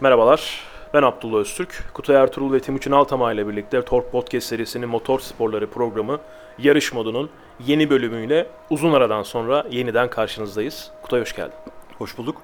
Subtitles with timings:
[0.00, 0.60] Merhabalar,
[0.94, 1.84] ben Abdullah Öztürk.
[1.94, 6.20] Kutay Ertuğrul ve Timuçin Altamay ile birlikte Tork Podcast serisinin motor sporları programı
[6.58, 7.30] Yarış Modu'nun
[7.66, 10.90] yeni bölümüyle uzun aradan sonra yeniden karşınızdayız.
[11.02, 11.54] Kutay hoş geldin.
[11.98, 12.42] Hoş bulduk.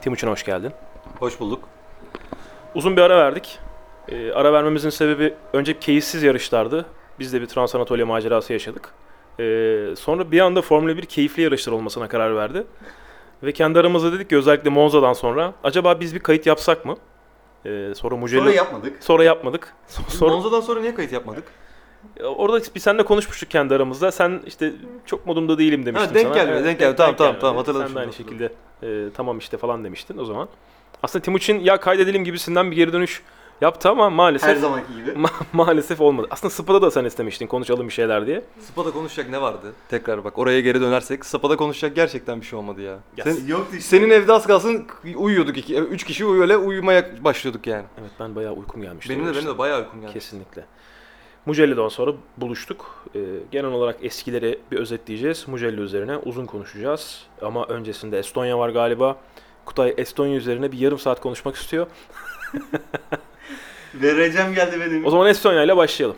[0.00, 0.72] Timuçin hoş geldin.
[1.18, 1.64] Hoş bulduk.
[2.74, 3.58] Uzun bir ara verdik.
[4.08, 6.86] Ee, ara vermemizin sebebi önce keyifsiz yarışlardı.
[7.18, 8.92] Biz de bir Trans Anatolia macerası yaşadık.
[9.40, 12.66] Ee, sonra bir anda Formula 1 keyifli yarışlar olmasına karar verdi.
[13.42, 16.96] Ve kendi aramızda dedik ki özellikle Monza'dan sonra acaba biz bir kayıt yapsak mı?
[17.66, 18.40] Ee, sonra Mugello...
[18.40, 18.96] Sonra yapmadık.
[19.00, 19.74] Sonra yapmadık.
[20.08, 21.44] Sonra, Monza'dan sonra niye kayıt yapmadık?
[22.24, 24.12] orada biz seninle konuşmuştuk kendi aramızda.
[24.12, 24.72] Sen işte
[25.06, 26.34] çok modumda değilim demiştin Ha, denk sana.
[26.34, 26.96] gelmedi, denk gelmedi.
[26.96, 30.48] Tamam, tamam, tamam, hatırladım Sen de aynı şekilde e, tamam işte falan demiştin o zaman.
[31.02, 33.22] Aslında Timuçin ya kaydedelim gibisinden bir geri dönüş
[33.60, 35.10] yaptı ama maalesef Her zamanki gibi.
[35.18, 36.26] ma- maalesef olmadı.
[36.30, 38.42] Aslında Spa'da da sen istemiştin konuşalım bir şeyler diye.
[38.60, 39.72] Spa'da konuşacak ne vardı?
[39.88, 42.98] Tekrar bak oraya geri dönersek Spa'da konuşacak gerçekten bir şey olmadı ya.
[43.16, 43.88] Ya Sen- Yoktu işte.
[43.98, 47.84] senin evde az kalsın uyuyorduk iki, üç kişi öyle uyumaya başlıyorduk yani.
[48.00, 49.14] Evet ben bayağı uykum gelmişti.
[49.14, 50.12] Benim de benim de bayağı uykum geldi.
[50.12, 50.64] Kesinlikle.
[51.46, 53.04] Mugello'dan sonra buluştuk.
[53.14, 53.20] Ee,
[53.50, 55.48] genel olarak eskileri bir özetleyeceğiz.
[55.48, 57.22] Mugello üzerine uzun konuşacağız.
[57.42, 59.16] Ama öncesinde Estonya var galiba.
[59.64, 61.86] Kutay Estonya üzerine bir yarım saat konuşmak istiyor.
[63.94, 65.06] Vereceğim geldi benim.
[65.06, 66.16] O zaman Estonya ile başlayalım.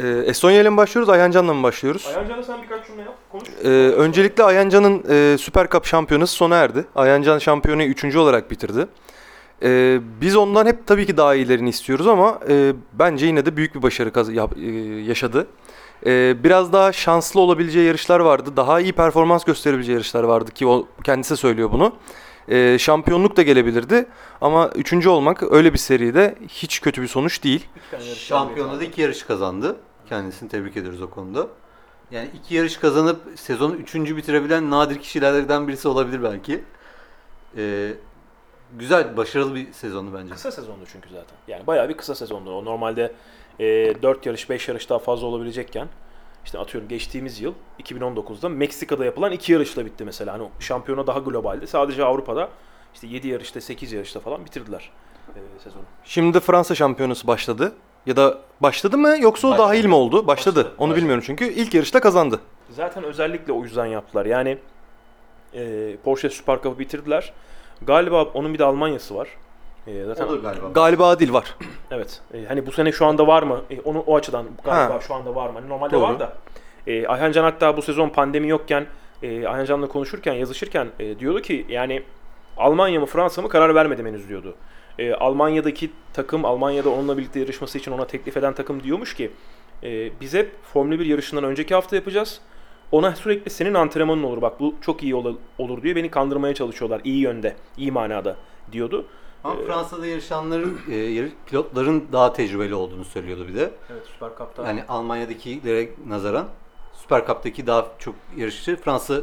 [0.00, 2.06] Ee, Estonya ile mi başlıyoruz, Ayhancan'la mı başlıyoruz?
[2.08, 3.14] Ayhancan'a sen birkaç cümle yap.
[3.32, 3.48] Konuş.
[3.64, 6.84] Ee, öncelikle Ayhancan'ın e, Süper Cup şampiyonası sona erdi.
[6.94, 8.86] Ayhancan şampiyonayı üçüncü olarak bitirdi.
[9.62, 13.74] Ee, biz ondan hep tabii ki daha iyilerini istiyoruz ama e, bence yine de büyük
[13.74, 14.70] bir başarı kaz- yap- e,
[15.02, 15.46] yaşadı.
[16.06, 18.50] Ee, biraz daha şanslı olabileceği yarışlar vardı.
[18.56, 21.92] Daha iyi performans gösterebileceği yarışlar vardı ki o kendisi söylüyor bunu.
[22.48, 24.06] Ee, şampiyonluk da gelebilirdi
[24.40, 27.66] ama üçüncü olmak öyle bir seride hiç kötü bir sonuç değil.
[28.14, 29.76] Şampiyonada iki yarış kazandı.
[30.08, 31.46] Kendisini tebrik ediyoruz o konuda.
[32.10, 36.64] Yani iki yarış kazanıp sezonu üçüncü bitirebilen nadir kişilerden birisi olabilir belki.
[37.56, 37.92] Ee,
[38.78, 40.34] güzel, başarılı bir sezonu bence.
[40.34, 41.36] Kısa sezondu çünkü zaten.
[41.48, 42.54] Yani bayağı bir kısa sezondu.
[42.54, 43.12] O normalde
[43.60, 43.64] e,
[44.02, 45.88] 4 yarış, 5 yarış daha fazla olabilecekken
[46.44, 50.32] işte atıyorum geçtiğimiz yıl 2019'da Meksika'da yapılan iki yarışla bitti mesela.
[50.32, 51.66] Hani şampiyona daha globalde.
[51.66, 52.48] Sadece Avrupa'da
[52.94, 54.90] işte 7 yarışta, 8 yarışta falan bitirdiler
[55.36, 55.82] e, sezonu.
[56.04, 57.72] Şimdi Fransa şampiyonası başladı.
[58.06, 59.68] Ya da başladı mı yoksa o Başladı.
[59.68, 60.26] dahil mi oldu?
[60.26, 60.56] Başladı.
[60.56, 60.96] Başladı, Onu başladı.
[61.00, 62.40] bilmiyorum çünkü ilk yarışta kazandı.
[62.70, 64.26] Zaten özellikle o yüzden yaptılar.
[64.26, 64.58] Yani
[65.54, 67.32] e, Porsche Süper Cup'ı bitirdiler.
[67.82, 69.28] Galiba onun bir de Almanya'sı var.
[69.86, 70.68] E, zaten Olur galiba.
[70.74, 71.54] Galiba değil var.
[71.90, 72.20] Evet.
[72.34, 73.60] E, hani bu sene şu anda var mı?
[73.70, 75.00] E, onu o açıdan galiba Ha.
[75.00, 75.54] şu anda var mı?
[75.58, 76.02] Hani normalde Doğru.
[76.02, 76.32] var da.
[76.86, 78.86] E, Ayhan Can hatta bu sezon pandemi yokken
[79.22, 82.02] e, Ayhan Can'la konuşurken, yazışırken e, diyordu ki yani
[82.56, 84.54] Almanya mı Fransa mı karar vermedim henüz diyordu.
[84.98, 89.30] E, Almanya'daki takım, Almanya'da onunla birlikte yarışması için ona teklif eden takım diyormuş ki
[89.82, 92.40] e, biz hep Formula 1 yarışından önceki hafta yapacağız.
[92.92, 95.96] Ona sürekli senin antrenmanın olur bak bu çok iyi ol- olur diyor.
[95.96, 98.36] Beni kandırmaya çalışıyorlar iyi yönde, iyi manada
[98.72, 99.06] diyordu.
[99.44, 103.70] Ama Fransa'da yarışanların, e, pilotların daha tecrübeli olduğunu söylüyordu bir de.
[103.92, 104.66] Evet Süper Cup'ta.
[104.66, 106.48] Yani Almanya'dakilere nazaran
[106.92, 109.20] Süper Cup'taki daha çok yarışçı Fransa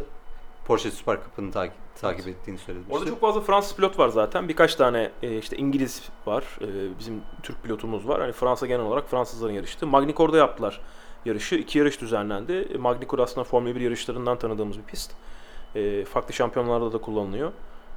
[0.66, 2.84] Porsche Süper Cup'ını takip, takip ettiğini söyledi.
[2.90, 4.48] Orada çok fazla Fransız pilot var zaten.
[4.48, 6.44] Birkaç tane e, işte İngiliz var.
[6.62, 8.22] E, bizim Türk pilotumuz var.
[8.22, 9.86] Hani Fransa genel olarak Fransızların yarıştı.
[9.86, 10.82] Magny-Court'da yaptılar
[11.26, 11.56] yarışı.
[11.56, 12.68] İki yarış düzenlendi.
[12.74, 15.12] Magny-Court aslında Formula 1 yarışlarından tanıdığımız bir pist.
[15.76, 17.52] E, farklı şampiyonlarda da kullanılıyor.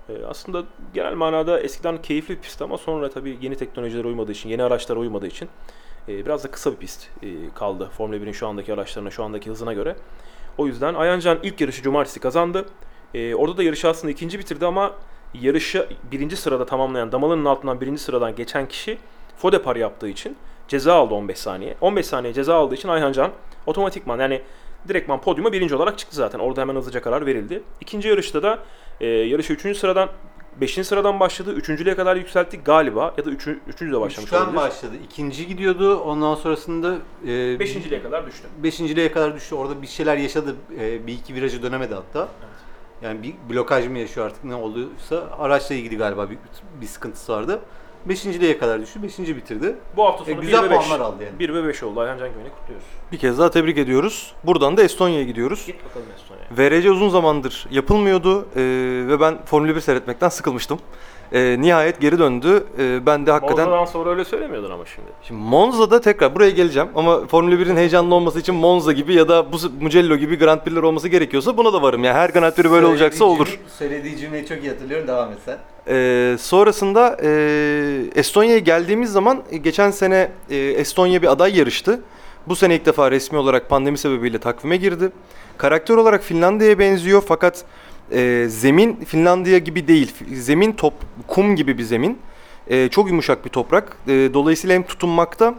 [0.08, 4.48] E, aslında genel manada eskiden keyifli bir pist ama sonra tabii yeni teknolojilere uymadığı için,
[4.48, 5.48] yeni araçlara uymadığı için
[6.08, 9.50] e, biraz da kısa bir pist e, kaldı Formula 1'in şu andaki araçlarına, şu andaki
[9.50, 9.96] hızına göre.
[10.58, 12.66] O yüzden Ayancan ilk yarışı cumartesi kazandı.
[13.14, 14.92] Ee, orada da yarışı aslında ikinci bitirdi ama
[15.34, 18.98] yarışı birinci sırada tamamlayan, damalının altından birinci sıradan geçen kişi
[19.36, 20.36] Fodepar yaptığı için
[20.68, 21.76] ceza aldı 15 saniye.
[21.80, 23.30] 15 saniye ceza aldığı için Ayhancan
[23.66, 24.42] otomatikman yani
[24.88, 26.38] direktman podyuma birinci olarak çıktı zaten.
[26.38, 27.62] Orada hemen hızlıca karar verildi.
[27.80, 28.58] İkinci yarışta da
[29.00, 30.08] e, yarışı üçüncü sıradan
[30.60, 31.52] Beşinci sıradan başladı.
[31.52, 33.14] Üçüncülüğe kadar yükseltti galiba.
[33.18, 34.56] Ya da üçü, üçüncü de başlamış Üçten olabilir.
[34.56, 34.92] başladı.
[35.04, 35.98] İkinci gidiyordu.
[36.00, 36.96] Ondan sonrasında
[37.28, 38.48] e, Beşinciliğe kadar düştü.
[38.62, 39.54] beşinciliğe kadar düştü.
[39.54, 40.56] Orada bir şeyler yaşadı.
[40.80, 42.28] E, bir iki virajı dönemedi hatta.
[43.02, 46.38] Yani bir blokaj mı yaşıyor artık ne olduysa araçla ilgili galiba bir,
[46.80, 47.60] bir sıkıntısı vardı.
[48.08, 49.02] Beşinciliğe kadar düştü.
[49.02, 49.76] Beşinci bitirdi.
[49.96, 50.78] Bu hafta E, sonu güzel 1 ve 5.
[50.88, 51.38] puanlar aldı yani.
[51.38, 52.00] 1 ve 5 oldu.
[52.00, 52.86] Ayhancan Güven'i kutluyoruz.
[53.12, 54.32] Bir kez daha tebrik ediyoruz.
[54.44, 55.66] Buradan da Estonya'ya gidiyoruz.
[55.66, 56.70] Git bakalım Estonya'ya.
[56.80, 58.60] VRC uzun zamandır yapılmıyordu e,
[59.08, 60.78] ve ben Formula 1 seyretmekten sıkılmıştım.
[61.34, 62.64] E, nihayet geri döndü.
[62.78, 63.64] E, ben de hakikaten...
[63.68, 65.08] Monza'dan sonra öyle söylemiyordun ama şimdi.
[65.22, 69.52] Şimdi Monza'da tekrar buraya geleceğim ama Formula 1'in heyecanlı olması için Monza gibi ya da
[69.52, 72.04] bu Mugello gibi Grand Prix'ler olması gerekiyorsa buna da varım.
[72.04, 73.46] Yani her Grand Prix böyle olacaksa olur.
[73.46, 75.08] cümle- söylediği cümleyi çok iyi hatırlıyorum.
[75.08, 75.58] Devam et sen.
[75.88, 77.30] Ee, sonrasında e,
[78.14, 82.00] Estonya'ya geldiğimiz zaman e, geçen sene e, Estonya bir aday yarıştı.
[82.46, 85.12] Bu sene ilk defa resmi olarak pandemi sebebiyle takvime girdi.
[85.58, 87.64] Karakter olarak Finlandiya'ya benziyor fakat
[88.12, 90.12] e, zemin Finlandiya gibi değil.
[90.32, 90.94] Zemin top
[91.26, 92.18] kum gibi bir zemin.
[92.66, 93.96] E, çok yumuşak bir toprak.
[94.08, 95.54] E, dolayısıyla hem tutunmakta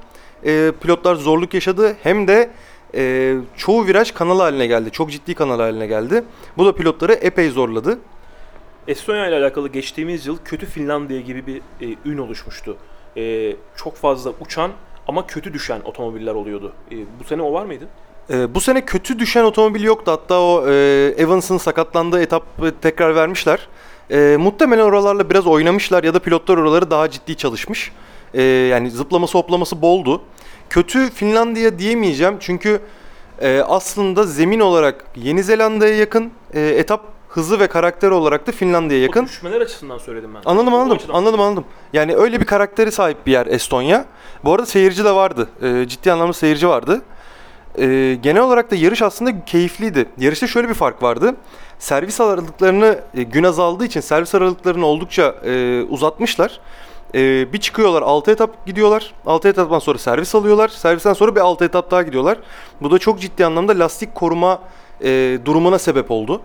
[0.46, 2.50] e, pilotlar zorluk yaşadı hem de
[2.96, 4.92] e, çoğu viraj kanal haline geldi.
[4.92, 6.24] Çok ciddi kanal haline geldi.
[6.58, 8.00] Bu da pilotları epey zorladı.
[8.88, 12.78] Estonya ile alakalı geçtiğimiz yıl kötü Finlandiya gibi bir e, ün oluşmuştu.
[13.18, 14.72] E, çok fazla uçan
[15.08, 16.74] ama kötü düşen otomobiller oluyordu.
[16.92, 17.88] E, bu sene o var mıydı?
[18.30, 20.12] Ee, bu sene kötü düşen otomobil yoktu.
[20.12, 20.74] Hatta o e,
[21.18, 23.68] Evans'ın sakatlandığı etap e, tekrar vermişler.
[24.12, 27.92] E, muhtemelen oralarla biraz oynamışlar ya da pilotlar oraları daha ciddi çalışmış.
[28.34, 30.22] E, yani zıplaması hoplaması boldu.
[30.70, 32.80] Kötü Finlandiya diyemeyeceğim çünkü
[33.42, 39.04] e, aslında zemin olarak Yeni Zelanda'ya yakın, e, etap hızı ve karakter olarak da Finlandiya'ya
[39.04, 39.24] yakın.
[39.24, 40.42] O düşmeler açısından söyledim ben.
[40.46, 40.98] Anladım anladım.
[41.14, 41.66] Anladım anladım.
[41.94, 44.06] Yani öyle bir karakteri sahip bir yer Estonya.
[44.44, 45.50] Bu arada seyirci de vardı.
[45.62, 47.02] Ee, ciddi anlamda seyirci vardı.
[47.80, 50.06] Ee, genel olarak da yarış aslında keyifliydi.
[50.18, 51.36] Yarışta şöyle bir fark vardı.
[51.80, 56.60] Servis aralıklarını e, gün azaldığı için servis aralıklarını oldukça e, uzatmışlar.
[57.16, 59.14] E, bir çıkıyorlar 6 etap gidiyorlar.
[59.26, 60.68] 6 etaptan sonra servis alıyorlar.
[60.68, 62.38] Servisten sonra bir 6 etap daha gidiyorlar.
[62.82, 64.60] Bu da çok ciddi anlamda lastik koruma
[65.04, 66.42] e, durumuna sebep oldu.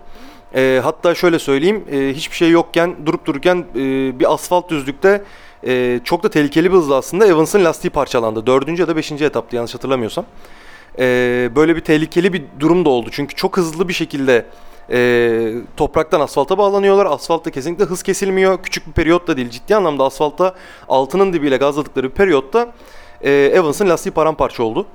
[0.55, 3.79] E, hatta şöyle söyleyeyim, e, hiçbir şey yokken durup dururken e,
[4.19, 5.23] bir asfalt düzlükte
[5.65, 8.45] e, çok da tehlikeli bir hızla aslında Evans'ın lastiği parçalandı.
[8.45, 10.25] Dördüncü ya da beşinci etaptı yanlış hatırlamıyorsam.
[10.99, 13.09] E, böyle bir tehlikeli bir durum da oldu.
[13.11, 14.45] Çünkü çok hızlı bir şekilde
[14.91, 17.05] e, topraktan asfalta bağlanıyorlar.
[17.05, 18.63] Asfaltta kesinlikle hız kesilmiyor.
[18.63, 19.49] Küçük bir periyot da değil.
[19.49, 20.55] Ciddi anlamda asfalta
[20.89, 22.73] altının dibiyle gazladıkları bir periyotta
[23.21, 24.85] e, Evans'ın lastiği paramparça oldu.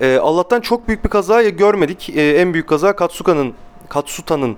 [0.00, 2.10] E, Allah'tan çok büyük bir kaza görmedik.
[2.16, 3.54] E, en büyük kaza Katsuka'nın
[3.88, 4.56] Katsuta'nın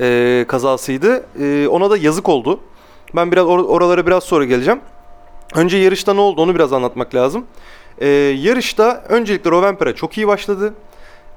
[0.00, 1.26] e, kazasıydı.
[1.40, 2.60] E, ona da yazık oldu.
[3.16, 4.80] Ben biraz or- oralara biraz sonra geleceğim.
[5.54, 7.46] Önce yarışta ne oldu onu biraz anlatmak lazım.
[8.00, 10.74] E, yarışta öncelikle Rovanperä çok iyi başladı.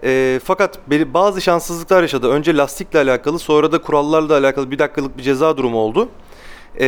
[0.04, 2.30] E, fakat bazı şanssızlıklar yaşadı.
[2.30, 6.10] Önce lastikle alakalı sonra da kurallarla alakalı bir dakikalık bir ceza durumu oldu.
[6.80, 6.86] E,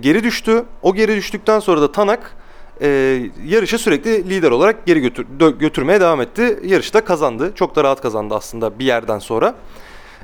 [0.00, 0.64] geri düştü.
[0.82, 2.36] O geri düştükten sonra da Tanak
[2.80, 5.26] e, yarışı sürekli lider olarak geri götür,
[5.58, 6.58] götürmeye devam etti.
[6.64, 7.52] Yarışta kazandı.
[7.54, 9.54] Çok da rahat kazandı aslında bir yerden sonra.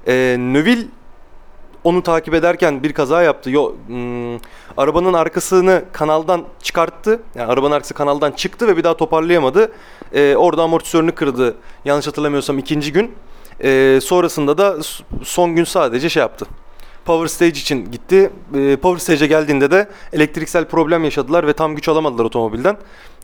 [0.06, 0.84] E, Neville
[1.84, 3.50] onu takip ederken bir kaza yaptı.
[3.50, 4.36] Yo, hmm,
[4.76, 7.22] arabanın arkasını kanaldan çıkarttı.
[7.34, 9.72] Yani arabanın arkası kanaldan çıktı ve bir daha toparlayamadı.
[10.12, 11.54] E, orada amortisörünü kırdı.
[11.84, 13.14] Yanlış hatırlamıyorsam ikinci gün.
[13.60, 14.76] E, sonrasında da
[15.22, 16.46] son gün sadece şey yaptı.
[17.04, 18.30] Power Stage için gitti.
[18.54, 22.76] E, Power Stage'e geldiğinde de elektriksel problem yaşadılar ve tam güç alamadılar otomobilden.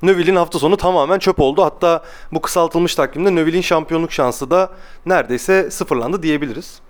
[0.03, 1.65] Neville'in hafta sonu tamamen çöp oldu.
[1.65, 2.03] Hatta
[2.33, 4.71] bu kısaltılmış takvimde Neville'in şampiyonluk şansı da
[5.07, 6.81] neredeyse sıfırlandı diyebiliriz.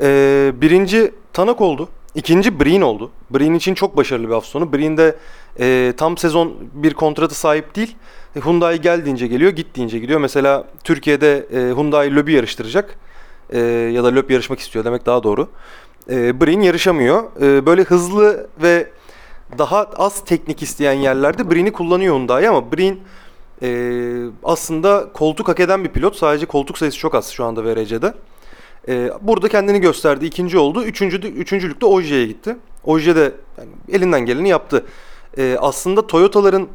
[0.00, 1.88] Ee, birinci Tanak oldu.
[2.14, 3.10] İkinci Breen oldu.
[3.30, 4.72] Breen için çok başarılı bir hafta sonu.
[4.72, 5.16] Breen de
[5.60, 7.96] e, tam sezon bir kontratı sahip değil.
[8.36, 10.20] E, Hyundai geldiğince geliyor, gittiğince gidiyor.
[10.20, 12.98] Mesela Türkiye'de e, Hyundai Löbi yarıştıracak.
[13.50, 13.58] E,
[13.94, 15.48] ya da Löb yarışmak istiyor demek daha doğru.
[16.10, 17.22] E, Breen yarışamıyor.
[17.42, 18.90] E, böyle hızlı ve
[19.58, 22.98] daha az teknik isteyen yerlerde Breen'i kullanıyor Hyundai ama Breen
[23.62, 26.16] e, aslında koltuk hak eden bir pilot.
[26.16, 28.14] Sadece koltuk sayısı çok az şu anda VRC'de.
[28.88, 30.26] Ee, burada kendini gösterdi.
[30.26, 30.84] ikinci oldu.
[30.84, 32.56] Üçüncü, üçüncülükte Oje'ye gitti.
[32.84, 34.84] Oje de yani elinden geleni yaptı.
[35.38, 36.68] Ee, aslında Toyota'ların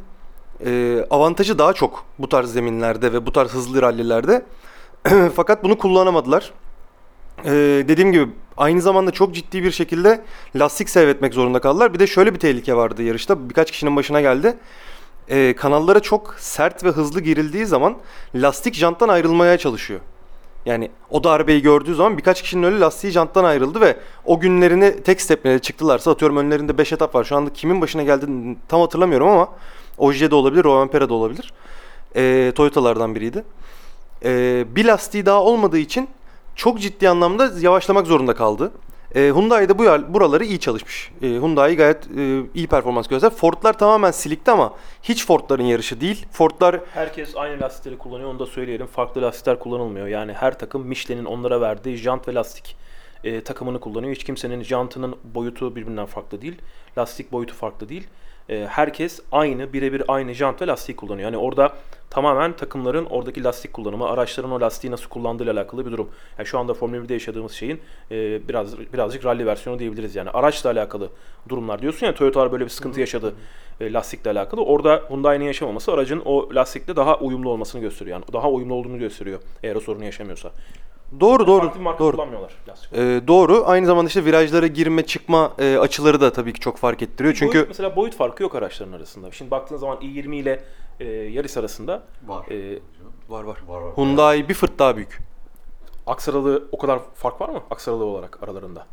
[0.65, 4.45] e, avantajı daha çok bu tarz zeminlerde ve bu tarz hızlı rallilerde.
[5.35, 6.53] Fakat bunu kullanamadılar.
[7.45, 7.51] Ee,
[7.87, 8.27] dediğim gibi
[8.57, 10.21] aynı zamanda çok ciddi bir şekilde
[10.55, 11.93] lastik seyretmek zorunda kaldılar.
[11.93, 13.49] Bir de şöyle bir tehlike vardı yarışta.
[13.49, 14.57] Birkaç kişinin başına geldi.
[15.29, 17.97] Ee, kanallara çok sert ve hızlı girildiği zaman
[18.35, 19.99] lastik janttan ayrılmaya çalışıyor.
[20.65, 25.21] Yani o darbeyi gördüğü zaman birkaç kişinin öyle lastiği janttan ayrıldı ve o günlerini tek
[25.21, 27.23] steplerle çıktılarsa atıyorum önlerinde 5 etap var.
[27.23, 29.49] Şu anda kimin başına geldiğini tam hatırlamıyorum ama
[29.99, 31.53] Oje de olabilir, Rovanperä de olabilir.
[32.15, 33.43] Ee, Toyota'lardan biriydi.
[34.23, 36.09] Ee, bir lastiği daha olmadığı için
[36.55, 38.71] çok ciddi anlamda yavaşlamak zorunda kaldı.
[39.15, 41.11] E, Hyundai de bu yer- buraları iyi çalışmış.
[41.21, 43.35] E, Hyundai gayet e, iyi performans gösterdi.
[43.35, 44.73] Ford'lar tamamen silikti ama
[45.03, 46.25] hiç Ford'ların yarışı değil.
[46.31, 48.87] Ford'lar Herkes aynı lastikleri kullanıyor onu da söyleyelim.
[48.87, 50.07] Farklı lastikler kullanılmıyor.
[50.07, 52.77] Yani her takım Michelin'in onlara verdiği jant ve lastik
[53.23, 54.15] e, takımını kullanıyor.
[54.15, 56.55] Hiç kimsenin jantının boyutu birbirinden farklı değil.
[56.97, 58.07] Lastik boyutu farklı değil.
[58.49, 61.25] E, herkes aynı, birebir aynı jant ve lastik kullanıyor.
[61.25, 61.73] Yani orada
[62.09, 66.09] tamamen takımların oradaki lastik kullanımı, araçların o lastiği nasıl kullandığıyla alakalı bir durum.
[66.37, 70.15] Yani şu anda Formula 1'de yaşadığımız şeyin e, biraz birazcık rally versiyonu diyebiliriz.
[70.15, 71.09] Yani araçla alakalı
[71.49, 73.35] durumlar diyorsun ya Toyota böyle bir sıkıntı yaşadı
[73.81, 74.63] e, lastikle alakalı.
[74.63, 78.17] Orada Hyundai'nin yaşamaması aracın o lastikle daha uyumlu olmasını gösteriyor.
[78.17, 80.51] Yani daha uyumlu olduğunu gösteriyor eğer o sorunu yaşamıyorsa.
[81.19, 82.15] Doğru doğru Farklı marka doğru.
[82.15, 82.93] kullanmıyorlar lastik.
[82.93, 83.63] E, doğru.
[83.65, 87.35] Aynı zamanda işte virajlara girme çıkma e, açıları da tabii ki çok fark ettiriyor.
[87.39, 89.31] Çünkü Boyut, mesela boyut farkı yok araçların arasında.
[89.31, 90.63] Şimdi baktığın zaman i20 ile
[90.99, 92.47] e, Yaris arasında Var.
[92.51, 92.79] e,
[93.29, 93.57] var var.
[93.67, 93.93] Var var.
[93.95, 95.19] Hyundai bir fırt daha büyük.
[96.07, 98.85] aksaralı o kadar fark var mı aksaralı olarak aralarında?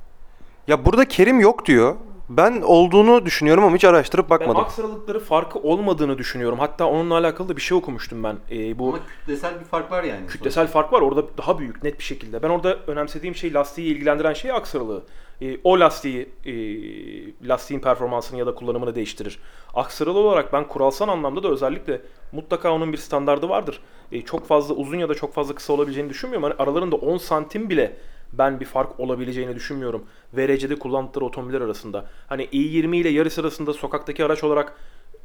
[0.68, 1.94] Ya burada Kerim yok diyor.
[2.28, 4.60] Ben olduğunu düşünüyorum ama hiç araştırıp Ben bakmadım.
[4.62, 6.58] aksaralıkları farkı olmadığını düşünüyorum.
[6.58, 8.36] Hatta onunla alakalı da bir şey okumuştum ben.
[8.50, 10.26] Ee, bu Ama kütlesel bir fark var yani.
[10.26, 12.42] kütlesel fark var orada daha büyük net bir şekilde.
[12.42, 15.02] Ben orada önemsediğim şey lastiği ilgilendiren şey aksaralığı.
[15.42, 16.52] Ee, o lastiği, e,
[17.48, 19.38] lastiğin performansını ya da kullanımını değiştirir.
[19.74, 22.02] Aksaralı olarak ben kuralsal anlamda da özellikle
[22.32, 23.80] mutlaka onun bir standardı vardır.
[24.12, 26.42] Ee, çok fazla uzun ya da çok fazla kısa olabileceğini düşünmüyorum.
[26.50, 27.96] Hani aralarında 10 santim bile
[28.38, 30.06] ben bir fark olabileceğini düşünmüyorum.
[30.34, 32.06] VRC'de kullandıkları otomobiller arasında.
[32.26, 34.76] Hani i20 ile yarış arasında sokaktaki araç olarak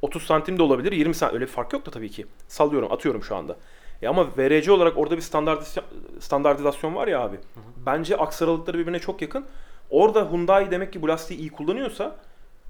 [0.02, 1.36] 30 santim de olabilir, 20 santim.
[1.36, 2.26] Öyle bir fark yok da tabii ki.
[2.48, 3.58] Sallıyorum, atıyorum şu anda.
[4.02, 5.86] E ama VRC olarak orada bir standartizasyon,
[6.20, 7.38] standartizasyon var ya abi.
[7.86, 9.46] Bence aksaralıkları birbirine çok yakın.
[9.90, 12.16] Orada Hyundai demek ki bu lastiği iyi kullanıyorsa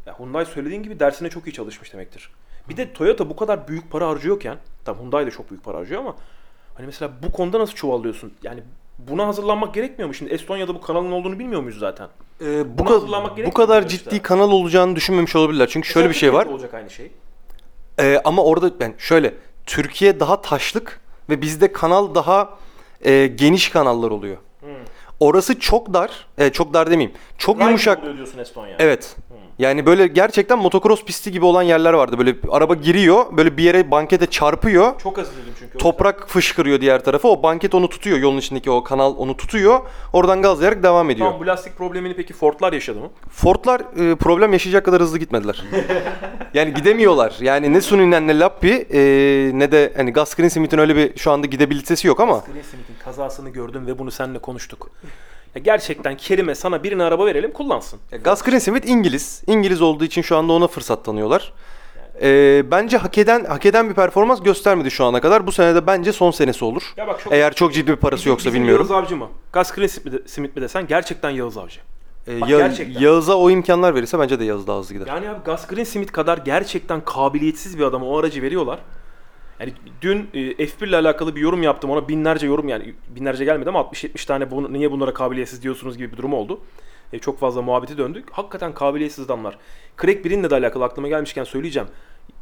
[0.06, 2.32] ya Hyundai söylediğin gibi dersine çok iyi çalışmış demektir.
[2.70, 6.02] Bir de Toyota bu kadar büyük para harcıyorken, tamam Hyundai de çok büyük para harcıyor
[6.02, 6.16] ama
[6.76, 8.34] hani mesela bu konuda nasıl çuvallıyorsun?
[8.44, 8.64] Yani
[9.10, 10.14] buna hazırlanmak gerekmiyor mu?
[10.14, 12.08] Şimdi Estonya'da bu kanalın olduğunu bilmiyor muyuz zaten?
[12.42, 14.24] Ee, bu, Buna ka- hazırlanmak bu gerekmiyor kadar mu ciddi yarışta?
[14.28, 15.68] kanal olacağını düşünmemiş olabilirler.
[15.68, 16.38] Çünkü şöyle bir şey var.
[16.44, 17.12] Türkiye'de Olacak aynı şey.
[18.00, 19.34] Ee, ama orada ben şöyle
[19.66, 22.58] Türkiye daha taşlık ve bizde kanal daha
[23.02, 24.38] e, geniş kanallar oluyor.
[25.22, 27.18] Orası çok dar, e, çok dar demeyeyim.
[27.38, 28.00] Çok Rally yumuşak.
[28.00, 28.76] oluyor diyorsun Estonya.
[28.80, 29.16] Evet.
[29.60, 32.18] Yani böyle gerçekten motocross pisti gibi olan yerler vardı.
[32.20, 35.00] Böyle araba giriyor, böyle bir yere bankete çarpıyor.
[35.00, 35.78] Çok az izledim çünkü.
[35.78, 37.28] Toprak fışkırıyor diğer tarafa.
[37.28, 38.18] O banket onu tutuyor.
[38.18, 39.80] Yolun içindeki o kanal onu tutuyor.
[40.14, 41.28] Oradan gazlayarak devam ediyor.
[41.28, 43.10] Tamam bu lastik problemini peki Ford'lar yaşadı mı?
[43.30, 45.64] Ford'lar e, problem yaşayacak kadar hızlı gitmediler.
[46.54, 47.38] yani gidemiyorlar.
[47.42, 49.02] Yani ne Suninen ne Lappi e,
[49.54, 53.50] ne de hani Gus Greensmith'in öyle bir şu anda gidebilitesi yok ama Green Smith'in kazasını
[53.50, 54.90] gördüm ve bunu seninle konuştuk.
[55.56, 58.00] Ya gerçekten Kerime sana birine araba verelim kullansın.
[58.12, 59.44] Ya Gus Greensmith İngiliz.
[59.48, 61.54] İngiliz olduğu için şu anda ona fırsat tanıyorlar.
[62.22, 65.48] E, bence hak eden hak eden bir performans göstermedi şu ana kadar.
[65.48, 66.94] Bu sene de bence son senesi olur.
[66.98, 68.88] Ya bak çok Eğer çok ciddi bir parası yoksa Bizim bilmiyorum.
[68.92, 69.28] Yağız Avcı mı?
[69.54, 71.80] Gus Green Smith mi, Smith mi desen gerçekten Yağız Avcı.
[72.28, 73.02] E, Bak Ya- gerçekten.
[73.02, 75.08] Yağız'a o imkanlar verirse bence de Yağız daha hızlı gider.
[75.08, 78.80] Yani abi Gus Green Smith kadar gerçekten kabiliyetsiz bir adama o aracı veriyorlar.
[79.62, 83.70] Yani dün e, F1 ile alakalı bir yorum yaptım ona binlerce yorum yani binlerce gelmedi
[83.70, 86.62] ama 60-70 tane bunu, niye bunlara kabiliyetsiz diyorsunuz gibi bir durum oldu.
[87.14, 88.32] E, çok fazla muhabbeti döndük.
[88.32, 89.58] Hakikaten kabiliyetsiz adamlar.
[90.02, 91.90] Craig Breen'le de alakalı aklıma gelmişken söyleyeceğim.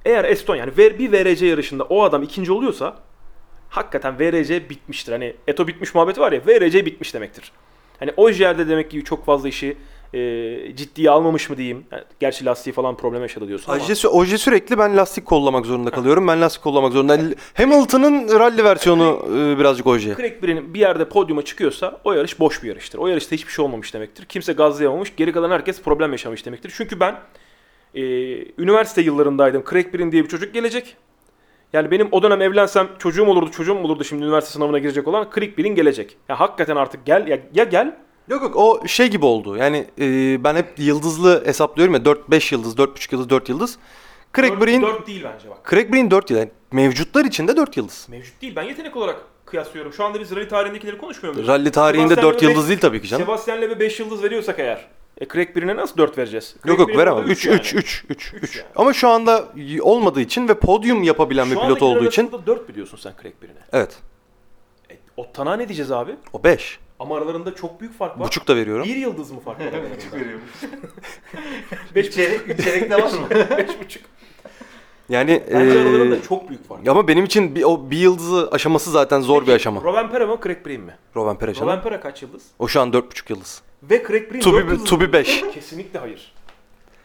[0.05, 2.97] Eğer Estonya yani bir VRC yarışında o adam ikinci oluyorsa
[3.69, 5.11] hakikaten VRC bitmiştir.
[5.11, 7.51] Hani Eto bitmiş muhabbeti var ya VRC bitmiş demektir.
[7.99, 9.77] Hani o yerde demek ki çok fazla işi
[10.13, 11.85] e, ciddiye almamış mı diyeyim.
[11.91, 13.83] Yani gerçi lastiği falan problem yaşadı diyorsun ama.
[13.83, 16.27] Oje, sü- Oje sürekli ben lastik kollamak zorunda kalıyorum.
[16.27, 17.17] Ben lastik kollamak zorunda.
[17.53, 20.15] Hamilton'ın rally versiyonu e, birazcık Oje.
[20.15, 22.99] Craig Breen'in bir yerde podyuma çıkıyorsa o yarış boş bir yarıştır.
[22.99, 24.25] O yarışta hiçbir şey olmamış demektir.
[24.25, 25.15] Kimse gazlayamamış.
[25.17, 26.73] Geri kalan herkes problem yaşamış demektir.
[26.77, 27.15] Çünkü ben
[27.95, 28.01] e,
[28.61, 29.63] üniversite yıllarındaydım.
[29.69, 30.95] Craig Breen diye bir çocuk gelecek.
[31.73, 35.57] Yani benim o dönem evlensem çocuğum olurdu, çocuğum olurdu şimdi üniversite sınavına girecek olan Craig
[35.57, 36.17] Breen gelecek.
[36.29, 37.95] Ya hakikaten artık gel ya, ya gel
[38.29, 39.57] Yok yok o şey gibi oldu.
[39.57, 43.77] Yani e, ben hep yıldızlı hesaplıyorum ya 4-5 yıldız, 4.5 yıldız, 4 yıldız.
[44.35, 45.57] Craig 4, Breen 4 değil bence bak.
[45.69, 46.39] Craig Breen 4 yıldız.
[46.45, 48.07] Yani mevcutlar içinde 4 yıldız.
[48.09, 48.55] Mevcut değil.
[48.55, 49.93] Ben yetenek olarak kıyaslıyorum.
[49.93, 51.47] Şu anda biz rally tarihindekileri konuşmuyor muyuz?
[51.49, 53.25] Rally tarihinde Sebastian 4 Loeb'e yıldız değil tabii ki canım.
[53.25, 54.87] Sebastian Loeb'e 5 yıldız veriyorsak eğer.
[55.21, 56.55] E Craig Breen'e nasıl 4 vereceğiz?
[56.63, 57.19] Craig Yok yok veremem.
[57.19, 57.79] orada 3 üç 3 yani.
[57.79, 58.55] 3 3 Üç 3.
[58.57, 58.67] yani.
[58.75, 59.45] Ama şu anda
[59.81, 63.13] olmadığı için ve podyum yapabilen bir Şu pilot andakiler olduğu için arasında 4 biliyorsun sen
[63.21, 63.59] Craig Breen'e.
[63.73, 63.97] evet.
[64.91, 66.15] E, o Tana ne diyeceğiz abi?
[66.33, 66.79] O 5.
[66.99, 68.27] Ama aralarında çok büyük fark var.
[68.27, 68.85] Buçuk da veriyorum.
[68.85, 70.15] Bir yıldız mı fark var aralarında?
[70.15, 70.41] veriyorum.
[71.95, 73.29] Beş Üç çeyrek, üç çeyrek de var mı?
[73.57, 74.03] Beş buçuk.
[75.09, 76.87] Yani Bence e, aralarında çok büyük fark.
[76.87, 79.81] ama benim için bir, o bir yıldızı aşaması zaten zor bir Peki, aşama.
[79.83, 80.95] Rovanpera mı Craig Breen mi?
[81.15, 81.67] Rovan Perez canım.
[81.71, 82.43] Rovanpera kaç yıldız?
[82.59, 83.61] O şu an 4.5 yıldız.
[83.83, 85.43] Ve Craig Breen To 4 be, yıldız to be 5.
[85.53, 86.33] Kesinlikle hayır.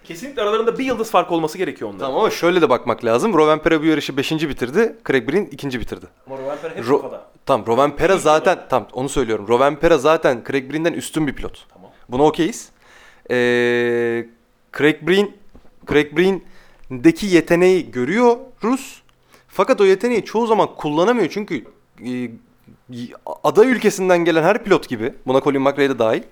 [0.04, 2.06] Kesinlikle aralarında bir yıldız fark olması gerekiyor onların.
[2.06, 3.34] Tamam ama şöyle de bakmak lazım.
[3.34, 4.32] Rovanpera bu yarışı 5.
[4.32, 4.96] bitirdi.
[5.08, 5.80] Craig Breen 2.
[5.80, 6.06] bitirdi.
[6.26, 7.24] Ama Rovanpera hep Ro- kafada.
[7.46, 9.48] Tamam Rovanpera zaten tam onu söylüyorum.
[9.48, 11.66] Rovanpera zaten Craig Breen'den üstün bir pilot.
[11.74, 11.90] Tamam.
[12.08, 12.68] Buna okeyiz.
[13.30, 13.34] Ee,
[14.78, 15.30] Craig Breen
[15.90, 19.02] Craig Breen'deki yeteneği görüyoruz.
[19.48, 21.64] Fakat o yeteneği çoğu zaman kullanamıyor çünkü
[22.06, 22.30] e,
[23.44, 26.22] aday ülkesinden gelen her pilot gibi buna Colin McRae de dahil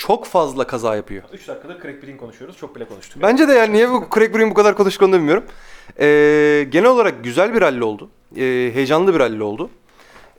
[0.00, 1.22] çok fazla kaza yapıyor.
[1.32, 2.56] 3 dakikadır Craig Breen konuşuyoruz.
[2.56, 3.22] Çok bile konuştuk.
[3.22, 5.44] Bence de yani niye bu Craig Breen bu kadar konuştuk onu da bilmiyorum.
[6.00, 8.10] Ee, genel olarak güzel bir rally oldu.
[8.36, 8.40] Ee,
[8.74, 9.70] heyecanlı bir rally oldu.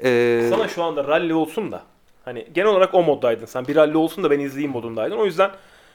[0.04, 1.84] Ee, Sana şu anda rally olsun da
[2.26, 3.68] hani genel olarak o moddaydın sen.
[3.68, 5.18] Bir rally olsun da ben izleyeyim modundaydın.
[5.18, 5.52] O yüzden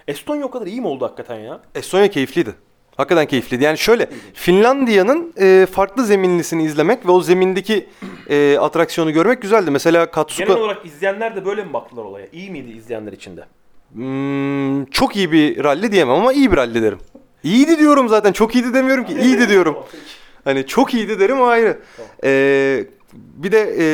[0.08, 1.60] Estonya o kadar iyi mi oldu hakikaten ya?
[1.74, 2.54] Estonya keyifliydi.
[2.96, 3.64] Hakikaten keyifliydi.
[3.64, 7.86] Yani şöyle Finlandiya'nın e, farklı zeminlisini izlemek ve o zemindeki
[8.30, 9.70] e, atraksiyonu görmek güzeldi.
[9.70, 12.26] Mesela Katsuka Genel olarak izleyenler de böyle mi baktılar olaya?
[12.32, 13.44] İyi miydi izleyenler içinde?
[13.92, 16.98] Hmm, çok iyi bir rally diyemem ama iyi bir rally derim.
[17.42, 18.32] İyiydi diyorum zaten.
[18.32, 19.12] Çok iyiydi demiyorum ki.
[19.22, 19.76] İyiydi diyorum.
[20.44, 21.78] Hani çok iyiydi derim o ayrı.
[21.96, 22.10] Tamam.
[22.24, 23.84] Ee, bir de e,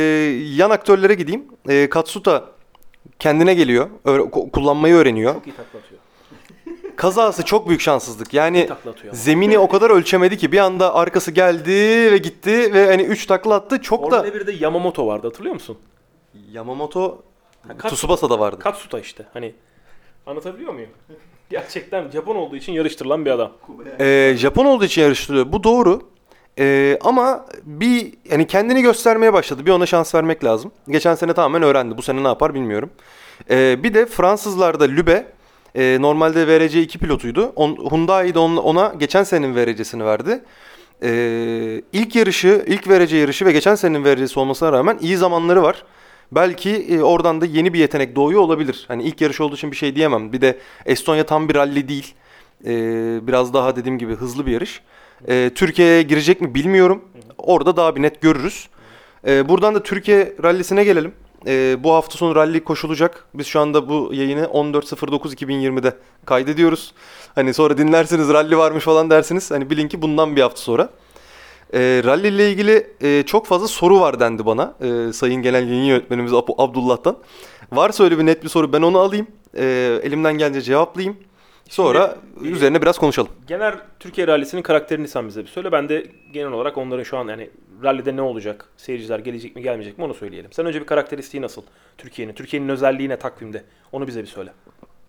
[0.57, 1.45] yan aktörlere gideyim.
[1.69, 2.45] Ee, Katsuta
[3.19, 3.91] kendine geliyor.
[4.05, 5.35] Öğre- ku- kullanmayı öğreniyor.
[5.35, 6.01] Çok iyi takla atıyor.
[7.03, 8.35] Kazası çok büyük şanssızlık.
[8.35, 8.69] Yani
[9.13, 11.71] zemini o kadar ölçemedi ki bir anda arkası geldi
[12.13, 13.83] ve gitti ve hani 3 takla attı.
[13.83, 15.79] Çok da Formula 1'de Yamamoto vardı hatırlıyor musun?
[16.53, 17.23] Yamamoto
[17.69, 18.59] Ha, Katsu- Tsubasa'da vardı.
[18.59, 19.25] Katsuta işte.
[19.33, 19.55] Hani
[20.27, 20.91] anlatabiliyor muyum?
[21.51, 23.53] Gerçekten Japon olduğu için yarıştırılan bir adam.
[24.01, 25.53] Ee, Japon olduğu için yarıştırılıyor.
[25.53, 26.03] Bu doğru.
[26.59, 29.67] Ee, ama bir yani kendini göstermeye başladı.
[29.67, 30.73] Bir ona şans vermek lazım.
[30.89, 31.97] Geçen sene tamamen öğrendi.
[31.97, 32.91] Bu sene ne yapar bilmiyorum.
[33.51, 35.27] Ee, bir de Fransızlarda Lübe
[35.75, 37.53] e, normalde VRC 2 pilotuydu.
[37.57, 40.41] On, Hyundai de on- ona geçen senenin VRC'sini verdi.
[41.05, 45.83] Ee, ilk yarışı, ilk VRC yarışı ve geçen senenin VRC'si olmasına rağmen iyi zamanları var.
[46.33, 48.85] Belki e, oradan da yeni bir yetenek doğuyor olabilir.
[48.89, 50.33] Hani ilk yarış olduğu için bir şey diyemem.
[50.33, 52.15] Bir de Estonya tam bir rally değil.
[52.67, 54.81] Ee, biraz daha dediğim gibi hızlı bir yarış.
[55.29, 57.05] Ee, Türkiye'ye girecek mi bilmiyorum.
[57.39, 58.69] Orada daha bir net görürüz.
[59.27, 61.13] Ee, buradan da Türkiye rallisine gelelim.
[61.47, 63.25] Ee, bu hafta sonu rally koşulacak.
[63.35, 66.93] Biz şu anda bu yayını 14.09.2020'de kaydediyoruz.
[67.35, 69.51] Hani sonra dinlersiniz rally varmış falan dersiniz.
[69.51, 70.89] Hani bilin ki bundan bir hafta sonra.
[71.75, 74.75] E, rally ile ilgili e, çok fazla soru var dendi bana.
[74.81, 77.17] E, Sayın Genel Yayın Yönetmenimiz Ab- Abdullah'tan.
[77.73, 79.27] Varsa öyle bir net bir soru ben onu alayım.
[79.57, 79.65] E,
[80.03, 81.17] elimden gelince cevaplayayım.
[81.69, 83.31] Sonra Şimdi- üzerine biraz konuşalım.
[83.47, 85.73] Genel Türkiye rallisinin karakterini sen bize bir söyle.
[85.73, 87.51] Ben de genel olarak onların şu an yani
[87.83, 88.69] rallide ne olacak?
[88.77, 90.53] Seyirciler gelecek mi gelmeyecek mi onu söyleyelim.
[90.53, 91.63] Sen önce bir karakteristiği nasıl?
[91.99, 92.33] Türkiye'nin.
[92.33, 93.65] Türkiye'nin özelliği ne takvimde?
[93.93, 94.53] Onu bize bir söyle.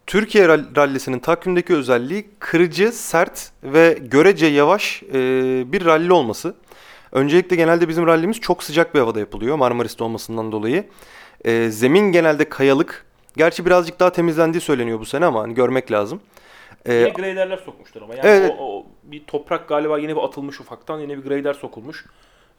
[0.07, 5.13] Türkiye rall- rallisinin takvimdeki özelliği kırıcı, sert ve görece yavaş e,
[5.71, 6.55] bir ralli olması.
[7.11, 10.83] Öncelikle genelde bizim rallimiz çok sıcak bir havada yapılıyor Marmaris'te olmasından dolayı.
[11.45, 13.05] E, zemin genelde kayalık.
[13.37, 16.21] Gerçi birazcık daha temizlendiği söyleniyor bu sene ama hani görmek lazım.
[16.85, 18.15] E, Yine graderler sokmuşlar ama.
[18.15, 18.51] Yani evet.
[18.59, 20.99] o, o bir toprak galiba yine bir atılmış ufaktan.
[20.99, 22.05] Yine bir grader sokulmuş.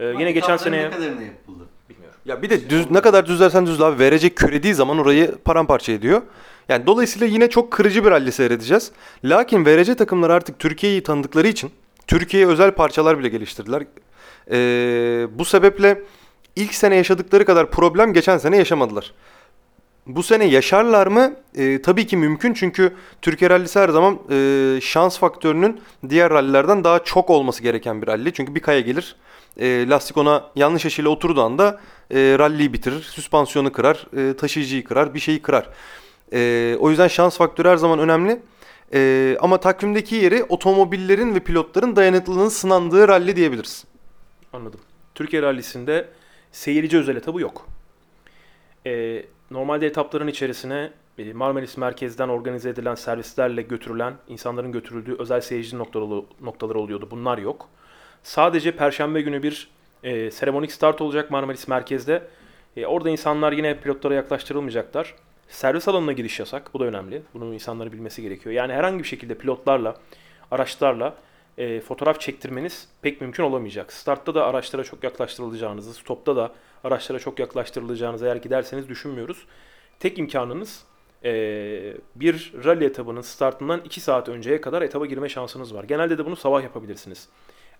[0.00, 0.86] Ee, yine geçen seneye...
[0.86, 1.64] Ne kadarına yapıldı?
[1.88, 2.18] Bilmiyorum.
[2.24, 6.22] Ya bir de düz ne kadar düzlersen düzle abi verecek kürediği zaman orayı paramparça ediyor.
[6.68, 8.92] Yani dolayısıyla yine çok kırıcı bir ralli seyredeceğiz.
[9.24, 11.70] Lakin VRC takımları artık Türkiye'yi tanıdıkları için
[12.06, 13.82] Türkiye'ye özel parçalar bile geliştirdiler.
[14.50, 16.02] Ee, bu sebeple
[16.56, 19.12] ilk sene yaşadıkları kadar problem geçen sene yaşamadılar.
[20.06, 21.36] Bu sene yaşarlar mı?
[21.56, 27.04] Ee, tabii ki mümkün çünkü Türkiye rallisi her zaman e, şans faktörünün diğer rallilerden daha
[27.04, 28.32] çok olması gereken bir ralli.
[28.32, 29.16] Çünkü bir kaya gelir,
[29.60, 35.14] e, lastik ona yanlış açıyla oturduğu anda e, ralliyi bitirir, süspansiyonu kırar, e, taşıyıcıyı kırar,
[35.14, 35.68] bir şeyi kırar.
[36.32, 38.42] E, o yüzden şans faktörü her zaman önemli.
[38.94, 43.84] E, ama takvimdeki yeri otomobillerin ve pilotların dayanıklılığının sınandığı ralli diyebiliriz.
[44.52, 44.80] Anladım.
[45.14, 46.08] Türkiye rallisinde
[46.52, 47.66] seyirci özel etabı yok.
[48.86, 55.78] Ee, normalde etapların içerisine e, Marmaris merkezden organize edilen servislerle götürülen, insanların götürüldüğü özel seyirci
[55.78, 57.08] noktaları, oluyordu.
[57.10, 57.68] Bunlar yok.
[58.22, 59.68] Sadece Perşembe günü bir
[60.02, 62.22] e, seremonik start olacak Marmaris merkezde.
[62.76, 65.14] E, orada insanlar yine pilotlara yaklaştırılmayacaklar.
[65.48, 66.74] Servis alanına giriş yasak.
[66.74, 67.22] Bu da önemli.
[67.34, 68.54] Bunu insanların bilmesi gerekiyor.
[68.54, 69.96] Yani herhangi bir şekilde pilotlarla,
[70.50, 71.14] araçlarla
[71.58, 73.92] e, fotoğraf çektirmeniz pek mümkün olamayacak.
[73.92, 76.52] Startta da araçlara çok yaklaştırılacağınızı, stopta da
[76.84, 79.46] araçlara çok yaklaştırılacağınızı eğer giderseniz düşünmüyoruz.
[80.00, 80.84] Tek imkanınız
[81.24, 81.32] e,
[82.14, 85.84] bir rally etabının startından 2 saat önceye kadar etaba girme şansınız var.
[85.84, 87.28] Genelde de bunu sabah yapabilirsiniz.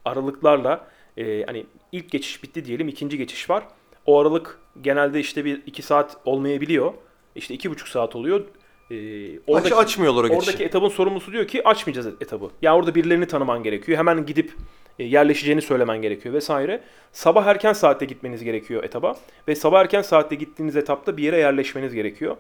[0.05, 3.65] Aralıklarla e, hani ilk geçiş bitti diyelim ikinci geçiş var.
[4.07, 6.95] O aralık genelde işte bir 2 saat olmayabiliyor.
[7.35, 8.45] İşte iki buçuk saat oluyor.
[8.91, 10.49] E, Aç, açmıyorlar o geçişi.
[10.49, 12.51] Oradaki etabın sorumlusu diyor ki açmayacağız etabı.
[12.63, 13.99] Ya orada birilerini tanıman gerekiyor.
[13.99, 14.53] Hemen gidip
[14.99, 16.81] yerleşeceğini söylemen gerekiyor vesaire.
[17.13, 19.17] Sabah erken saatte gitmeniz gerekiyor etaba
[19.49, 22.37] ve sabah erken saatte gittiğiniz etapta bir yere yerleşmeniz gerekiyor.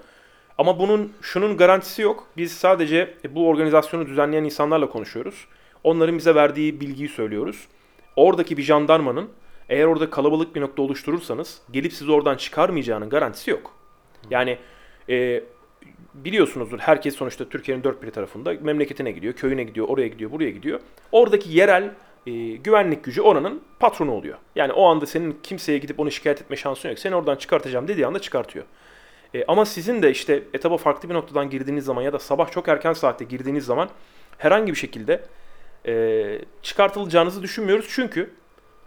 [0.58, 2.26] Ama bunun şunun garantisi yok.
[2.36, 5.46] Biz sadece e, bu organizasyonu düzenleyen insanlarla konuşuyoruz.
[5.84, 7.68] Onların bize verdiği bilgiyi söylüyoruz.
[8.16, 9.28] Oradaki bir jandarmanın
[9.68, 13.74] eğer orada kalabalık bir nokta oluşturursanız gelip sizi oradan çıkarmayacağının garantisi yok.
[14.30, 14.58] Yani
[15.08, 15.42] e,
[16.14, 20.80] biliyorsunuzdur herkes sonuçta Türkiye'nin dört bir tarafında memleketine gidiyor, köyüne gidiyor, oraya gidiyor, buraya gidiyor.
[21.12, 21.90] Oradaki yerel
[22.26, 24.38] e, güvenlik gücü oranın patronu oluyor.
[24.56, 26.98] Yani o anda senin kimseye gidip onu şikayet etme şansın yok.
[26.98, 28.64] Seni oradan çıkartacağım dediği anda çıkartıyor.
[29.34, 32.68] E, ama sizin de işte etaba farklı bir noktadan girdiğiniz zaman ya da sabah çok
[32.68, 33.88] erken saatte girdiğiniz zaman
[34.38, 35.24] herhangi bir şekilde
[35.87, 37.87] e, çıkartılacağınızı düşünmüyoruz.
[37.88, 38.30] Çünkü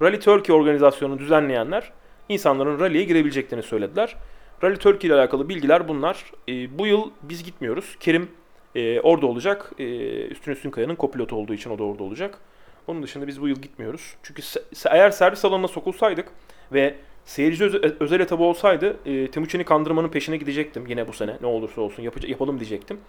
[0.02, 1.91] Rally Turkey organizasyonunu düzenleyenler
[2.30, 4.15] insanların rally'e girebileceklerini söylediler.
[4.63, 6.32] Rally Turkey ile alakalı bilgiler bunlar.
[6.50, 7.95] E, bu yıl biz gitmiyoruz.
[8.00, 8.30] Kerim
[8.76, 9.71] e, orada olacak.
[9.80, 9.84] E,
[10.28, 12.39] Üstün Üstünkaya'nın kopilotu olduğu için o da orada olacak.
[12.88, 14.15] Onun dışında biz bu yıl gitmiyoruz.
[14.23, 16.28] Çünkü se- eğer servis alanına sokulsaydık
[16.73, 16.95] ve
[17.26, 21.38] seyirci öze- özel etabı olsaydı e, Timuçin'i kandırmanın peşine gidecektim yine bu sene.
[21.41, 23.00] Ne olursa olsun yapıca- yapalım diyecektim.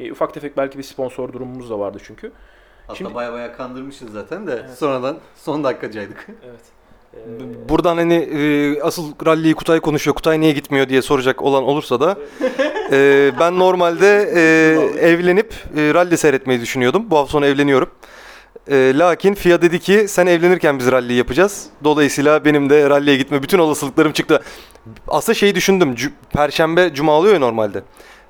[0.00, 2.32] E, ufak tefek belki bir sponsor durumumuz da vardı çünkü.
[2.86, 4.78] Hatta Şimdi- baya baya kandırmışız zaten de Evet.
[4.78, 6.26] sonradan son dakikacaydık.
[6.44, 6.60] Evet.
[7.16, 10.14] Ee, Buradan hani e, asıl rally'yi Kutay konuşuyor.
[10.14, 12.18] Kutay niye gitmiyor diye soracak olan olursa da
[12.92, 14.40] e, ben normalde e,
[15.08, 17.10] evlenip e, rally seyretmeyi düşünüyordum.
[17.10, 17.90] Bu hafta sonu evleniyorum.
[18.70, 21.66] E, lakin FIA dedi ki sen evlenirken biz rally yapacağız.
[21.84, 24.42] Dolayısıyla benim de rally'ye gitme bütün olasılıklarım çıktı.
[25.08, 25.94] Aslında şeyi düşündüm.
[25.94, 27.82] Cu- Perşembe cuma oluyor ya normalde.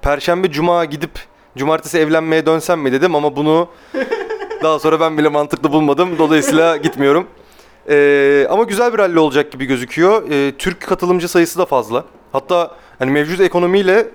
[0.03, 1.11] Perşembe cuma gidip
[1.57, 3.69] cumartesi evlenmeye dönsem mi dedim ama bunu
[4.63, 6.19] daha sonra ben bile mantıklı bulmadım.
[6.19, 7.27] Dolayısıyla gitmiyorum.
[7.89, 10.31] Ee, ama güzel bir rally olacak gibi gözüküyor.
[10.31, 12.05] Ee, Türk katılımcı sayısı da fazla.
[12.33, 14.07] Hatta hani mevcut ekonomiyle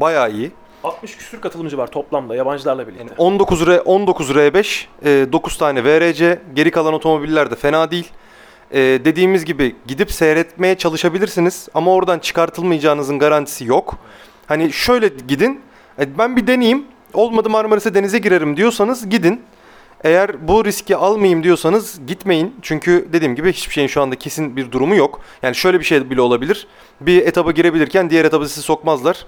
[0.00, 0.50] bayağı iyi.
[0.84, 3.04] 60 küsür katılımcı var toplamda yabancılarla birlikte.
[3.04, 8.10] Yani 19 R 19 R5, e, 9 tane VRC, geri kalan otomobiller de fena değil.
[8.70, 13.94] E, dediğimiz gibi gidip seyretmeye çalışabilirsiniz ama oradan çıkartılmayacağınızın garantisi yok.
[14.46, 15.60] Hani şöyle gidin,
[15.98, 19.42] e, ben bir deneyeyim, olmadı Marmaris'e denize girerim diyorsanız gidin.
[20.04, 22.54] Eğer bu riski almayayım diyorsanız gitmeyin.
[22.62, 25.20] Çünkü dediğim gibi hiçbir şeyin şu anda kesin bir durumu yok.
[25.42, 26.66] Yani şöyle bir şey bile olabilir.
[27.00, 29.26] Bir etaba girebilirken diğer etaba sizi sokmazlar.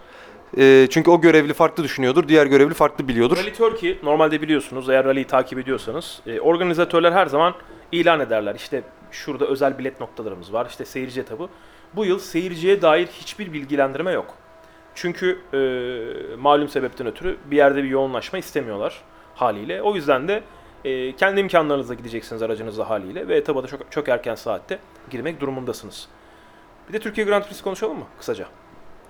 [0.59, 3.37] E, çünkü o görevli farklı düşünüyordur, diğer görevli farklı biliyordur.
[3.37, 7.54] Rally Turkey normalde biliyorsunuz eğer rally'yi takip ediyorsanız e, organizatörler her zaman
[7.92, 8.54] ilan ederler.
[8.54, 10.66] İşte şurada özel bilet noktalarımız var.
[10.70, 11.48] işte seyirci etabı.
[11.96, 14.35] Bu yıl seyirciye dair hiçbir bilgilendirme yok.
[14.94, 15.59] Çünkü e,
[16.37, 19.02] malum sebepten ötürü bir yerde bir yoğunlaşma istemiyorlar
[19.35, 19.82] haliyle.
[19.82, 20.42] O yüzden de
[20.85, 24.78] e, kendi imkanlarınızla gideceksiniz aracınızla haliyle ve etaba da çok, çok erken saatte
[25.11, 26.09] girmek durumundasınız.
[26.88, 28.46] Bir de Türkiye Grand Prix'si konuşalım mı kısaca?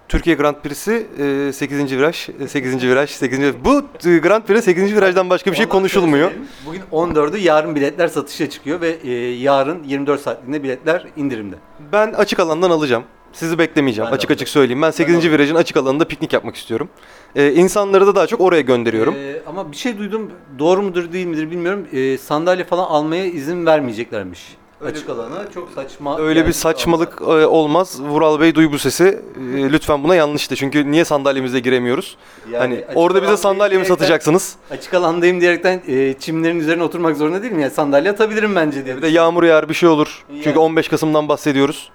[0.09, 1.07] Türkiye Grand Prix'si
[1.49, 1.97] e, 8.
[1.97, 2.83] viraj, e, 8.
[2.89, 3.41] viraj, 8.
[3.41, 3.55] viraj.
[3.65, 4.95] Bu e, Grand Prix 8.
[4.95, 6.31] virajdan başka bir şey konuşulmuyor.
[6.67, 11.57] Bugün 14'ü yarın biletler satışa çıkıyor ve e, yarın 24 saatliğinde biletler indirimde.
[11.93, 13.05] Ben açık alandan alacağım.
[13.33, 14.11] Sizi beklemeyeceğim.
[14.11, 14.83] Ben açık açık söyleyeyim.
[14.83, 15.15] Ben 8.
[15.15, 15.35] alacağım.
[15.35, 16.89] virajın açık alanında piknik yapmak istiyorum.
[17.37, 19.15] E, insanları da daha çok oraya gönderiyorum.
[19.15, 21.87] E, ama bir şey duydum doğru mudur değil midir bilmiyorum.
[21.93, 24.57] E, sandalye falan almaya izin vermeyeceklermiş.
[24.87, 26.19] Açık alana çok saçma.
[26.19, 28.01] Öyle bir saçmalık e, olmaz.
[28.03, 29.05] Vural Bey duy bu sesi.
[29.05, 30.57] E, lütfen buna yanlıştı.
[30.57, 32.17] Çünkü niye sandalyemize giremiyoruz?
[32.51, 34.57] Yani hani açık orada bize alandayım sandalye mi diyerekten- satacaksınız?
[34.71, 37.61] Açık alandayım diyerekten e, çimlerin üzerine oturmak zorunda değilim.
[37.61, 38.97] Yani sandalye atabilirim bence diye.
[38.97, 40.25] Bir de yağmur yağar bir şey olur.
[40.31, 40.43] Yani.
[40.43, 41.91] Çünkü 15 Kasım'dan bahsediyoruz.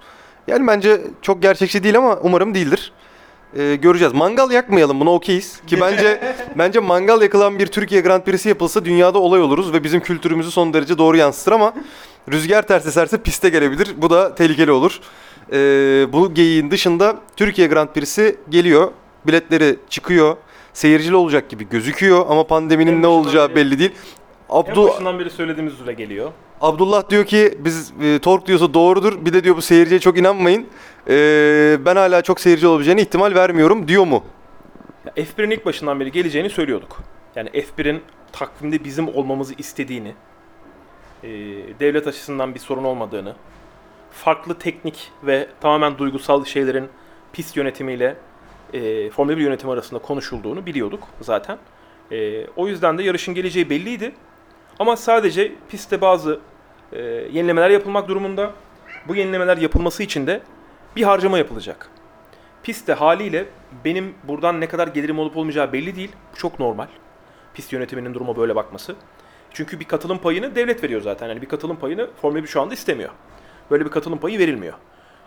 [0.46, 2.92] Yani bence çok gerçekçi değil ama umarım değildir.
[3.56, 4.14] Ee, göreceğiz.
[4.14, 5.60] Mangal yakmayalım buna okeyiz.
[5.66, 10.00] Ki bence bence mangal yakılan bir Türkiye Grand Prix'si yapılsa dünyada olay oluruz ve bizim
[10.00, 11.74] kültürümüzü son derece doğru yansıtır ama
[12.32, 13.88] rüzgar ters eserse piste gelebilir.
[13.96, 15.00] Bu da tehlikeli olur.
[15.52, 15.56] Ee,
[16.12, 18.90] bu geyiğin dışında Türkiye Grand Prix'si geliyor.
[19.26, 20.36] Biletleri çıkıyor.
[20.72, 23.90] Seyircili olacak gibi gözüküyor ama pandeminin En ne olacağı beri- belli değil.
[24.50, 26.30] En Abdul başından beri söylediğimiz üzere geliyor.
[26.60, 29.24] Abdullah diyor ki biz e, Tork diyorsa doğrudur.
[29.26, 30.66] Bir de diyor bu seyirciye çok inanmayın.
[31.08, 31.14] E,
[31.84, 34.24] ben hala çok seyirci olabileceğine ihtimal vermiyorum diyor mu?
[35.06, 36.98] Ya F1'in ilk başından beri geleceğini söylüyorduk.
[37.36, 38.00] Yani F1'in
[38.32, 40.14] takvimde bizim olmamızı istediğini,
[41.22, 41.28] e,
[41.80, 43.34] devlet açısından bir sorun olmadığını,
[44.10, 46.88] farklı teknik ve tamamen duygusal şeylerin
[47.32, 48.16] pist yönetimiyle
[48.72, 51.58] e, Formula 1 yönetimi arasında konuşulduğunu biliyorduk zaten.
[52.12, 54.14] E, o yüzden de yarışın geleceği belliydi.
[54.78, 56.40] Ama sadece pistte bazı
[56.92, 58.50] e, yenilemeler yapılmak durumunda.
[59.08, 60.40] Bu yenilemeler yapılması için de
[60.96, 61.88] bir harcama yapılacak.
[62.62, 63.44] Pistte haliyle
[63.84, 66.12] benim buradan ne kadar gelirim olup olmayacağı belli değil.
[66.32, 66.86] Bu çok normal.
[67.54, 68.96] Pist yönetiminin duruma böyle bakması.
[69.52, 71.28] Çünkü bir katılım payını devlet veriyor zaten.
[71.28, 73.10] Yani bir katılım payını Formula 1 şu anda istemiyor.
[73.70, 74.74] Böyle bir katılım payı verilmiyor.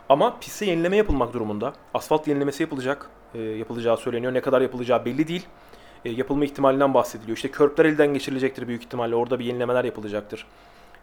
[0.09, 1.73] Ama piste yenileme yapılmak durumunda.
[1.93, 3.09] Asfalt yenilemesi yapılacak.
[3.33, 4.33] e, yapılacağı söyleniyor.
[4.33, 5.45] Ne kadar yapılacağı belli değil.
[6.05, 7.35] E, yapılma ihtimalinden bahsediliyor.
[7.35, 9.15] İşte körpler elden geçirilecektir büyük ihtimalle.
[9.15, 10.47] Orada bir yenilemeler yapılacaktır.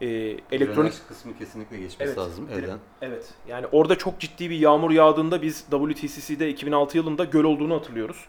[0.00, 0.06] E,
[0.52, 2.78] elektronik Frenaj kısmı kesinlikle geçmesi Evet, lazım elden.
[3.02, 3.24] Evet.
[3.48, 8.26] Yani orada çok ciddi bir yağmur yağdığında biz WTCC'de 2006 yılında göl olduğunu hatırlıyoruz.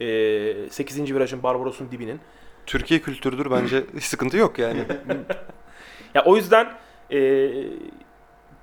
[0.00, 1.14] Ee, 8.
[1.14, 2.20] virajın Barbaros'un dibinin.
[2.66, 4.84] Türkiye kültürüdür bence sıkıntı yok yani.
[6.14, 6.68] Ya o yüzden
[7.10, 7.50] e,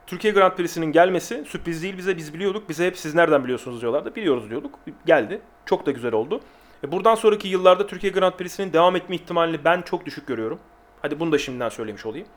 [0.07, 2.17] Türkiye Grand Prix'sinin gelmesi sürpriz değil bize.
[2.17, 2.69] Biz biliyorduk.
[2.69, 4.15] Bize hep siz nereden biliyorsunuz diyorlardı.
[4.15, 4.79] Biliyoruz diyorduk.
[5.05, 5.41] Geldi.
[5.65, 6.41] Çok da güzel oldu.
[6.83, 10.59] E, buradan sonraki yıllarda Türkiye Grand Prix'sinin devam etme ihtimalini ben çok düşük görüyorum.
[11.01, 12.27] Hadi bunu da şimdiden söylemiş olayım.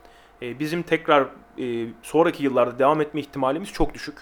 [0.43, 1.27] E, bizim tekrar
[1.59, 4.19] e, sonraki yıllarda devam etme ihtimalimiz çok düşük.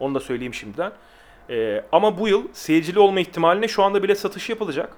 [0.00, 0.92] Onu da söyleyeyim şimdiden.
[1.50, 4.96] E, ama bu yıl seyircili olma ihtimaline şu anda bile satışı yapılacak.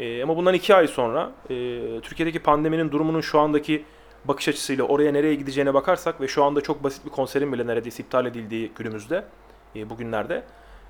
[0.00, 1.54] E, ama bundan iki ay sonra e,
[2.00, 3.84] Türkiye'deki pandeminin durumunun şu andaki
[4.24, 8.02] bakış açısıyla oraya nereye gideceğine bakarsak ve şu anda çok basit bir konserin bile neredeyse
[8.02, 9.24] iptal edildiği günümüzde,
[9.76, 10.42] e, bugünlerde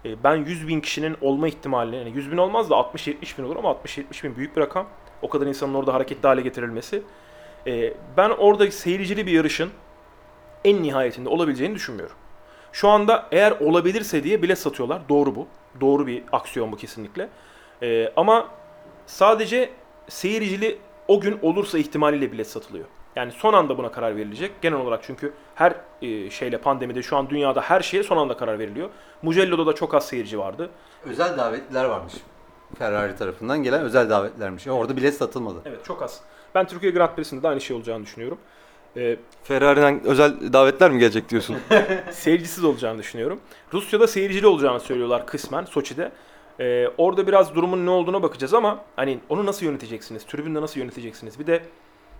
[0.04, 3.56] e, ben 100 bin kişinin olma ihtimalini, yani 100 bin olmaz da 60-70 bin olur
[3.56, 4.86] ama 60-70 bin büyük bir rakam.
[5.22, 7.02] O kadar insanın orada hareketli hale getirilmesi.
[7.66, 9.70] E, ben orada seyircili bir yarışın
[10.64, 12.16] en nihayetinde olabileceğini düşünmüyorum.
[12.72, 15.02] Şu anda eğer olabilirse diye bilet satıyorlar.
[15.08, 15.46] Doğru bu.
[15.80, 17.28] Doğru bir aksiyon bu kesinlikle.
[17.82, 18.48] E, ama
[19.08, 19.70] sadece
[20.08, 22.84] seyircili o gün olursa ihtimaliyle bilet satılıyor.
[23.16, 24.62] Yani son anda buna karar verilecek.
[24.62, 28.58] Genel olarak çünkü her e, şeyle pandemide şu an dünyada her şeye son anda karar
[28.58, 28.90] veriliyor.
[29.22, 30.70] Mugello'da da çok az seyirci vardı.
[31.04, 32.12] Özel davetliler varmış.
[32.78, 34.66] Ferrari tarafından gelen özel davetlermiş.
[34.66, 35.58] Orada bilet satılmadı.
[35.64, 36.20] Evet çok az.
[36.54, 38.38] Ben Türkiye Grand Prix'sinde de aynı şey olacağını düşünüyorum.
[38.96, 41.56] E, Ferrari'den özel davetler mi gelecek diyorsun?
[42.12, 43.40] seyircisiz olacağını düşünüyorum.
[43.72, 46.12] Rusya'da seyircili olacağını söylüyorlar kısmen Soçi'de.
[46.60, 50.24] Ee, orada biraz durumun ne olduğuna bakacağız ama hani onu nasıl yöneteceksiniz?
[50.24, 51.38] Tribünde nasıl yöneteceksiniz?
[51.38, 51.62] Bir de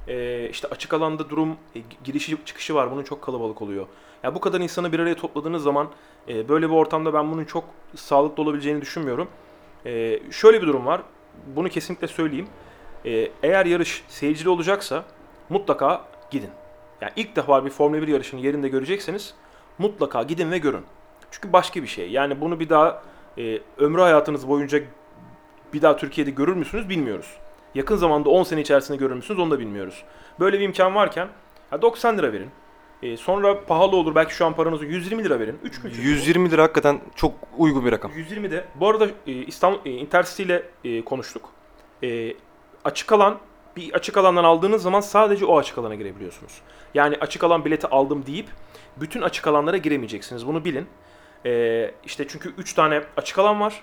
[0.09, 2.91] e, işte açık alanda durum e, girişi çıkışı var.
[2.91, 3.87] Bunun çok kalabalık oluyor.
[4.23, 5.89] Ya bu kadar insanı bir araya topladığınız zaman
[6.29, 7.65] e, böyle bir ortamda ben bunun çok
[7.97, 9.29] sağlıklı olabileceğini düşünmüyorum.
[9.87, 11.03] E, şöyle bir durum var.
[11.57, 12.49] Bunu kesinlikle söyleyeyim.
[13.05, 15.05] E, eğer yarış seyircili olacaksa
[15.49, 16.51] mutlaka gidin.
[17.01, 19.35] Yani ilk defa bir Formula 1 yarışını yerinde görecekseniz
[19.79, 20.85] mutlaka gidin ve görün.
[21.31, 22.11] Çünkü başka bir şey.
[22.11, 23.03] Yani bunu bir daha
[23.39, 24.81] e, ömrü hayatınız boyunca
[25.73, 27.37] bir daha Türkiye'de görür müsünüz bilmiyoruz.
[27.75, 30.05] Yakın zamanda 10 sene içerisinde görür müsünüz onu da bilmiyoruz.
[30.41, 31.29] Böyle bir imkan varken
[31.73, 32.51] ya 90 lira verin.
[33.03, 35.59] E, sonra pahalı olur belki şu an paranızı 120 lira verin.
[35.63, 36.15] 3 gün sürüyor.
[36.15, 38.13] 120 lira hakikaten çok uygun bir rakam.
[38.17, 38.65] 120 de.
[38.75, 41.51] Bu arada e, İstanbul e, Intercity ile e, konuştuk.
[42.03, 42.35] E,
[42.85, 43.39] açık alan
[43.77, 46.53] bir açık alandan aldığınız zaman sadece o açık alana girebiliyorsunuz.
[46.95, 48.47] Yani açık alan bileti aldım deyip
[48.97, 50.47] bütün açık alanlara giremeyeceksiniz.
[50.47, 50.87] Bunu bilin.
[51.47, 53.83] E, işte çünkü 3 tane açık alan var.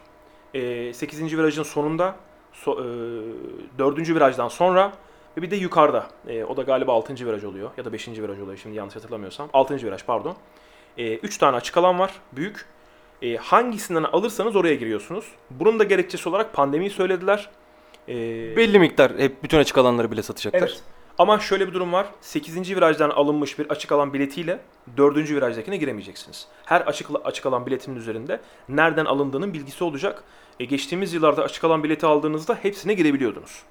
[0.54, 1.38] E, 8.
[1.38, 2.16] virajın sonunda,
[2.54, 2.84] so, e,
[3.78, 4.16] 4.
[4.16, 4.94] virajdan sonra
[5.38, 6.08] ve bir de yukarıda.
[6.28, 7.26] E, o da galiba 6.
[7.26, 8.08] viraj oluyor ya da 5.
[8.08, 9.50] viraj oluyor şimdi yanlış hatırlamıyorsam.
[9.54, 9.76] 6.
[9.76, 10.36] viraj pardon.
[10.98, 12.66] 3 tane açık alan var büyük.
[13.22, 15.26] E, hangisinden alırsanız oraya giriyorsunuz.
[15.50, 17.50] Bunun da gerekçesi olarak pandemiyi söylediler.
[18.08, 18.14] E,
[18.58, 20.60] Belli miktar hep bütün açık alanları bile satacaklar.
[20.60, 20.84] Evet.
[21.18, 22.08] Ama şöyle bir durum var.
[22.22, 22.76] 8.
[22.76, 24.60] virajdan alınmış bir açık alan biletiyle
[24.98, 25.16] 4.
[25.18, 26.48] virajdakine giremeyeceksiniz.
[26.66, 30.24] Her açık açık alan biletinin üzerinde nereden alındığının bilgisi olacak.
[30.60, 33.64] E, geçtiğimiz yıllarda açık alan bileti aldığınızda hepsine girebiliyordunuz.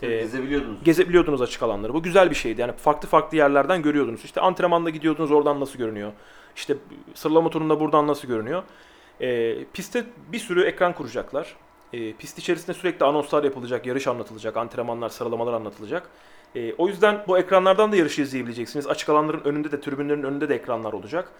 [0.00, 0.84] Tabii Ee, gezebiliyordunuz.
[0.84, 1.94] gezebiliyordunuz açık alanları.
[1.94, 2.60] Bu güzel bir şeydi.
[2.60, 4.24] Yani farklı farklı yerlerden görüyordunuz.
[4.24, 6.12] İşte antrenmanda gidiyordunuz oradan nasıl görünüyor.
[6.56, 6.76] İşte
[7.14, 8.62] sıralama turunda buradan nasıl görünüyor.
[9.20, 11.56] Ee, pistte bir sürü ekran kuracaklar.
[11.92, 16.10] Ee, pist içerisinde sürekli anonslar yapılacak, yarış anlatılacak, antrenmanlar, sıralamalar anlatılacak.
[16.54, 18.86] Ee, o yüzden bu ekranlardan da yarışı izleyebileceksiniz.
[18.86, 21.32] Açık alanların önünde de, tribünlerin önünde de ekranlar olacak.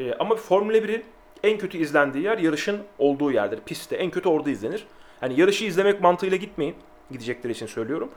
[0.00, 1.04] Ee, ama Formula 1'in
[1.42, 3.60] en kötü izlendiği yer yarışın olduğu yerdir.
[3.66, 4.86] Pistte en kötü orada izlenir.
[5.22, 6.74] Yani yarışı izlemek mantığıyla gitmeyin.
[7.10, 8.10] Gidecekleri için söylüyorum.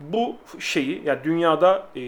[0.00, 2.00] Bu şeyi yani dünyada e,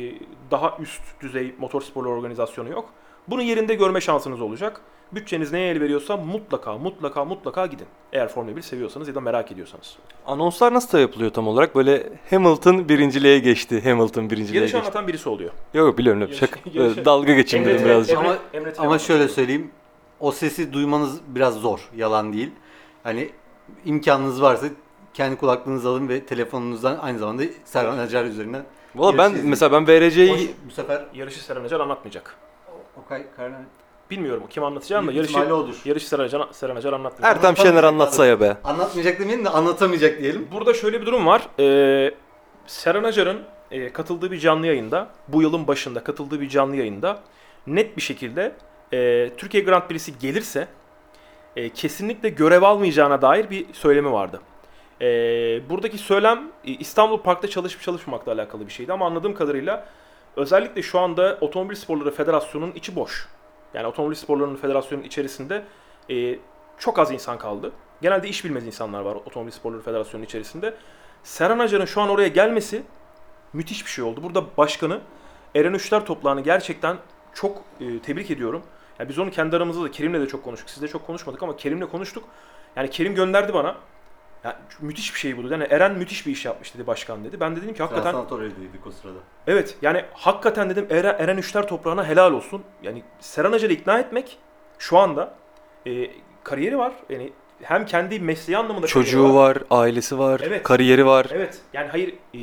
[0.51, 2.91] daha üst düzey motorsporlar organizasyonu yok.
[3.29, 4.81] Bunu yerinde görme şansınız olacak.
[5.13, 7.87] Bütçeniz neye el veriyorsa mutlaka mutlaka mutlaka gidin.
[8.13, 9.97] Eğer Formula 1 seviyorsanız ya da merak ediyorsanız.
[10.27, 11.75] Anonslar nasıl yapılıyor tam olarak?
[11.77, 13.81] Böyle Hamilton birinciliğe geçti.
[13.91, 14.87] Hamilton birinciliğe Yarışı geçti.
[14.89, 15.51] anlatan birisi oluyor.
[15.75, 16.21] Yok yok biliyorum.
[16.23, 18.17] Yarış- Şaka, yarış- dalga geçeyim dedim birazcık.
[18.19, 19.71] Emre- Ama- Emre Ama şöyle söyleyeyim.
[20.21, 21.89] O sesi duymanız biraz zor.
[21.97, 22.51] Yalan değil.
[23.03, 23.31] Hani
[23.85, 24.67] imkanınız varsa
[25.15, 28.63] kendi kulaklığınızı alın ve telefonunuzdan aynı zamanda Serhan Acar üzerinden
[28.95, 29.49] Valla ben izleyin.
[29.49, 32.37] mesela ben VRC'yi bu sefer Yarışı Seren Acar anlatmayacak.
[33.05, 33.63] Okay Karnan
[34.11, 35.75] Bilmiyorum kim anlatacağını da Büyük yarışı, odur.
[35.85, 37.37] yarışı Seren Acar, Seren Acar anlatmayacak.
[37.45, 38.57] Ertem Şener anlatsa ya be.
[38.65, 40.49] anlatmayacak demeyelim de anlatamayacak diyelim.
[40.53, 41.49] Burada şöyle bir durum var.
[41.59, 42.15] Ee,
[42.67, 47.21] Seren Acar'ın e, katıldığı bir canlı yayında, bu yılın başında katıldığı bir canlı yayında
[47.67, 48.53] net bir şekilde
[48.93, 50.69] e, Türkiye Grand Prix'si gelirse
[51.57, 54.41] e, kesinlikle görev almayacağına dair bir söylemi vardı.
[55.01, 55.07] E,
[55.71, 59.87] buradaki söylem e, İstanbul Park'ta çalışıp çalışmamakla alakalı bir şeydi ama anladığım kadarıyla
[60.37, 63.29] özellikle şu anda Otomobil Sporları Federasyonu'nun içi boş.
[63.75, 65.65] Yani Otomobil Sporları'nın federasyonun içerisinde
[66.11, 66.39] e,
[66.79, 67.73] çok az insan kaldı.
[68.03, 70.75] Genelde iş bilmez insanlar var Otomobil Sporları Federasyonu'nun içerisinde.
[71.23, 72.83] Serhan Acar'ın şu an oraya gelmesi
[73.53, 74.23] müthiş bir şey oldu.
[74.23, 75.01] Burada başkanı
[75.55, 76.97] Eren Üçler Toplağı'nı gerçekten
[77.35, 78.63] çok e, tebrik ediyorum.
[78.99, 80.71] Yani biz onu kendi aramızda da Kerim'le de çok konuştuk.
[80.71, 82.25] Sizle çok konuşmadık ama Kerim'le konuştuk.
[82.77, 83.77] Yani Kerim gönderdi bana.
[84.45, 85.53] Yani müthiş bir şey bu dedi.
[85.53, 87.41] Yani Eren müthiş bir iş yapmış dedi başkan dedi.
[87.41, 89.19] Ben de dedim ki hakikaten Translatory'deydik o sırada.
[89.47, 92.63] Evet yani hakikaten dedim Eren, Eren Üçler toprağına helal olsun.
[92.83, 94.39] Yani Serhan Acar'ı ikna etmek
[94.79, 95.35] şu anda
[95.87, 96.11] e,
[96.45, 96.93] kariyeri var.
[97.09, 100.63] Yani hem kendi mesleği anlamında Çocuğu var, ailesi var, Evet.
[100.63, 101.27] kariyeri var.
[101.33, 102.39] Evet yani hayır e,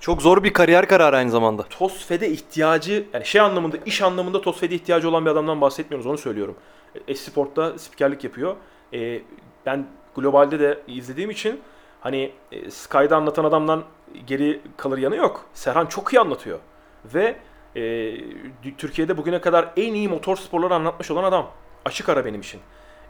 [0.00, 1.62] Çok zor bir kariyer kararı aynı zamanda.
[1.62, 6.56] TOSFED'e ihtiyacı yani şey anlamında iş anlamında TOSFED'e ihtiyacı olan bir adamdan bahsetmiyoruz onu söylüyorum.
[6.94, 8.56] E, Esport'ta spikerlik yapıyor.
[8.94, 9.20] E,
[9.66, 9.86] ben
[10.20, 11.60] globalde de izlediğim için
[12.00, 13.84] hani e, Sky'da anlatan adamdan
[14.26, 15.44] geri kalır yanı yok.
[15.54, 16.58] Serhan çok iyi anlatıyor.
[17.14, 17.36] Ve
[17.76, 18.14] e,
[18.78, 21.50] Türkiye'de bugüne kadar en iyi motor sporları anlatmış olan adam.
[21.84, 22.60] Açık ara benim için.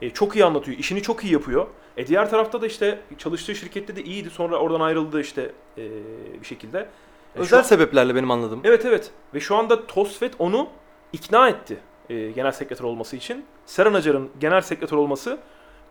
[0.03, 0.79] E, çok iyi anlatıyor.
[0.79, 1.67] işini çok iyi yapıyor.
[1.97, 4.31] E, diğer tarafta da işte çalıştığı şirkette de iyiydi.
[4.31, 5.83] Sonra oradan ayrıldı işte e,
[6.41, 6.79] bir şekilde.
[7.37, 8.61] E, Özel an- sebeplerle benim anladığım.
[8.65, 9.11] Evet evet.
[9.35, 10.69] Ve şu anda TOSFET onu
[11.13, 11.79] ikna etti
[12.11, 13.45] e, genel sekreter olması için.
[13.67, 15.39] Seren Acar'ın genel sekreter olması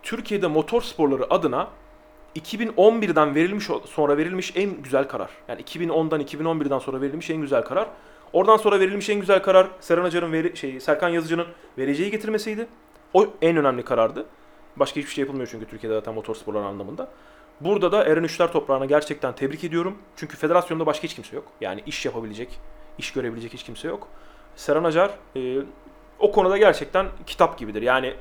[0.08, 1.68] Türkiye'de motor sporları adına
[2.36, 5.30] 2011'den verilmiş sonra verilmiş en güzel karar.
[5.48, 7.88] Yani 2010'dan 2011'den sonra verilmiş en güzel karar.
[8.32, 11.46] Oradan sonra verilmiş en güzel karar Serhan Acar'ın veri, şey Serkan Yazıcı'nın
[11.78, 12.66] vereceği getirmesiydi.
[13.14, 14.26] O en önemli karardı.
[14.76, 17.08] Başka hiçbir şey yapılmıyor çünkü Türkiye'de zaten motorsporlar anlamında.
[17.60, 19.98] Burada da Eren Üçler toprağına gerçekten tebrik ediyorum.
[20.16, 21.44] Çünkü federasyonda başka hiç kimse yok.
[21.60, 22.60] Yani iş yapabilecek,
[22.98, 24.08] iş görebilecek hiç kimse yok.
[24.56, 25.58] Serhan Acar e,
[26.18, 27.82] o konuda gerçekten kitap gibidir.
[27.82, 28.14] Yani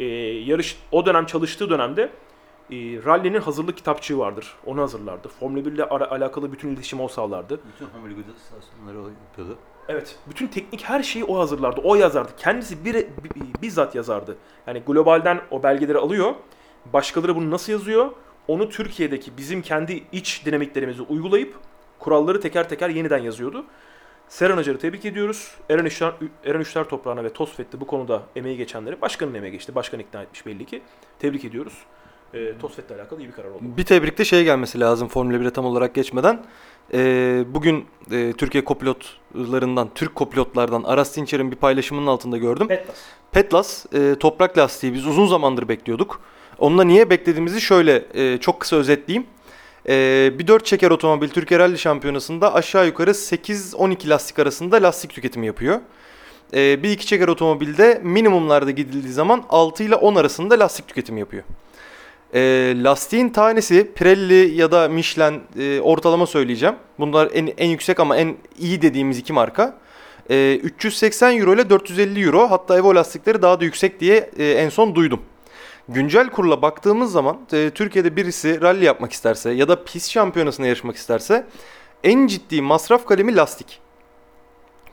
[0.00, 0.04] e,
[0.44, 4.54] yarış o dönem çalıştığı dönemde e, rally'nin hazırlık kitapçığı vardır.
[4.66, 5.28] Onu hazırlardı.
[5.28, 7.60] Formula 1 ile ara- alakalı bütün iletişimi o sağlardı.
[7.74, 9.58] Bütün homologasyonları o yapıyordu.
[9.88, 10.16] Evet.
[10.30, 11.80] Bütün teknik her şeyi o hazırlardı.
[11.84, 12.32] O yazardı.
[12.38, 14.36] Kendisi bir, bi- bizzat yazardı.
[14.66, 16.34] Yani globalden o belgeleri alıyor.
[16.92, 18.10] Başkaları bunu nasıl yazıyor?
[18.48, 21.54] Onu Türkiye'deki bizim kendi iç dinamiklerimizi uygulayıp
[21.98, 23.64] kuralları teker teker yeniden yazıyordu.
[24.28, 25.50] Seren Acar'ı tebrik ediyoruz.
[25.70, 26.12] Eren Üçler,
[26.44, 29.74] Eren Üçler toprağına ve Tosfet'te bu konuda emeği geçenleri başkanın emeği geçti.
[29.74, 30.82] Başkan ikna etmiş belli ki.
[31.18, 31.72] Tebrik ediyoruz.
[32.34, 33.60] E, Tosfet'le alakalı iyi bir karar oldu.
[33.62, 36.44] Bir tebrikte şey gelmesi lazım Formula 1'e tam olarak geçmeden.
[36.94, 42.68] Ee, bugün e, Türkiye kopilotlarından, Türk kopilotlardan Aras Dinçer'in bir paylaşımının altında gördüm.
[42.68, 42.96] Petlas.
[43.32, 46.20] Petlas e, toprak lastiği biz uzun zamandır bekliyorduk.
[46.58, 49.26] Onunla niye beklediğimizi şöyle e, çok kısa özetleyeyim.
[49.88, 55.46] E, bir 4 çeker otomobil Türkiye Rally Şampiyonası'nda aşağı yukarı 8-12 lastik arasında lastik tüketimi
[55.46, 55.80] yapıyor.
[56.54, 61.42] E, bir 2 çeker otomobilde minimumlarda gidildiği zaman 6 ile 10 arasında lastik tüketimi yapıyor.
[62.34, 66.74] E, lastiğin tanesi Pirelli ya da Michelin e, ortalama söyleyeceğim.
[66.98, 69.76] Bunlar en, en yüksek ama en iyi dediğimiz iki marka.
[70.30, 74.68] E, 380 euro ile 450 euro hatta Evo lastikleri daha da yüksek diye e, en
[74.68, 75.20] son duydum.
[75.88, 80.96] Güncel kurla baktığımız zaman e, Türkiye'de birisi rally yapmak isterse ya da pist şampiyonasına yarışmak
[80.96, 81.46] isterse
[82.04, 83.80] en ciddi masraf kalemi lastik.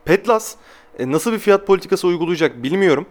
[0.06, 0.56] Petlas
[1.00, 3.06] e, nasıl bir fiyat politikası uygulayacak bilmiyorum.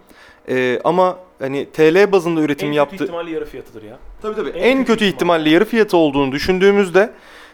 [0.48, 2.92] E, ama hani TL bazında üretim en yaptı.
[2.96, 3.98] kötü ihtimalle yarı fiyatıdır ya.
[4.22, 4.48] Tabii tabii.
[4.50, 5.12] En En, kötü kötü ihtimal.
[5.14, 7.12] ihtimalle yarı fiyatı olduğunu düşündüğümüzde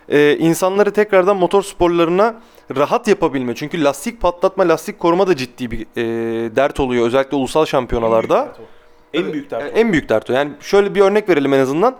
[0.08, 2.40] e, insanları tekrardan motor sporlarına
[2.76, 3.54] rahat yapabilme.
[3.54, 8.38] Çünkü lastik patlatma, lastik koruma da ciddi bir e, dert oluyor özellikle ulusal şampiyonalarda.
[8.38, 8.77] En büyük dert o.
[9.14, 10.32] En büyük dert en büyük dert o.
[10.32, 11.96] Yani şöyle bir örnek verelim en azından.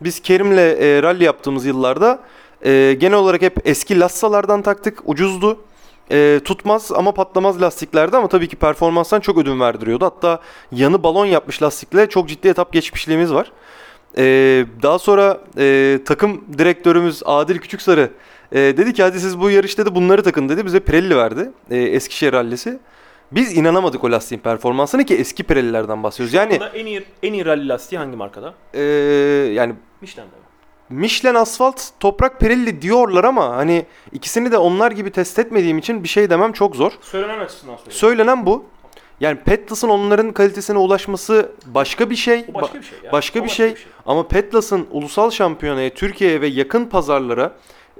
[0.00, 2.18] Biz Kerim'le e, rally yaptığımız yıllarda
[2.64, 4.98] e, genel olarak hep eski lassalardan taktık.
[5.04, 5.58] Ucuzdu.
[6.10, 10.04] E, tutmaz ama patlamaz lastiklerdi ama tabii ki performanstan çok ödün verdiriyordu.
[10.04, 10.40] Hatta
[10.72, 13.52] yanı balon yapmış lastikle çok ciddi etap geçmişliğimiz var.
[14.18, 14.24] E,
[14.82, 18.10] daha sonra e, takım direktörümüz Adil Küçüksarı
[18.52, 20.66] e, dedi ki hadi siz bu yarışta da bunları takın dedi.
[20.66, 21.50] Bize Pirelli verdi.
[21.70, 22.78] E, Eskişehir rallisi.
[23.34, 26.34] Biz inanamadık o lastiğin performansına ki eski Pirellilerden bahsediyoruz.
[26.34, 28.54] Yani Burada en iyi en iyi rally lastiği hangi markada?
[28.74, 28.80] ee,
[29.54, 30.42] yani Michelin'de mi?
[31.00, 36.08] Michelin asfalt toprak Pirelli diyorlar ama hani ikisini de onlar gibi test etmediğim için bir
[36.08, 36.92] şey demem çok zor.
[37.00, 37.98] Söylenen açısından söylüyorum.
[37.98, 38.64] Söylenen bu.
[39.20, 42.44] Yani Petlas'ın onların kalitesine ulaşması başka bir şey.
[42.48, 43.12] Bu başka Ba- bir şey ya.
[43.12, 43.74] başka O bir şey.
[44.06, 47.52] Ama Petlas'ın ulusal şampiyonaya Türkiye'ye ve yakın pazarlara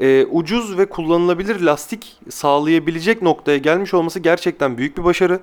[0.03, 5.41] e, ucuz ve kullanılabilir lastik sağlayabilecek noktaya gelmiş olması gerçekten büyük bir başarı.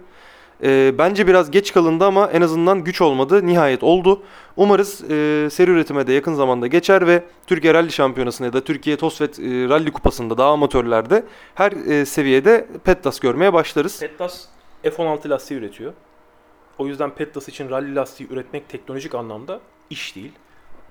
[0.63, 3.45] E, bence biraz geç kalındı ama en azından güç olmadı.
[3.45, 4.24] Nihayet oldu.
[4.58, 8.98] Umarız e, seri üretime de yakın zamanda geçer ve Türkiye Rally Şampiyonası'nda ya da Türkiye
[8.98, 11.24] Tosvet e, Rally Kupası'nda daha amatörlerde
[11.56, 14.00] her e, seviyede Petlas görmeye başlarız.
[14.00, 14.45] Petlas
[14.84, 15.93] F16 lastiği üretiyor.
[16.78, 20.32] O yüzden Petlas için rally lastiği üretmek teknolojik anlamda iş değil.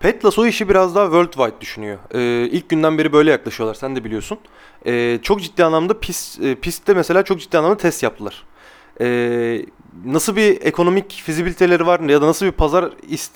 [0.00, 1.98] Petlas o işi biraz daha worldwide düşünüyor.
[2.14, 3.74] Ee, ilk günden beri böyle yaklaşıyorlar.
[3.74, 4.38] Sen de biliyorsun.
[4.87, 8.44] Ee, çok ciddi anlamda pist, e, pistte mesela çok ciddi anlamda test yaptılar.
[9.00, 9.66] Ee,
[10.04, 12.90] nasıl bir ekonomik fizibiliteleri var ya da nasıl bir pazar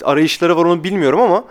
[0.04, 1.44] arayışları var onu bilmiyorum ama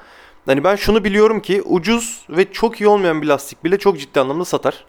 [0.45, 4.19] hani ben şunu biliyorum ki ucuz ve çok iyi olmayan bir lastik bile çok ciddi
[4.19, 4.85] anlamda satar.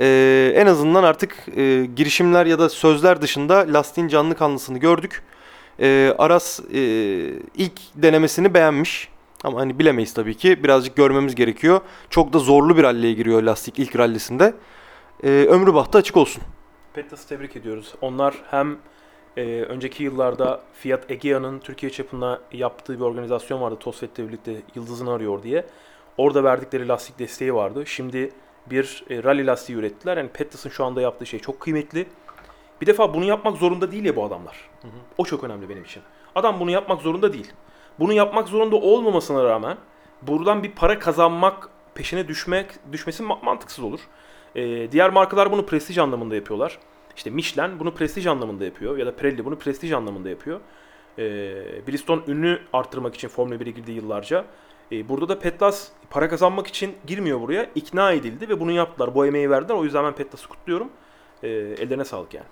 [0.00, 5.22] Ee, en azından artık e, girişimler ya da sözler dışında lastiğin canlı kanlısını gördük.
[5.80, 6.80] Ee, Aras e,
[7.54, 9.13] ilk denemesini beğenmiş.
[9.44, 10.64] Ama hani bilemeyiz tabii ki.
[10.64, 11.80] Birazcık görmemiz gerekiyor.
[12.10, 14.54] Çok da zorlu bir ralliye giriyor lastik ilk rallisinde.
[15.24, 16.42] Ee, ömrü bahtı açık olsun.
[16.94, 17.94] Petlas'ı tebrik ediyoruz.
[18.00, 18.76] Onlar hem
[19.36, 23.76] e, önceki yıllarda Fiat Egea'nın Türkiye çapında yaptığı bir organizasyon vardı.
[23.80, 25.66] Tosfet'le birlikte Yıldız'ını arıyor diye.
[26.16, 27.86] Orada verdikleri lastik desteği vardı.
[27.86, 28.30] Şimdi
[28.70, 30.16] bir e, rally lastiği ürettiler.
[30.16, 32.06] Yani Petlas'ın şu anda yaptığı şey çok kıymetli.
[32.80, 34.70] Bir defa bunu yapmak zorunda değil ya bu adamlar.
[35.18, 36.02] O çok önemli benim için.
[36.34, 37.52] Adam bunu yapmak zorunda değil.
[37.98, 39.76] Bunu yapmak zorunda olmamasına rağmen
[40.22, 44.00] buradan bir para kazanmak peşine düşmek düşmesi ma- mantıksız olur.
[44.56, 46.78] Ee, diğer markalar bunu prestij anlamında yapıyorlar.
[47.16, 50.60] İşte Michelin bunu prestij anlamında yapıyor ya da Pirelli bunu prestij anlamında yapıyor.
[51.18, 51.22] Ee,
[51.86, 54.44] Bridgestone ünlü arttırmak için Formula 1'e girdiği yıllarca.
[54.92, 57.66] Ee, burada da Petlas para kazanmak için girmiyor buraya.
[57.74, 59.14] ikna edildi ve bunu yaptılar.
[59.14, 59.74] Bu emeği verdiler.
[59.74, 60.88] O yüzden ben Petlas'ı kutluyorum.
[61.42, 62.46] Ee, ellerine sağlık yani.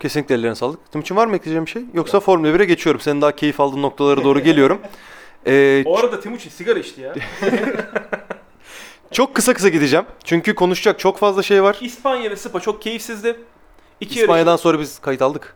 [0.00, 0.92] Kesinlikle ellerine sağlık.
[0.92, 1.82] Timuçin var mı ekleyeceğim bir şey?
[1.94, 3.00] Yoksa Formula 1'e geçiyorum.
[3.00, 4.78] Senin daha keyif aldığın noktalara doğru geliyorum.
[5.46, 7.14] Ee, O arada Timuçin sigara içti ya.
[9.10, 10.06] çok kısa kısa gideceğim.
[10.24, 11.76] Çünkü konuşacak çok fazla şey var.
[11.80, 13.36] İspanya ve Spa çok keyifsizdi.
[14.00, 15.54] İki yarış İspanya'dan sonra biz kayıt aldık.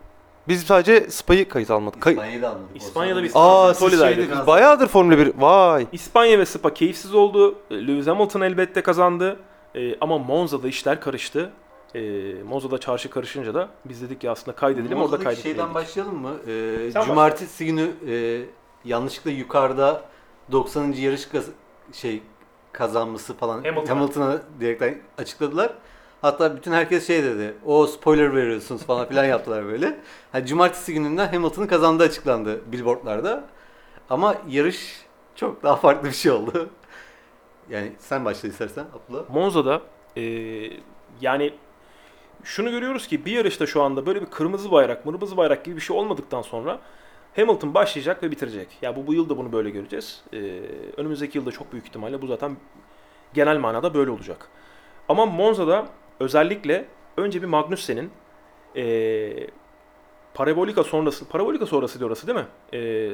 [0.49, 2.01] Biz sadece Spa'yı kayıt almadık.
[2.01, 2.76] Kay- İspanya'yı da anladık.
[2.76, 5.32] İspanya'da biz- Aa siz biz bayağıdır Formula 1.
[5.38, 5.86] Vay.
[5.93, 7.59] İspanya ve Spa keyifsiz oldu.
[7.72, 9.36] Lewis Hamilton elbette kazandı.
[9.74, 11.51] Ee, ama Monza'da işler karıştı.
[11.95, 15.61] Ee, Monza'da çarşı karışınca da biz dedik ki aslında kaydedelim orada Monza'daki kaydetmeyelim.
[15.62, 16.32] şeyden başlayalım mı?
[16.47, 18.43] Ee, Sen cumartesi günü e,
[18.84, 20.05] yanlışlıkla yukarıda
[20.53, 20.93] 90.
[20.93, 21.51] yarış kaz-
[21.93, 22.22] şey
[22.72, 23.91] kazanması falan Hamilton'a.
[24.01, 25.72] Hamilton'a direkten açıkladılar.
[26.22, 27.55] Hatta bütün herkes şey dedi.
[27.66, 30.01] O spoiler veriyorsunuz falan filan yaptılar böyle.
[30.34, 33.45] Yani cumartesi gününden Hamilton'ın kazandığı açıklandı billboardlarda.
[34.11, 36.68] Ama yarış çok daha farklı bir şey oldu.
[37.70, 39.22] Yani sen başla istersen Abdullah.
[39.30, 39.80] Monza'da
[40.16, 40.22] e,
[41.20, 41.55] yani
[42.45, 45.80] şunu görüyoruz ki bir yarışta şu anda böyle bir kırmızı bayrak, mırmızı bayrak gibi bir
[45.80, 46.78] şey olmadıktan sonra
[47.36, 48.68] Hamilton başlayacak ve bitirecek.
[48.82, 50.22] Ya bu bu yıl da bunu böyle göreceğiz.
[50.32, 50.36] E,
[50.97, 52.57] önümüzdeki yılda çok büyük ihtimalle bu zaten
[53.34, 54.49] genel manada böyle olacak.
[55.09, 55.86] Ama Monza'da
[56.20, 56.84] özellikle
[57.16, 58.11] önce bir Magnussen'in
[58.76, 59.47] e,
[60.34, 62.47] Parabolika sonrası, Parabolika sonrası diyor orası değil mi?
[62.72, 63.11] E,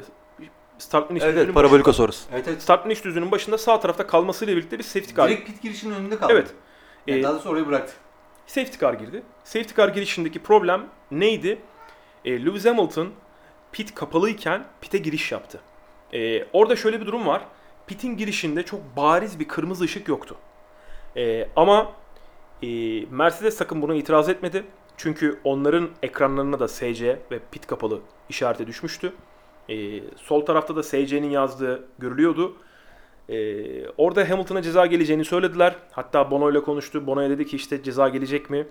[0.79, 2.29] start finish Evet, düzünün evet parabolika sonrası.
[2.33, 2.63] Evet evet.
[2.63, 5.29] Start finish düzünün başında sağ tarafta kalmasıyla birlikte bir safety car.
[5.29, 6.33] Direkt pit girişinin önünde kaldı.
[6.33, 6.49] Evet.
[7.07, 7.95] Yani Ee, daha sonra orayı bıraktı.
[8.47, 9.23] Safety car girdi.
[9.45, 11.59] Safety car girişindeki problem neydi?
[12.25, 13.13] E, Lewis Hamilton
[13.73, 15.61] pit kapalıyken pite giriş yaptı.
[16.13, 17.43] E, orada şöyle bir durum var.
[17.87, 20.37] Pit'in girişinde çok bariz bir kırmızı ışık yoktu.
[21.17, 21.93] E, ama
[22.63, 22.67] e,
[23.11, 24.65] Mercedes takım buna itiraz etmedi.
[24.97, 29.13] Çünkü onların ekranlarına da SC ve pit kapalı işareti düşmüştü.
[29.69, 32.57] E, sol tarafta da SC'nin yazdığı görülüyordu.
[33.29, 35.77] Ee, orada Hamilton'a ceza geleceğini söylediler.
[35.93, 37.07] Hatta Bono ile konuştu.
[37.07, 38.67] Bono'ya dedi ki işte ceza gelecek mi?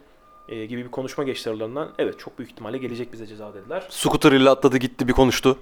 [0.50, 1.92] Ee, gibi bir konuşma geçti aralarından.
[2.00, 3.88] Evet çok büyük ihtimalle gelecek bize ceza dediler.
[3.90, 5.58] Scooter ile atladı gitti bir konuştu.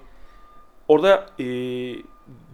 [0.88, 1.44] Orada ee,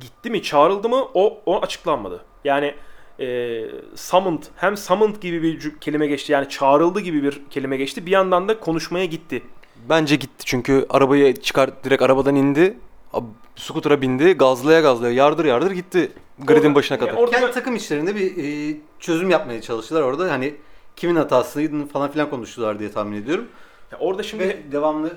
[0.00, 2.24] gitti mi çağrıldı mı o, o açıklanmadı.
[2.44, 2.74] Yani
[3.20, 3.64] ee,
[3.94, 8.06] summoned hem summoned gibi bir kelime geçti yani çağrıldı gibi bir kelime geçti.
[8.06, 9.42] Bir yandan da konuşmaya gitti.
[9.88, 12.76] Bence gitti çünkü arabayı çıkar direkt arabadan indi.
[13.12, 13.24] Ab-
[13.56, 14.32] Scooter'a bindi.
[14.32, 16.12] Gazlaya gazlaya yardır yardır gitti.
[16.38, 17.22] Gridin başına yani kadar.
[17.22, 20.32] orada Kendi takım içlerinde bir e, çözüm yapmaya çalıştılar orada.
[20.32, 20.54] Hani
[20.96, 23.48] kimin hatasıydı falan filan konuştular diye tahmin ediyorum.
[23.92, 25.16] Ya orada şimdi Ve devamlı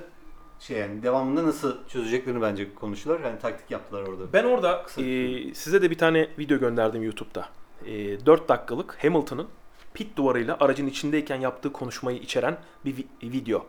[0.60, 3.20] şey yani devamında nasıl çözeceklerini bence konuştular.
[3.20, 4.32] Yani taktik yaptılar orada.
[4.32, 7.48] Ben orada Kısa e, size de bir tane video gönderdim YouTube'da.
[7.86, 9.46] E, 4 dakikalık Hamilton'ın
[9.94, 13.66] pit duvarıyla aracın içindeyken yaptığı konuşmayı içeren bir vi- video.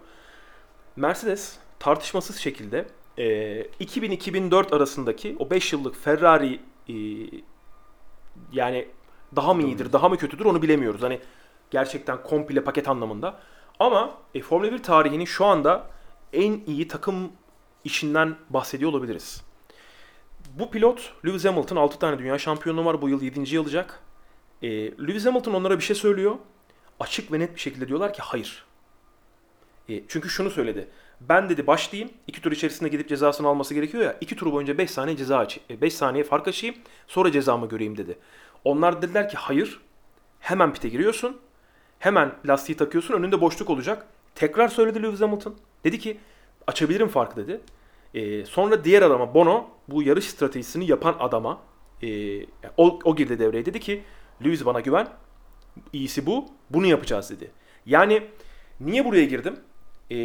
[0.96, 2.86] Mercedes tartışmasız şekilde
[3.18, 3.24] e,
[3.62, 6.60] 2000-2004 arasındaki o 5 yıllık Ferrari
[6.90, 6.96] e,
[8.52, 8.88] yani
[9.36, 11.02] daha mı iyidir, daha mı kötüdür onu bilemiyoruz.
[11.02, 11.20] Hani
[11.72, 13.40] gerçekten komple paket anlamında.
[13.80, 15.90] Ama e, Formula 1 tarihinin şu anda
[16.34, 17.32] en iyi takım
[17.84, 19.44] işinden bahsediyor olabiliriz.
[20.60, 23.02] Bu pilot Lewis Hamilton 6 tane dünya şampiyonluğu var.
[23.02, 23.60] Bu yıl 7.
[23.60, 24.00] alacak.
[24.62, 26.36] E, Lewis Hamilton onlara bir şey söylüyor.
[27.00, 28.66] Açık ve net bir şekilde diyorlar ki hayır.
[29.90, 30.88] E, çünkü şunu söyledi.
[31.22, 32.12] Ben dedi başlayayım.
[32.28, 34.18] iki tur içerisinde gidip cezasını alması gerekiyor ya.
[34.22, 36.76] iki tur boyunca 5 saniye ceza aç 5 saniye fark açayım.
[37.08, 38.18] Sonra cezamı göreyim dedi.
[38.64, 39.82] Onlar dediler ki hayır.
[40.40, 41.38] Hemen pite giriyorsun.
[42.00, 43.14] Hemen lastiği takıyorsun.
[43.14, 44.08] Önünde boşluk olacak.
[44.36, 45.56] Tekrar söyledi Lewis Hamilton.
[45.84, 46.18] Dedi ki
[46.68, 47.62] açabilirim farkı dedi.
[48.14, 51.62] Ee, sonra diğer adama Bono bu yarış stratejisini yapan adama
[52.04, 52.42] e,
[52.78, 54.04] o, o girdi devreye dedi ki
[54.44, 55.08] Lewis bana güven.
[55.94, 56.46] İyisi bu.
[56.70, 57.52] Bunu yapacağız dedi.
[57.86, 58.24] Yani
[58.80, 59.60] niye buraya girdim?
[60.12, 60.16] Ee,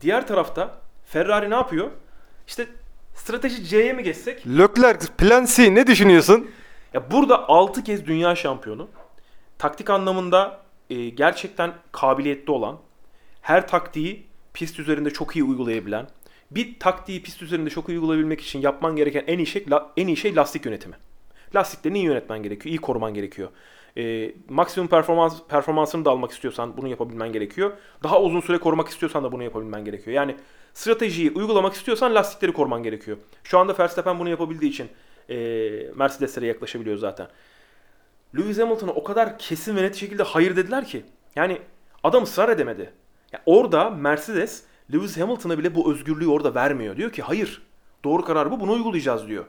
[0.00, 1.90] diğer tarafta Ferrari ne yapıyor?
[2.46, 2.66] İşte
[3.14, 4.46] strateji C'ye mi geçsek?
[4.46, 6.50] Leclerc plan C ne düşünüyorsun?
[6.94, 8.88] Ya burada 6 kez dünya şampiyonu.
[9.58, 10.60] Taktik anlamında
[10.90, 12.78] e, gerçekten kabiliyetli olan,
[13.42, 16.08] her taktiği pist üzerinde çok iyi uygulayabilen,
[16.50, 19.66] bir taktiği pist üzerinde çok iyi uygulayabilmek için yapman gereken en iyi şey
[19.96, 20.94] en iyi şey lastik yönetimi.
[21.54, 23.48] Lastiklerini iyi yönetmen gerekiyor, iyi koruman gerekiyor.
[23.96, 27.72] E, maksimum performans performansını da almak istiyorsan bunu yapabilmen gerekiyor.
[28.02, 30.16] Daha uzun süre korumak istiyorsan da bunu yapabilmen gerekiyor.
[30.16, 30.36] Yani
[30.74, 33.16] stratejiyi uygulamak istiyorsan lastikleri koruman gerekiyor.
[33.44, 34.88] Şu anda Verstappen bunu yapabildiği için
[35.28, 35.36] e,
[35.96, 37.28] Mercedes'lere yaklaşabiliyor zaten.
[38.36, 41.04] Lewis Hamilton'a o kadar kesin ve net şekilde hayır dediler ki.
[41.36, 41.58] Yani
[42.02, 42.92] adam ısrar edemedi.
[43.32, 44.62] Ya orada Mercedes
[44.92, 46.96] Lewis Hamilton'a bile bu özgürlüğü orada vermiyor.
[46.96, 47.62] Diyor ki hayır
[48.04, 49.44] doğru karar bu bunu uygulayacağız diyor.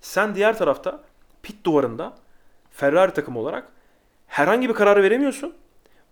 [0.00, 1.02] Sen diğer tarafta
[1.42, 2.16] pit duvarında
[2.70, 3.68] Ferrari takımı olarak
[4.26, 5.54] herhangi bir karar veremiyorsun.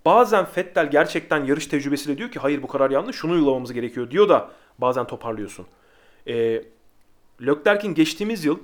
[0.04, 4.28] Bazen Vettel gerçekten yarış tecrübesiyle diyor ki hayır bu karar yanlış şunu uygulamamız gerekiyor diyor
[4.28, 5.66] da bazen toparlıyorsun.
[6.26, 6.62] Ee,
[7.46, 8.58] Leclerc'in geçtiğimiz yıl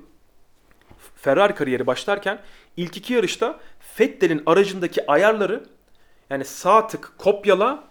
[1.17, 2.41] Ferrari kariyeri başlarken
[2.77, 3.61] ilk iki yarışta
[4.01, 5.65] Vettel'in aracındaki ayarları
[6.31, 7.85] yani sağ tık kopyala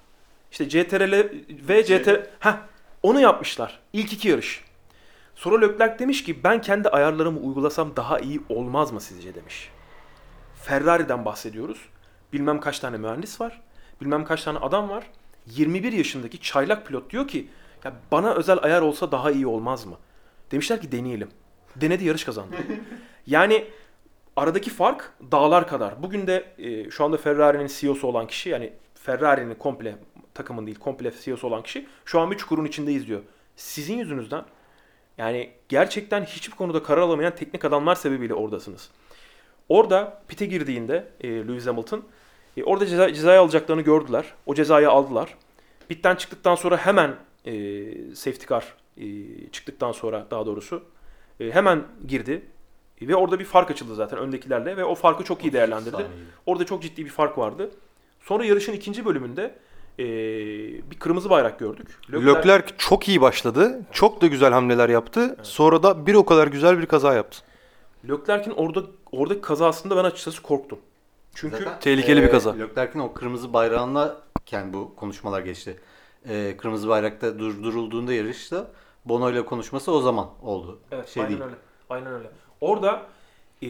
[0.51, 2.57] işte CTRL ve CTRL Heh,
[3.03, 4.63] onu yapmışlar ilk iki yarış.
[5.35, 9.69] Sonra Leclerc demiş ki ben kendi ayarlarımı uygulasam daha iyi olmaz mı sizce demiş.
[10.63, 11.89] Ferrari'den bahsediyoruz.
[12.33, 13.61] Bilmem kaç tane mühendis var.
[14.01, 15.03] Bilmem kaç tane adam var.
[15.45, 17.47] 21 yaşındaki çaylak pilot diyor ki
[17.83, 19.97] ya bana özel ayar olsa daha iyi olmaz mı?
[20.51, 21.29] Demişler ki deneyelim.
[21.75, 22.55] Denedi yarış kazandı.
[23.27, 23.65] yani
[24.35, 26.03] aradaki fark dağlar kadar.
[26.03, 29.95] Bugün de e, şu anda Ferrari'nin CEO'su olan kişi yani Ferrari'nin komple
[30.33, 33.21] takımın değil komple CEO'su olan kişi şu an bir çukurun içindeyiz diyor.
[33.55, 34.43] Sizin yüzünüzden
[35.17, 38.89] yani gerçekten hiçbir konuda karar alamayan teknik adamlar sebebiyle oradasınız.
[39.69, 42.03] Orada pite girdiğinde e, Lewis Hamilton
[42.57, 44.25] e, orada ceza, cezayı alacaklarını gördüler.
[44.45, 45.35] O cezayı aldılar.
[45.89, 47.15] Pitten çıktıktan sonra hemen
[47.45, 47.53] e,
[48.15, 49.05] safety car e,
[49.51, 50.83] çıktıktan sonra daha doğrusu
[51.39, 52.41] e, hemen girdi.
[53.01, 56.05] E, ve orada bir fark açıldı zaten öndekilerle ve o farkı çok iyi değerlendirdi.
[56.45, 57.71] Orada çok ciddi bir fark vardı.
[58.21, 59.55] Sonra yarışın ikinci bölümünde
[59.99, 60.05] e,
[60.91, 61.87] bir kırmızı bayrak gördük.
[62.13, 63.81] Leclerc çok iyi başladı.
[63.91, 65.37] Çok da güzel hamleler yaptı.
[65.43, 67.39] Sonra da bir o kadar güzel bir kaza yaptı.
[68.09, 70.79] Leclerc'in orada oradaki kazasında ben açıkçası korktum.
[71.35, 72.53] Çünkü Zaten, tehlikeli bir kaza.
[72.53, 74.17] Leclerc'in o kırmızı bayrağına
[74.51, 75.79] yani bu konuşmalar geçti.
[76.29, 78.71] E, kırmızı bayrakta durdurulduğunda yarışta
[79.05, 80.79] Bono ile konuşması o zaman oldu.
[80.91, 81.45] Evet, şey aynen değil.
[81.45, 81.55] öyle.
[81.89, 82.29] Aynen öyle.
[82.61, 83.05] Orada
[83.63, 83.67] e,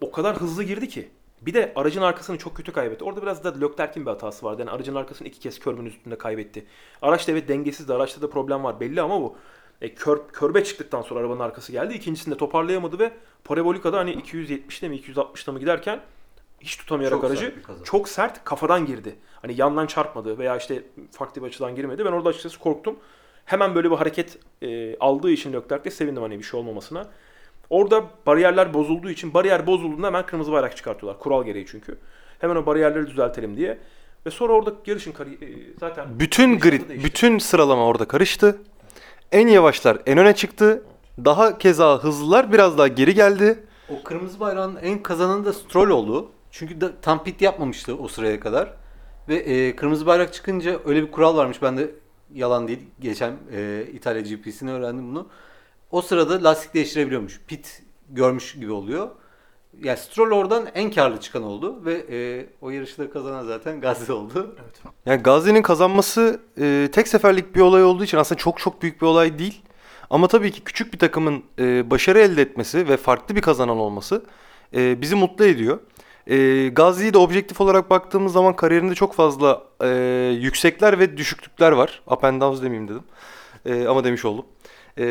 [0.00, 1.08] o kadar hızlı girdi ki.
[1.42, 3.04] Bir de aracın arkasını çok kötü kaybetti.
[3.04, 4.60] Orada biraz da Leclerc'in bir hatası vardı.
[4.60, 6.66] Yani aracın arkasını iki kez körbün üstünde kaybetti.
[7.02, 7.94] Araç da evet dengesizdi.
[7.94, 9.36] Araçta da problem var belli ama bu
[9.82, 11.94] e, kör, körbe çıktıktan sonra arabanın arkası geldi.
[11.94, 13.10] İkincisinde toparlayamadı ve
[13.44, 16.00] parabolikada hani 270'te mi 260'ta mı giderken
[16.60, 19.14] hiç tutamayarak Çok aracı sert çok sert kafadan girdi.
[19.42, 22.04] Hani yandan çarpmadı veya işte farklı bir açıdan girmedi.
[22.04, 22.96] Ben orada açıkçası korktum.
[23.44, 27.06] Hemen böyle bir hareket e, aldığı için Leclerc'te sevindim hani bir şey olmamasına.
[27.70, 31.20] Orada bariyerler bozulduğu için bariyer bozulduğunda hemen kırmızı bayrak çıkartıyorlar.
[31.22, 31.98] Kural gereği çünkü.
[32.38, 33.78] Hemen o bariyerleri düzeltelim diye.
[34.26, 37.06] Ve sonra orada yarışın kari- e, zaten Bütün grid, değişti.
[37.08, 38.58] bütün sıralama orada karıştı.
[39.32, 40.82] En yavaşlar en öne çıktı.
[41.24, 43.64] Daha keza hızlılar biraz daha geri geldi.
[43.88, 46.30] O kırmızı bayrağın en kazananı da Stroll oldu.
[46.50, 48.72] Çünkü da, tam pit yapmamıştı o sıraya kadar.
[49.28, 51.62] Ve e, kırmızı bayrak çıkınca öyle bir kural varmış.
[51.62, 51.90] Ben de
[52.34, 52.80] yalan değil.
[53.00, 55.28] Geçen e, İtalya GP'sini öğrendim bunu.
[55.90, 57.40] O sırada lastik değiştirebiliyormuş.
[57.46, 59.08] Pit görmüş gibi oluyor.
[59.82, 61.84] Yani Stroll oradan en karlı çıkan oldu.
[61.84, 64.56] Ve e, o yarışı da kazanan zaten Gazze oldu.
[64.62, 64.94] Evet.
[65.06, 69.06] Yani Gazi'nin kazanması e, tek seferlik bir olay olduğu için aslında çok çok büyük bir
[69.06, 69.62] olay değil.
[70.10, 74.22] Ama tabii ki küçük bir takımın e, başarı elde etmesi ve farklı bir kazanan olması
[74.74, 75.78] e, bizi mutlu ediyor.
[76.26, 79.88] E, Gazi'yi de objektif olarak baktığımız zaman kariyerinde çok fazla e,
[80.40, 82.02] yüksekler ve düşüklükler var.
[82.10, 83.02] Up and downs demeyeyim dedim.
[83.66, 84.44] E, ama demiş oldum.
[84.98, 85.04] E,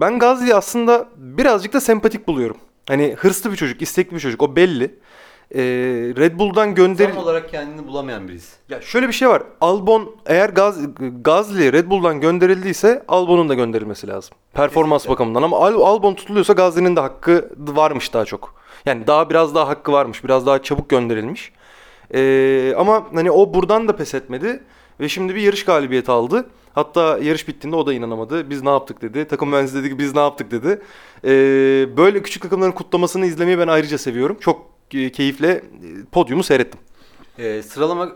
[0.00, 2.56] ben Gazi'yi aslında birazcık da sempatik buluyorum.
[2.88, 4.42] Hani hırslı bir çocuk, istekli bir çocuk.
[4.42, 4.84] O belli.
[5.54, 5.60] E,
[6.16, 8.56] Red Bull'dan gönder Tam olarak kendini bulamayan birisi.
[8.68, 9.42] ya şöyle bir şey var.
[9.60, 10.78] Albon eğer Gaz
[11.22, 14.34] Gazli Red Bull'dan gönderildiyse Albon'un da gönderilmesi lazım.
[14.54, 15.14] Performans Kesinlikle.
[15.14, 18.54] bakımından ama Al- Albon tutuluyorsa Gazli'nin de hakkı varmış daha çok.
[18.86, 20.24] Yani daha biraz daha hakkı varmış.
[20.24, 21.52] Biraz daha çabuk gönderilmiş.
[22.14, 24.62] Ee, ama hani o buradan da pes etmedi
[25.00, 26.46] ve şimdi bir yarış galibiyeti aldı.
[26.74, 28.50] Hatta yarış bittiğinde o da inanamadı.
[28.50, 29.24] Biz ne yaptık dedi.
[29.28, 30.82] Takım mühendisi dedi ki biz ne yaptık dedi.
[31.24, 31.28] Ee,
[31.96, 34.36] böyle küçük takımların kutlamasını izlemeyi ben ayrıca seviyorum.
[34.40, 35.62] Çok e, keyifle e,
[36.12, 36.80] podyumu seyrettim.
[37.38, 38.12] E, sıralama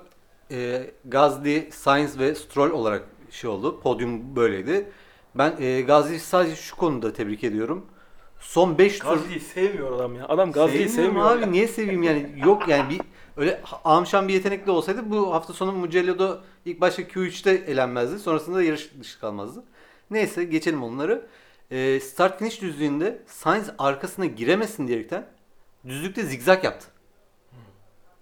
[0.51, 3.81] e, Gazli, Sainz ve Stroll olarak şey oldu.
[3.81, 4.87] Podyum böyleydi.
[5.35, 7.87] Ben e, Gazli'yi sadece şu konuda tebrik ediyorum.
[8.41, 10.29] Son 5 tur Gazli'yi sevmiyor adam ya.
[10.29, 11.31] Adam Gazli'yi sevmiyor.
[11.31, 11.53] abi.
[11.53, 12.35] Niye seveyim yani?
[12.47, 13.01] Yok yani bir
[13.41, 18.19] öyle amşan bir yetenekli olsaydı bu hafta sonu Mugello'da ilk başta Q3'te elenmezdi.
[18.19, 19.65] Sonrasında yarış dışı kalmazdı.
[20.11, 21.27] Neyse geçelim onları.
[21.71, 25.27] E, start finish düzlüğünde Sainz arkasına giremesin diyerekten
[25.87, 26.87] düzlükte zigzag yaptı.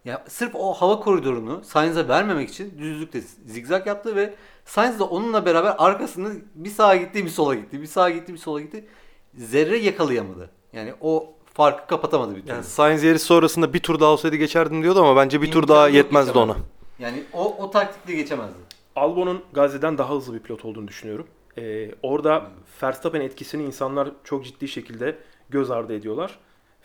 [0.04, 5.46] Ya sırf o hava koridorunu Sainz'e vermemek için düzlükte zigzag yaptı ve Sainz de onunla
[5.46, 7.82] beraber arkasını bir sağa gitti bir sola gitti.
[7.82, 8.88] Bir sağa gitti bir sola gitti.
[9.34, 10.50] Zerre yakalayamadı.
[10.72, 12.50] Yani o farkı kapatamadı bir türlü.
[12.50, 15.76] Yani Sainz yarışı sonrasında bir tur daha olsaydı geçerdim diyordu ama bence bir tur İmkanı
[15.76, 16.56] daha yetmezdi ona.
[16.98, 18.58] Yani o, o taktikle geçemezdi.
[18.96, 21.26] Albon'un Gazze'den daha hızlı bir pilot olduğunu düşünüyorum.
[21.58, 22.46] Ee, orada
[22.82, 25.18] Verstappen etkisini insanlar çok ciddi şekilde
[25.50, 26.38] göz ardı ediyorlar.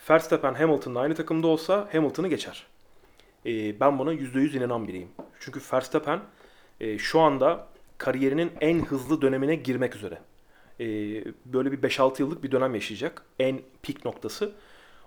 [0.10, 2.68] Verstappen Hamilton'la aynı takımda olsa Hamilton'ı geçer.
[3.46, 5.10] Ee, ben buna %100 inanan biriyim.
[5.40, 6.20] Çünkü Verstappen
[6.80, 7.68] e, şu anda
[7.98, 10.18] kariyerinin en hızlı dönemine girmek üzere.
[10.80, 10.86] Ee,
[11.46, 13.26] böyle bir 5-6 yıllık bir dönem yaşayacak.
[13.40, 14.52] En pik noktası.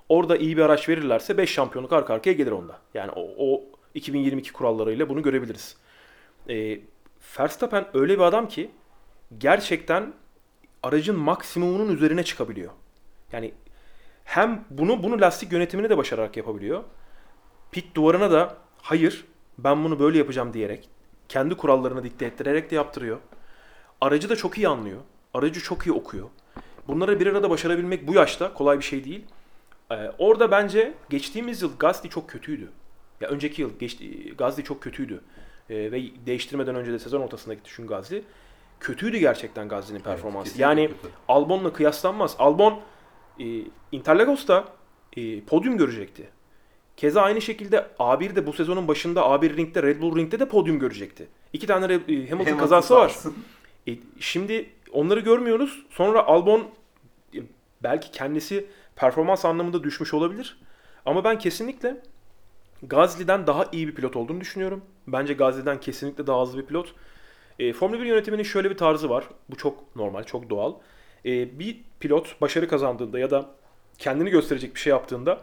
[0.09, 2.79] Orada iyi bir araç verirlerse 5 şampiyonluk arka arkaya gelir onda.
[2.95, 3.65] Yani o, o
[3.95, 5.77] 2022 kurallarıyla bunu görebiliriz.
[6.49, 6.81] E,
[7.39, 8.71] Verstappen öyle bir adam ki
[9.39, 10.13] gerçekten
[10.83, 12.73] aracın maksimumunun üzerine çıkabiliyor.
[13.33, 13.55] Yani
[14.25, 16.85] hem bunu bunu lastik yönetimini de başararak yapabiliyor.
[17.73, 19.25] Pit duvarına da hayır
[19.59, 20.89] ben bunu böyle yapacağım diyerek
[21.29, 23.19] kendi kurallarını dikte ettirerek de yaptırıyor.
[24.01, 25.01] Aracı da çok iyi anlıyor.
[25.37, 26.29] Aracı çok iyi okuyor.
[26.89, 29.25] Bunları bir arada başarabilmek bu yaşta kolay bir şey değil.
[29.91, 32.71] Ee, orada bence geçtiğimiz yıl Gasly çok kötüydü.
[33.21, 35.21] Ya önceki yıl geçti, Gasly çok kötüydü.
[35.71, 38.23] Ee, ve değiştirmeden önce de sezon ortasında gitti çünkü Gasly.
[38.81, 40.45] Kötüydü gerçekten Gasly'nin performansı.
[40.45, 41.15] kesinlikle yani kötü.
[41.29, 42.37] Albon'la kıyaslanmaz.
[42.39, 42.81] Albon
[43.41, 43.45] e,
[43.93, 44.65] Interlagos'ta
[45.17, 46.29] e, podyum görecekti.
[46.97, 50.79] Keza aynı şekilde A1 de bu sezonun başında A1 Ring'de Red Bull Ring'de de podyum
[50.79, 51.29] görecekti.
[51.53, 53.15] İki tane e, Hamilton, Hamilton kazası var.
[53.89, 55.87] E, şimdi onları görmüyoruz.
[55.91, 56.69] Sonra Albon
[57.35, 57.39] e,
[57.83, 58.67] belki kendisi
[58.97, 60.59] performans anlamında düşmüş olabilir.
[61.07, 62.03] Ama ben kesinlikle
[62.83, 64.85] Gasly'den daha iyi bir pilot olduğunu düşünüyorum.
[65.07, 66.95] Bence Gasly'den kesinlikle daha hızlı bir pilot.
[67.59, 69.25] E, Formula 1 yönetiminin şöyle bir tarzı var.
[69.51, 70.75] Bu çok normal, çok doğal.
[71.25, 73.51] E, bir pilot başarı kazandığında ya da
[73.99, 75.41] kendini gösterecek bir şey yaptığında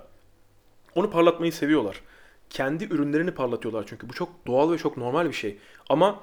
[0.95, 2.01] onu parlatmayı seviyorlar.
[2.49, 4.09] Kendi ürünlerini parlatıyorlar çünkü.
[4.09, 5.57] Bu çok doğal ve çok normal bir şey.
[5.89, 6.19] Ama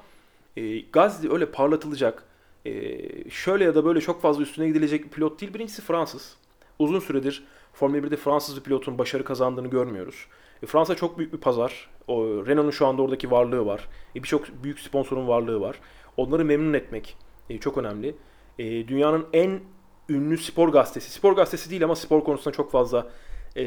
[0.57, 2.24] e, Gazli öyle parlatılacak,
[2.64, 5.54] e, şöyle ya da böyle çok fazla üstüne gidilecek bir pilot değil.
[5.54, 6.36] Birincisi Fransız.
[6.78, 10.26] Uzun süredir Formula 1'de Fransız bir pilotun başarı kazandığını görmüyoruz.
[10.62, 11.90] E, Fransa çok büyük bir pazar.
[12.08, 13.88] O, Renault'un şu anda oradaki varlığı var.
[14.16, 15.76] E, Birçok büyük sponsorun varlığı var.
[16.16, 17.16] Onları memnun etmek
[17.50, 18.14] e, çok önemli.
[18.58, 19.61] E, dünyanın en
[20.08, 21.11] ünlü spor gazetesi.
[21.11, 23.11] Spor gazetesi değil ama spor konusunda çok fazla
[23.56, 23.64] e,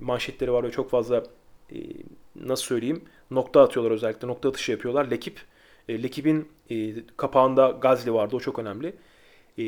[0.00, 1.22] manşetleri var ve çok fazla
[1.72, 1.76] e,
[2.34, 4.28] nasıl söyleyeyim nokta atıyorlar özellikle.
[4.28, 5.10] Nokta atışı yapıyorlar.
[5.10, 5.40] Lekip.
[5.88, 8.36] E, Lekip'in e, kapağında Gazli vardı.
[8.36, 8.96] O çok önemli.
[9.58, 9.64] E,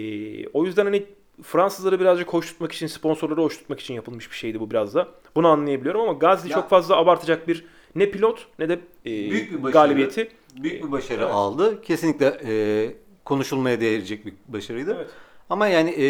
[0.48, 1.06] o yüzden hani
[1.42, 5.08] Fransızları birazcık hoş tutmak için, sponsorları hoş tutmak için yapılmış bir şeydi bu biraz da.
[5.36, 8.72] Bunu anlayabiliyorum ama Gazli Ya- çok fazla abartacak bir ne pilot ne de
[9.06, 9.72] e, Büyük bir başarı.
[9.72, 10.28] galibiyeti.
[10.56, 11.34] Büyük bir başarı Evet.
[11.34, 11.82] aldı.
[11.82, 12.94] Kesinlikle e,
[13.24, 14.94] konuşulmaya değecek bir başarıydı.
[14.96, 15.10] Evet.
[15.50, 16.04] Ama yani e,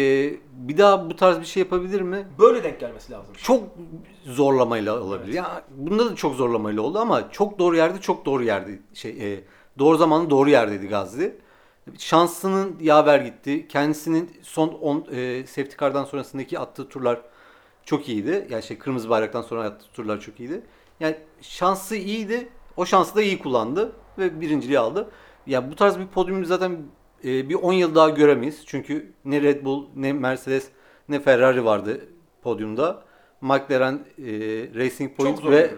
[0.51, 2.27] bir daha bu tarz bir şey yapabilir mi?
[2.39, 3.33] Böyle denk gelmesi lazım.
[3.43, 3.63] Çok
[4.25, 5.33] zorlamayla olabilir.
[5.33, 9.39] Ya bunda da çok zorlamayla oldu ama çok doğru yerde, çok doğru yerde şey e,
[9.79, 11.35] doğru zamanı doğru yerdeydi Gazli.
[11.97, 13.67] Şansının yaver gitti.
[13.67, 17.21] Kendisinin son 10 e, safety car'dan sonrasındaki attığı turlar
[17.85, 18.47] çok iyiydi.
[18.49, 20.61] Yani şey kırmızı bayraktan sonra attığı turlar çok iyiydi.
[20.99, 22.49] Yani şansı iyiydi.
[22.77, 25.09] O şansı da iyi kullandı ve birinciliği aldı.
[25.47, 26.77] Ya bu tarz bir podyumu zaten
[27.23, 28.63] e, bir 10 yıl daha göremeyiz.
[28.65, 30.69] Çünkü ne Red Bull, ne Mercedes,
[31.09, 32.01] ne Ferrari vardı
[32.41, 33.03] podyumda.
[33.41, 34.23] McLaren, e,
[34.75, 35.71] Racing Point ve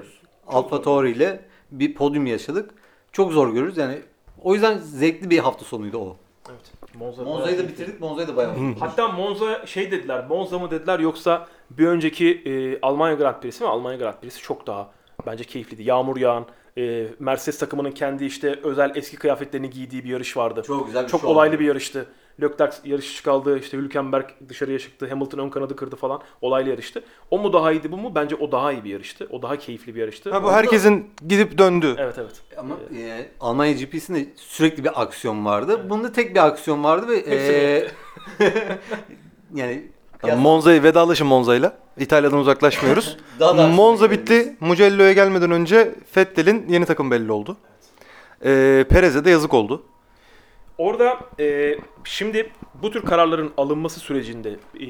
[0.47, 0.81] Alfa.
[0.81, 2.71] Tauri ile bir podyum yaşadık.
[3.11, 3.77] Çok zor görürüz.
[3.77, 4.01] Yani
[4.41, 6.17] o yüzden zevkli bir hafta sonuydu o.
[6.49, 6.71] Evet.
[6.95, 8.01] Monza Monza'yı da bitirdik.
[8.01, 8.81] Monza'yı da bayağı bitirdik.
[8.81, 13.69] Hatta Monza şey dediler, Monza mı dediler yoksa bir önceki e, Almanya Grand Prix'si mi?
[13.69, 14.91] Almanya Grand Prix'si çok daha
[15.27, 15.83] bence keyifliydi.
[15.83, 16.45] Yağmur yağan,
[16.77, 20.63] e, Mercedes takımının kendi işte özel eski kıyafetlerini giydiği bir yarış vardı.
[20.67, 21.59] Çok güzel bir Çok şov olaylı oldu.
[21.59, 22.05] bir yarıştı.
[22.41, 26.21] Leclerc yarışı çıkaldı, işte Hülkenberg dışarıya çıktı, Hamilton ön kanadı kırdı falan.
[26.41, 27.03] Olaylı yarıştı.
[27.31, 28.15] O mu daha iyiydi bu mu?
[28.15, 29.27] Bence o daha iyi bir yarıştı.
[29.31, 30.31] O daha keyifli bir yarıştı.
[30.31, 31.95] Ha, bu herkesin gidip döndü.
[31.97, 32.41] Evet evet.
[32.57, 35.89] Ama e, Almanya GP'sinde sürekli bir aksiyon vardı.
[35.89, 37.87] Bunda tek bir aksiyon vardı ve e,
[39.55, 39.83] yani
[40.21, 41.73] Tamam, Monza'yı vedalaşın Monza'yla.
[41.97, 43.17] İtalya'dan uzaklaşmıyoruz.
[43.75, 44.55] Monza bitti.
[44.59, 47.57] Mugello'ya gelmeden önce Vettel'in yeni takım belli oldu.
[48.45, 49.83] Ee, Perez'e de yazık oldu.
[50.81, 54.87] Orada e, şimdi bu tür kararların alınması sürecinde e,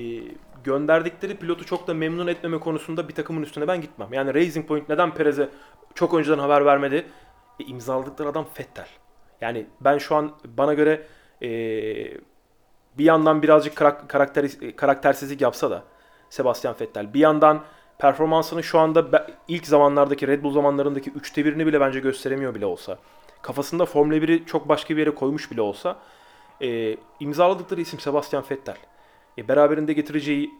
[0.64, 4.08] gönderdikleri pilotu çok da memnun etmeme konusunda bir takımın üstüne ben gitmem.
[4.12, 5.50] Yani Racing Point neden Perez'e
[5.96, 7.06] çok önceden haber vermedi?
[7.60, 8.88] E, imzaladıkları adam Vettel.
[9.42, 11.02] Yani ben şu an bana göre
[11.42, 11.50] e,
[12.98, 15.84] bir yandan birazcık karak- karakter, karaktersizlik yapsa da
[16.30, 17.64] Sebastian Vettel bir yandan
[17.98, 22.98] performansını şu anda ilk zamanlardaki Red Bull zamanlarındaki üçte birini bile bence gösteremiyor bile olsa
[23.42, 25.98] kafasında Formula 1'i çok başka bir yere koymuş bile olsa
[26.62, 28.78] e, imzaladıkları isim Sebastian Vettel.
[29.38, 30.52] E, beraberinde getireceği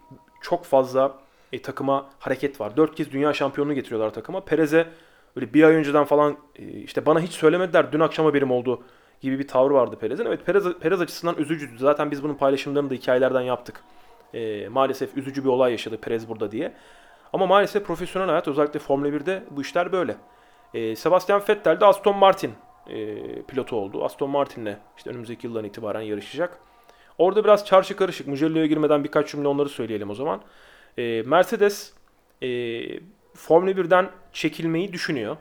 [0.42, 1.18] çok fazla
[1.52, 2.78] e, takıma hareket var.
[2.78, 4.42] Dört kez dünya şampiyonluğu getiriyorlar takıma.
[4.42, 4.88] Perez'e
[5.36, 8.84] öyle bir ay önceden falan e, işte bana hiç söylemediler dün akşam haberim oldu
[9.22, 10.26] gibi bir tavrı vardı Perez'in.
[10.26, 11.78] Evet Perez, Perez açısından üzücüydü.
[11.78, 13.84] Zaten biz bunun paylaşımlarını da hikayelerden yaptık.
[14.34, 16.74] E, maalesef üzücü bir olay yaşadı Perez burada diye.
[17.34, 20.16] Ama maalesef profesyonel hayat özellikle Formula 1'de bu işler böyle.
[20.74, 22.54] E, Sebastian Vettel de Aston Martin
[22.92, 24.06] e, pilotu oldu.
[24.06, 26.58] Aston Martin'le işte önümüzdeki yıldan itibaren yarışacak.
[27.18, 28.28] Orada biraz çarşı karışık.
[28.28, 30.42] Mugello'ya girmeden birkaç cümle onları söyleyelim o zaman.
[30.98, 31.94] E, Mercedes
[32.42, 32.48] e,
[33.34, 35.38] Formula 1'den çekilmeyi düşünüyor.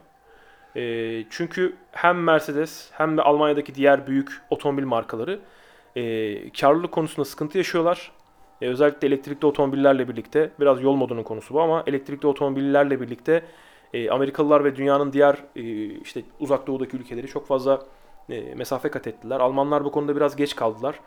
[0.77, 5.41] E, çünkü hem Mercedes hem de Almanya'daki diğer büyük otomobil markaları
[5.97, 8.13] e, karlılık konusunda sıkıntı yaşıyorlar.
[8.63, 13.43] E, özellikle elektrikli otomobillerle birlikte, biraz yol modunun konusu bu ama elektrikli otomobillerle birlikte
[13.95, 15.63] e, Amerikalılar ve dünyanın diğer e,
[16.01, 17.83] işte uzak doğudaki ülkeleri çok fazla
[18.31, 19.41] e, mesafe kat ettiler.
[19.41, 21.01] Almanlar bu konuda biraz geç kaldılar.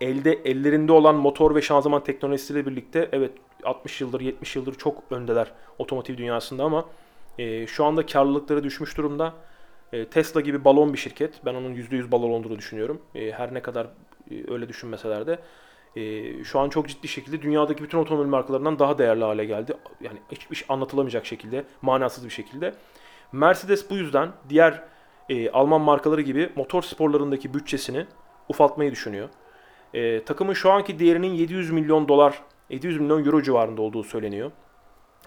[0.00, 3.32] Elde ellerinde olan motor ve şanzıman teknolojisiyle birlikte evet
[3.64, 6.84] 60 yıldır 70 yıldır çok öndeler otomotiv dünyasında ama
[7.38, 9.34] e, şu anda karlılıkları düşmüş durumda.
[9.92, 11.44] E, Tesla gibi balon bir şirket.
[11.44, 13.02] Ben onun %100 balon olduğunu düşünüyorum.
[13.14, 13.86] E, her ne kadar
[14.30, 15.38] e, öyle düşünmeseler de.
[15.96, 19.76] E, şu an çok ciddi şekilde dünyadaki bütün otomobil markalarından daha değerli hale geldi.
[20.00, 22.74] Yani hiçbir şey anlatılamayacak şekilde, manasız bir şekilde.
[23.32, 24.82] Mercedes bu yüzden diğer
[25.28, 28.06] e, Alman markaları gibi motor sporlarındaki bütçesini
[28.48, 29.28] ufaltmayı düşünüyor.
[29.94, 34.50] E, takımın şu anki değerinin 700 milyon dolar, 700 milyon euro civarında olduğu söyleniyor.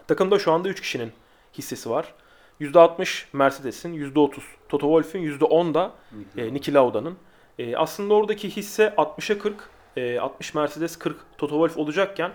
[0.08, 1.12] Takımda şu anda 3 kişinin
[1.58, 2.14] hissesi var.
[2.62, 5.92] %60 Mercedes'in, %30 Toto Wolff'ün, %10 da
[6.38, 7.18] e, Niki Lauda'nın.
[7.60, 12.32] E, aslında oradaki hisse 60'a 40, e, 60 Mercedes 40 Toto Wolff olacakken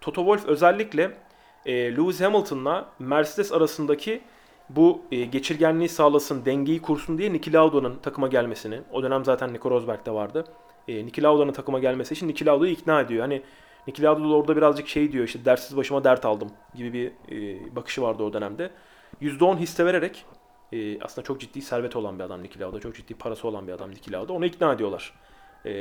[0.00, 1.16] Toto Wolff özellikle
[1.66, 4.20] e, Lewis Hamilton'la Mercedes arasındaki
[4.68, 9.70] bu e, geçirgenliği sağlasın, dengeyi kursun diye Niki Lauda'nın takıma gelmesini, o dönem zaten Nico
[9.70, 10.44] Rosberg de vardı.
[10.88, 13.20] E, Niki Lauda'nın takıma gelmesi için Niki Lauda'yı ikna ediyor.
[13.20, 13.42] Hani
[13.88, 17.76] Niki Lauda da orada birazcık şey diyor işte dersiz başıma dert aldım gibi bir e,
[17.76, 18.70] bakışı vardı o dönemde.
[19.22, 20.24] %10 hisse vererek
[20.72, 22.80] e, aslında çok ciddi serveti olan bir adam Niki Lauda.
[22.80, 24.32] Çok ciddi parası olan bir adam Niki Lauda.
[24.32, 25.14] Onu ikna ediyorlar.
[25.66, 25.72] E,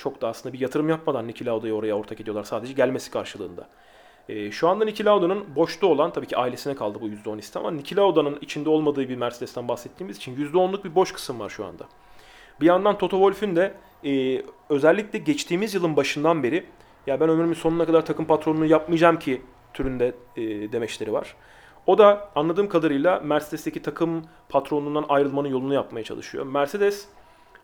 [0.00, 2.44] çok da aslında bir yatırım yapmadan Niki Lauda'yı oraya ortak ediyorlar.
[2.44, 3.68] Sadece gelmesi karşılığında.
[4.28, 7.70] E, şu anda Niki Lauda'nın boşta olan tabii ki ailesine kaldı bu %10 hisse ama
[7.70, 11.84] Niki Lauda'nın içinde olmadığı bir Mercedes'ten bahsettiğimiz için %10'luk bir boş kısım var şu anda.
[12.60, 13.74] Bir yandan Toto Wolff'ün de
[14.04, 16.66] e, özellikle geçtiğimiz yılın başından beri
[17.06, 19.42] ya ben ömrümün sonuna kadar takım patronluğu yapmayacağım ki
[19.74, 20.42] türünde e,
[20.72, 21.36] demeçleri var.
[21.86, 26.46] O da anladığım kadarıyla Mercedes'teki takım patronluğundan ayrılmanın yolunu yapmaya çalışıyor.
[26.46, 27.08] Mercedes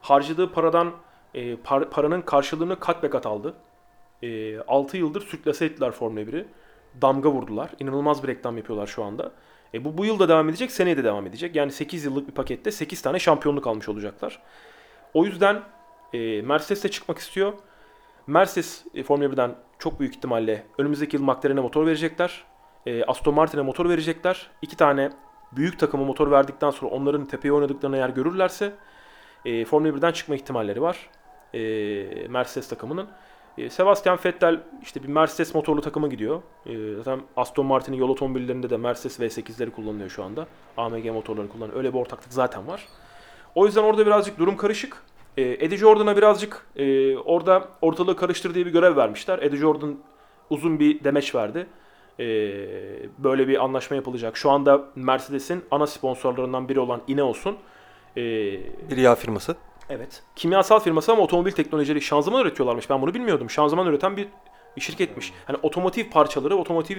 [0.01, 0.93] harcadığı paradan
[1.37, 3.55] e, par- paranın karşılığını kat be kat aldı.
[4.23, 6.47] E, 6 yıldır sürklase ettiler Formula 1'i.
[7.03, 7.71] Damga vurdular.
[7.81, 9.33] İnanılmaz bir reklam yapıyorlar şu anda.
[9.75, 11.57] E, bu bu yıl da devam edecek, seneye de devam edecek.
[11.57, 14.43] Yani 8 yıllık bir pakette 8 tane şampiyonluk almış olacaklar.
[15.15, 15.63] O yüzden
[16.13, 17.53] e, Mercedes de çıkmak istiyor.
[18.27, 22.45] Mercedes e, Formula 1'den çok büyük ihtimalle önümüzdeki yıl McLaren'e motor verecekler.
[22.87, 24.51] E, Aston Martin'e motor verecekler.
[24.63, 25.11] İki tane
[25.53, 28.73] büyük takıma motor verdikten sonra onların tepeye oynadıklarını eğer görürlerse
[29.45, 31.11] e, Formula 1'den çıkma ihtimalleri var.
[31.55, 33.07] E, Mercedes takımının.
[33.59, 36.43] E, Sebastian Vettel işte bir Mercedes motorlu takıma gidiyor.
[36.67, 40.47] E, zaten Aston Martin'in yol otomobillerinde de Mercedes V8'leri kullanılıyor şu anda.
[40.77, 41.79] AMG motorları kullanılıyor.
[41.79, 42.89] Öyle bir ortaklık zaten var.
[43.55, 45.03] O yüzden orada birazcık durum karışık.
[45.37, 49.39] E, Eddie Jordan'a birazcık e, orada ortalığı karıştır diye bir görev vermişler.
[49.39, 49.97] Eddie Jordan
[50.51, 51.67] uzun bir demeç verdi.
[52.21, 52.27] E,
[53.19, 54.37] böyle bir anlaşma yapılacak.
[54.37, 57.57] Şu anda Mercedes'in ana sponsorlarından biri olan Ineos'un
[58.17, 58.23] e,
[58.91, 59.57] Bir yağ firması.
[59.91, 60.23] Evet.
[60.37, 62.91] Kimyasal firması ama otomobil teknolojileri şanzıman üretiyorlarmış.
[62.91, 63.51] Ben bunu bilmiyordum.
[63.51, 64.29] Şanzıman üreten bir,
[64.77, 65.33] bir şirketmiş.
[65.45, 66.99] Hani otomotiv parçaları, otomotiv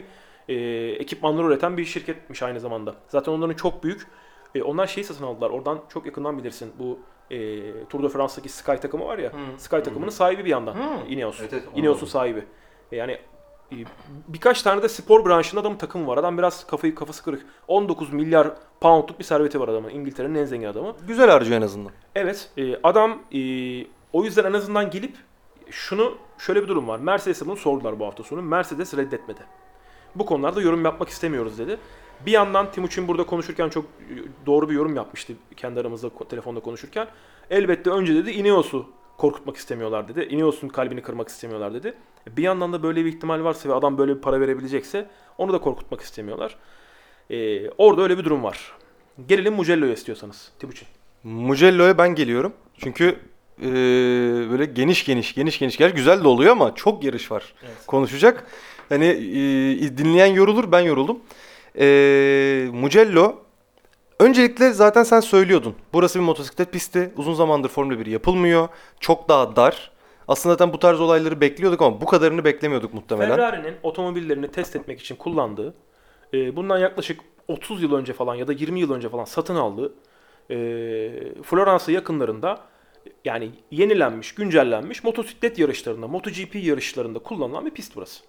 [0.49, 0.55] e,
[0.91, 2.95] ekipmanları üreten bir şirketmiş aynı zamanda.
[3.07, 4.07] Zaten onların çok büyük.
[4.55, 5.49] E, onlar şeyi satın aldılar.
[5.49, 6.73] Oradan çok yakından bilirsin.
[6.79, 6.99] Bu
[7.31, 7.37] e,
[7.85, 9.31] Tour de France'daki Sky takımı var ya.
[9.57, 10.75] Sky takımının sahibi bir yandan.
[11.09, 11.39] Ineos.
[11.39, 12.43] Evet, evet, Ineos'un sahibi.
[12.91, 13.17] E, yani
[14.27, 16.17] birkaç tane de spor branşında adamın takımı var.
[16.17, 17.45] Adam biraz kafayı kafası kırık.
[17.67, 18.51] 19 milyar
[18.81, 19.89] poundluk bir serveti var adamın.
[19.89, 20.95] İngiltere'nin en zengin adamı.
[21.07, 21.91] Güzel harcıyor en azından.
[22.15, 23.39] Evet, e, adam e,
[24.13, 25.15] o yüzden en azından gelip
[25.69, 26.99] şunu şöyle bir durum var.
[26.99, 28.41] Mercedes'e bunu sordular bu hafta sonu.
[28.41, 29.41] Mercedes reddetmedi.
[30.15, 31.77] Bu konularda yorum yapmak istemiyoruz dedi.
[32.25, 33.85] Bir yandan Timuçin burada konuşurken çok
[34.45, 37.07] doğru bir yorum yapmıştı kendi aramızda telefonda konuşurken.
[37.49, 38.85] Elbette önce dedi Ineos'u
[39.17, 40.27] korkutmak istemiyorlar dedi.
[40.29, 41.93] Ineos'un kalbini kırmak istemiyorlar dedi.
[42.37, 45.07] Bir yandan da böyle bir ihtimal varsa ve adam böyle bir para verebilecekse
[45.37, 46.55] onu da korkutmak istemiyorlar.
[47.29, 48.71] E, orada öyle bir durum var.
[49.27, 50.87] Gelelim Mugello'ya istiyorsanız Timuçin.
[51.23, 52.53] Mugello'ya ben geliyorum.
[52.77, 53.15] Çünkü
[53.61, 53.65] e,
[54.51, 57.85] böyle geniş geniş geniş geniş gerçi güzel de oluyor ama çok yarış var Evet.
[57.87, 58.47] konuşacak.
[58.89, 61.19] Hani e, dinleyen yorulur ben yoruldum.
[61.79, 61.85] E,
[62.73, 63.35] Mugello
[64.19, 65.75] öncelikle zaten sen söylüyordun.
[65.93, 67.13] Burası bir motosiklet pisti.
[67.17, 68.67] Uzun zamandır Formula 1 yapılmıyor.
[68.99, 69.91] Çok daha dar.
[70.27, 73.35] Aslında zaten bu tarz olayları bekliyorduk ama bu kadarını beklemiyorduk muhtemelen.
[73.35, 75.73] Ferrari'nin otomobillerini test etmek için kullandığı,
[76.33, 79.93] e, bundan yaklaşık 30 yıl önce falan ya da 20 yıl önce falan satın aldığı
[80.51, 80.55] e,
[81.43, 82.59] Floransa yakınlarında
[83.25, 88.23] yani yenilenmiş, güncellenmiş motosiklet yarışlarında, MotoGP yarışlarında kullanılan bir pist burası.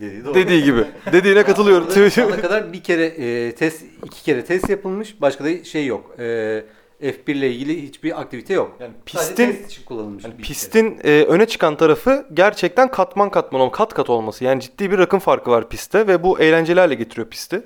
[0.00, 0.34] Dediği doğru.
[0.34, 0.84] Dediği gibi.
[1.12, 2.10] Dediğine katılıyorum.
[2.10, 5.20] Şu ana kadar bir kere e, test, iki kere test yapılmış.
[5.20, 6.14] Başka da şey yok.
[6.18, 6.64] E,
[7.02, 8.76] F1 ile ilgili hiçbir aktivite yok.
[8.80, 10.24] Yani pistin kullanılmış.
[10.24, 14.44] Yani pistin e, öne çıkan tarafı gerçekten katman katman kat kat olması.
[14.44, 17.62] Yani ciddi bir rakım farkı var pistte ve bu eğlenceli hale getiriyor pisti.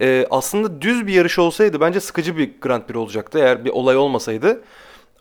[0.00, 3.96] E, aslında düz bir yarış olsaydı bence sıkıcı bir Grand Prix olacaktı eğer bir olay
[3.96, 4.62] olmasaydı.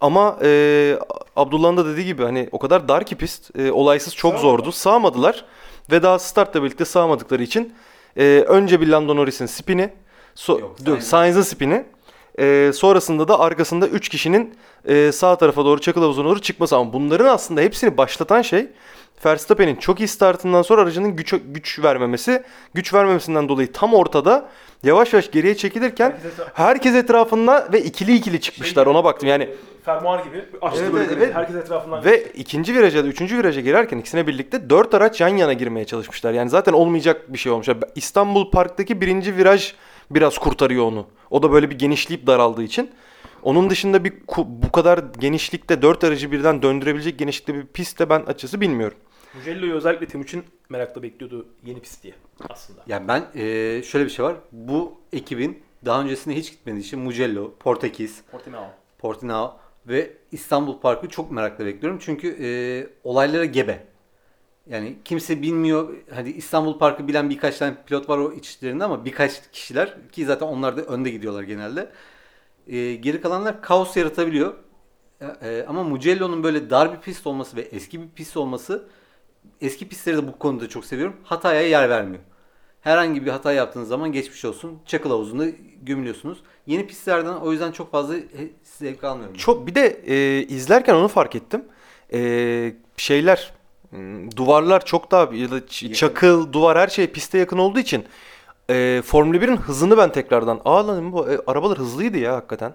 [0.02, 1.00] Ama e,
[1.36, 4.72] Abdullah'ın da dediği gibi hani o kadar dar ki pist, e, olaysız çok zordu.
[4.72, 5.46] Sığamadılar
[5.92, 7.74] ve daha startla birlikte sığamadıkları için
[8.18, 9.90] e, önce bir Lando Norris'in spini,
[10.36, 11.86] so, Yok, Sainz'in spini,
[12.40, 14.56] Ee, sonrasında da arkasında 3 kişinin
[14.86, 16.78] e, sağ tarafa doğru çakıl havuzuna doğru çıkması.
[16.78, 18.68] Ama bunların aslında hepsini başlatan şey
[19.26, 22.44] Verstappen'in çok iyi startından sonra aracının güç, güç vermemesi.
[22.74, 24.50] Güç vermemesinden dolayı tam ortada
[24.84, 26.20] yavaş yavaş geriye çekilirken
[26.54, 29.30] herkes etrafında ve ikili ikili çıkmışlar ona baktım.
[29.30, 29.50] Yani
[29.86, 31.36] fermuar gibi açtı Evet, böyle evet, evet.
[31.36, 35.54] herkes etrafından ve ikinci viraja da üçüncü viraja girerken ikisine birlikte dört araç yan yana
[35.54, 36.34] girmeye çalışmışlar.
[36.34, 37.68] Yani zaten olmayacak bir şey olmuş.
[37.96, 39.74] İstanbul Park'taki birinci viraj
[40.12, 41.08] biraz kurtarıyor onu.
[41.30, 42.92] O da böyle bir genişleyip daraldığı için.
[43.44, 48.62] Onun dışında bir bu kadar genişlikte dört aracı birden döndürebilecek genişlikte bir pistte ben açıkçası
[48.62, 48.98] bilmiyorum.
[49.36, 52.14] Mugello'yu özellikle Timuçin merakla bekliyordu yeni pist diye
[52.50, 52.82] aslında.
[52.88, 54.36] Yani ben eee, şöyle bir şey var.
[54.52, 58.68] Bu ekibin daha öncesinde hiç gitmediği için Mugello, Portekiz, Portimao.
[58.98, 62.00] Portimao ve İstanbul Park'ı çok merakla bekliyorum.
[62.02, 63.84] Çünkü eee, olaylara gebe.
[64.70, 65.94] Yani kimse bilmiyor.
[66.16, 70.46] Hadi İstanbul Park'ı bilen birkaç tane pilot var o içlerinde ama birkaç kişiler ki zaten
[70.48, 71.92] onlar da önde gidiyorlar genelde.
[72.68, 74.54] Eee, geri kalanlar kaos yaratabiliyor.
[75.22, 78.88] Eee, ama Mugello'nun böyle dar bir pist olması ve eski bir pist olması
[79.62, 81.16] eski pistleri de bu konuda çok seviyorum.
[81.24, 82.24] Hataya yer vermiyor.
[82.82, 84.80] Herhangi bir hata yaptığınız zaman geçmiş olsun.
[84.86, 85.46] Çakıl havuzunda
[85.82, 86.38] gömülüyorsunuz.
[86.68, 88.16] Yeni pistlerden o yüzden çok fazla
[88.64, 89.36] zevk almıyorum.
[89.36, 91.66] Çok bir de e, izlerken onu fark ettim.
[92.14, 93.54] E, şeyler
[93.90, 98.06] hmm, duvarlar çok daha ya da çakıl, duvar her şey piste yakın olduğu için
[98.70, 102.74] e, Formula 1'in hızını ben tekrardan aa lan bu e, arabalar hızlıydı ya hakikaten.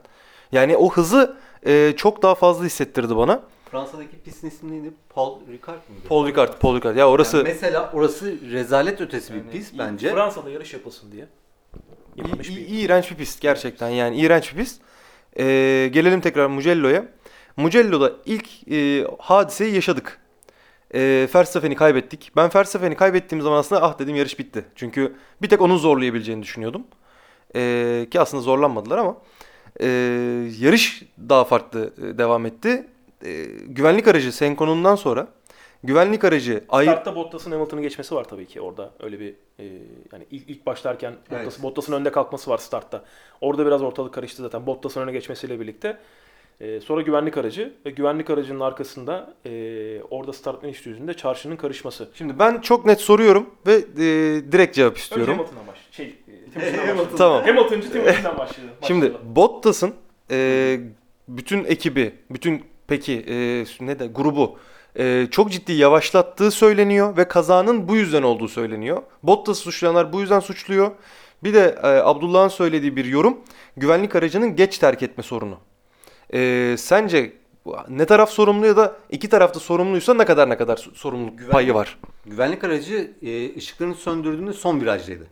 [0.53, 1.37] Yani o hızı
[1.67, 3.43] e, çok daha fazla hissettirdi bana.
[3.77, 4.95] Fransa'daki pistin ismi neydi?
[5.09, 6.09] Paul Ricard mıydı?
[6.09, 6.97] Paul Ricard, Paul Ricard.
[6.97, 10.11] Ya orası Yani mesela orası rezalet ötesi bir pist bence.
[10.11, 11.27] Fransa'da yarış yapılsın diye.
[12.17, 14.83] Yapılmış İ- bir iğrenç bir pist gerçekten yani iğrenç bir pist.
[15.39, 17.09] Ee, gelelim tekrar Mugello'ya.
[17.57, 20.21] Mugello'da ilk e, hadiseyi yaşadık.
[20.95, 22.33] E, Verstappen'i kaybettik.
[22.37, 24.65] Ben Verstappen'i kaybettiğim zaman aslında ah dedim yarış bitti.
[24.75, 26.87] Çünkü bir tek onun zorlayabileceğini düşünüyordum.
[27.57, 29.17] E, ki aslında zorlanmadılar ama
[29.81, 29.87] e,
[30.61, 32.87] yarış daha farklı e, devam etti.
[33.25, 35.29] E, güvenlik aracı Senko'nundan sonra
[35.85, 36.91] güvenlik aracı ayır...
[36.91, 38.91] Startta Bottas'ın Hamilton'ı geçmesi var tabii ki orada.
[39.01, 39.65] Öyle bir e,
[40.13, 41.47] yani ilk, ilk başlarken Evet.
[41.47, 43.05] Bottas, Bottas'ın önde kalkması var startta.
[43.41, 44.67] Orada biraz ortalık karıştı zaten.
[44.67, 45.99] Bottas'ın öne geçmesiyle birlikte.
[46.61, 52.09] E, sonra güvenlik aracı ve güvenlik aracının arkasında e, orada start finish düzlüğünde çarşının karışması.
[52.15, 53.83] Şimdi ben çok net soruyorum ve e,
[54.53, 55.35] direkt cevap Önce istiyorum.
[55.35, 55.79] Hamilton'dan baş.
[55.91, 57.09] Şey, e, başlayalım.
[57.19, 57.45] Tamam.
[57.45, 58.75] Hamilton'cı Timuçin'den başlayalım.
[58.83, 59.13] Şimdi.
[59.25, 59.95] Bottas'ın
[60.31, 60.81] e,
[61.29, 64.59] bütün ekibi, bütün peki e, ne de grubu
[64.99, 69.03] e, çok ciddi yavaşlattığı söyleniyor ve kazanın bu yüzden olduğu söyleniyor.
[69.23, 70.91] Bottas'ı suçlayanlar bu yüzden suçluyor.
[71.45, 73.39] Bir de e, Abdullah'ın söylediği bir yorum
[73.77, 75.59] güvenlik aracının geç terk etme sorunu.
[76.35, 77.33] E, sence
[77.89, 81.75] ne taraf sorumlu ya da iki tarafta sorumluysa ne kadar ne kadar sorumluluk Güvenlik- payı
[81.75, 81.99] var?
[82.27, 85.27] Güvenlik aracı e, ışıklarını söndürdüğünde son virajdaydı.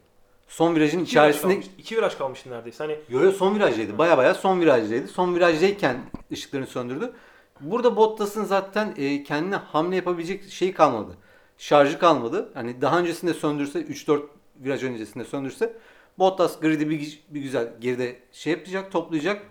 [0.49, 1.73] Son virajın İki viraj içerisinde kalmıştı.
[1.79, 2.85] İki viraj kalmıştı neredeyse.
[2.85, 3.99] Hani Yo yo son virajdaydı.
[3.99, 5.09] Baya baya son virajdaydı.
[5.09, 5.97] Son virajdayken
[6.33, 7.13] ışıklarını söndürdü.
[7.61, 11.17] Burada Bottas'ın zaten e, kendine hamle yapabilecek şeyi kalmadı.
[11.59, 12.51] Şarjı kalmadı.
[12.55, 14.23] Hani daha öncesinde söndürse 3-4
[14.57, 15.77] viraj öncesinde söndürse
[16.19, 19.43] Bottas grid'i bir, bir güzel geride şey yapacak, toplayacak.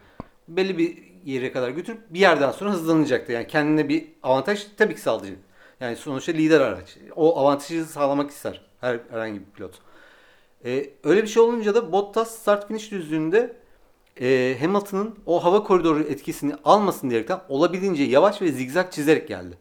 [0.47, 3.31] Belli bir yere kadar götürüp bir yerden sonra hızlanacaktı.
[3.31, 5.39] Yani kendine bir avantaj tabii ki sağlayacak.
[5.79, 6.97] Yani sonuçta lider araç.
[7.15, 9.73] O avantajı sağlamak ister her herhangi bir pilot.
[10.65, 13.55] Ee, öyle bir şey olunca da Bottas start finish düzlüğünde
[14.21, 19.57] e, Hamilton'ın o hava koridoru etkisini almasın diyerekten olabildiğince yavaş ve zigzag çizerek geldi.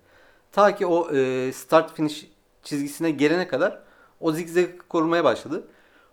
[0.52, 2.26] Ta ki o e, start finish
[2.62, 3.82] çizgisine gelene kadar
[4.20, 5.64] o zigzag korumaya başladı.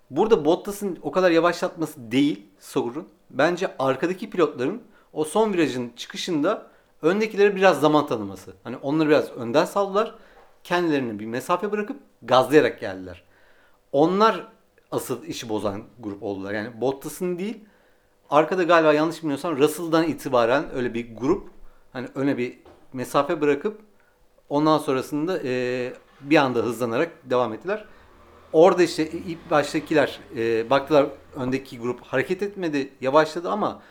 [0.09, 3.07] Burada Bottas'ın o kadar yavaşlatması değil Saur'un.
[3.29, 4.81] Bence arkadaki pilotların
[5.13, 6.67] o son virajın çıkışında
[7.01, 8.53] öndekilere biraz zaman tanıması.
[8.63, 10.15] Hani onları biraz önden saldılar.
[10.63, 13.23] Kendilerine bir mesafe bırakıp gazlayarak geldiler.
[13.91, 14.47] Onlar
[14.91, 16.53] asıl işi bozan grup oldular.
[16.53, 17.59] Yani Bottas'ın değil
[18.29, 21.49] arkada galiba yanlış bilmiyorsam Russell'dan itibaren öyle bir grup
[21.93, 22.57] hani öne bir
[22.93, 23.81] mesafe bırakıp
[24.49, 27.85] ondan sonrasında e, bir anda hızlanarak devam ettiler.
[28.53, 31.05] Orada işte ilk baştakiler e, baktılar
[31.35, 33.81] öndeki grup hareket etmedi, yavaşladı ama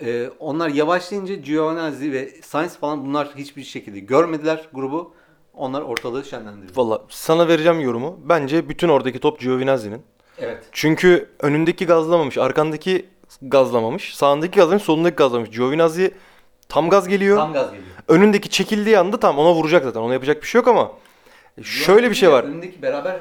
[0.00, 5.14] e, onlar yavaşlayınca Giovinazzi ve Sainz falan bunlar hiçbir şekilde görmediler grubu.
[5.54, 6.72] Onlar ortalığı şenlendirdi.
[6.76, 8.20] Valla sana vereceğim yorumu.
[8.24, 10.02] Bence bütün oradaki top Giovinazzi'nin.
[10.38, 10.64] Evet.
[10.72, 13.06] Çünkü önündeki gazlamamış, arkandaki
[13.42, 15.50] gazlamamış, sağındaki gazlamış, solundaki gazlamış.
[15.50, 16.14] Giovinazzi
[16.68, 17.36] tam gaz geliyor.
[17.36, 17.86] Tam gaz geliyor.
[18.08, 20.00] Önündeki çekildiği anda tam ona vuracak zaten.
[20.00, 20.92] Ona yapacak bir şey yok ama
[21.62, 22.44] şöyle bir şey var.
[22.44, 23.20] Öndeki beraber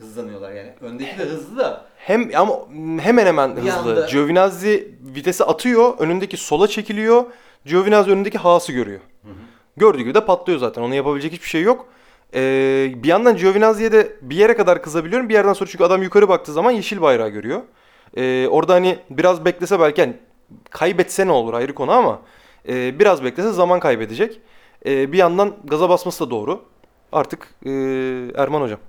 [0.00, 0.72] hızlanıyorlar yani.
[0.80, 2.54] Öndeki de hızlı da Hem ama
[3.02, 3.72] hemen hemen Bir hızlı.
[3.90, 7.24] anda- Giovinazzi vitesi atıyor, önündeki sola çekiliyor.
[7.66, 9.00] Giovinazzi önündeki Haas'ı görüyor.
[9.76, 10.82] Gördüğü gibi de patlıyor zaten.
[10.82, 11.86] Ona yapabilecek hiçbir şey yok.
[12.34, 15.28] Ee, bir yandan Giovinazzi'ye de bir yere kadar kızabiliyorum.
[15.28, 17.60] Bir yerden sonra çünkü adam yukarı baktığı zaman yeşil bayrağı görüyor.
[18.16, 20.16] Ee, orada hani biraz beklese belki hani
[20.70, 22.20] kaybetse ne olur ayrı konu ama
[22.68, 24.40] e, biraz beklese zaman kaybedecek.
[24.86, 26.64] E, bir yandan gaza basması da doğru.
[27.12, 27.70] Artık e,
[28.34, 28.80] Erman hocam.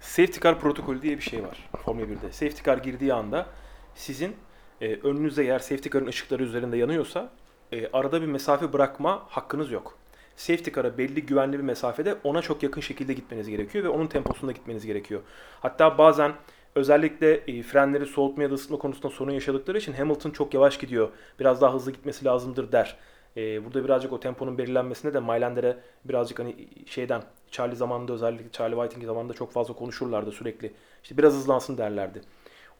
[0.00, 2.32] Safety car protokolü diye bir şey var Formula 1'de.
[2.32, 3.46] Safety car girdiği anda
[3.94, 4.36] sizin
[4.80, 7.30] e, önünüzde eğer safety car'ın ışıkları üzerinde yanıyorsa
[7.72, 9.98] e, arada bir mesafe bırakma hakkınız yok.
[10.36, 14.52] Safety car'a belli güvenli bir mesafede ona çok yakın şekilde gitmeniz gerekiyor ve onun temposunda
[14.52, 15.20] gitmeniz gerekiyor.
[15.60, 16.32] Hatta bazen
[16.74, 21.08] özellikle e, frenleri soğutma ya da ısıtma konusunda sorun yaşadıkları için Hamilton çok yavaş gidiyor.
[21.40, 22.96] Biraz daha hızlı gitmesi lazımdır der.
[23.36, 28.74] E, burada birazcık o temponun belirlenmesine de Mylander'e birazcık hani şeyden Charlie zamanında özellikle Charlie
[28.76, 30.72] Whiting zamanında çok fazla konuşurlardı sürekli.
[31.02, 32.22] İşte biraz hızlansın derlerdi.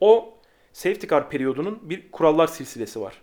[0.01, 0.35] O
[0.73, 3.23] safety car periyodunun bir kurallar silsilesi var.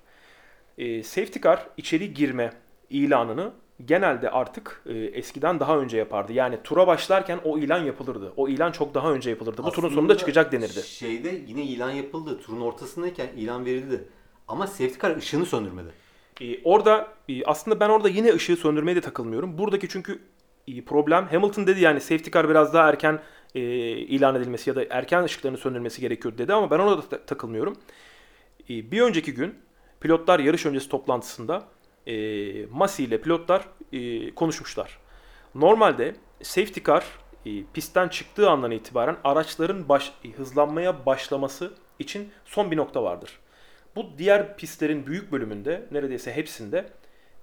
[0.77, 2.53] E, safety car içeri girme
[2.89, 3.51] ilanını
[3.85, 6.33] genelde artık e, eskiden daha önce yapardı.
[6.33, 8.33] Yani tura başlarken o ilan yapılırdı.
[8.37, 9.63] O ilan çok daha önce yapılırdı.
[9.63, 10.83] Bu turun Aslında sonunda çıkacak denirdi.
[10.83, 12.39] Şeyde yine ilan yapıldı.
[12.39, 14.03] Turun ortasındayken ilan verildi.
[14.47, 15.87] Ama safety car ışığını söndürmedi.
[16.41, 19.57] E, orada e, aslında ben orada yine ışığı söndürmeye de takılmıyorum.
[19.57, 20.19] Buradaki çünkü
[20.67, 23.19] e, problem Hamilton dedi yani safety car biraz daha erken
[23.55, 27.25] e, ilan edilmesi ya da erken ışıklarını söndürmesi gerekiyor dedi ama ben ona da ta-
[27.25, 27.77] takılmıyorum.
[28.69, 29.55] E, bir önceki gün
[29.99, 31.63] pilotlar yarış öncesi toplantısında
[32.07, 34.99] e, Masi ile pilotlar e, konuşmuşlar.
[35.55, 37.05] Normalde safety car
[37.45, 43.39] e, pistten çıktığı andan itibaren araçların baş, e, hızlanmaya başlaması için son bir nokta vardır.
[43.95, 46.89] Bu diğer pistlerin büyük bölümünde neredeyse hepsinde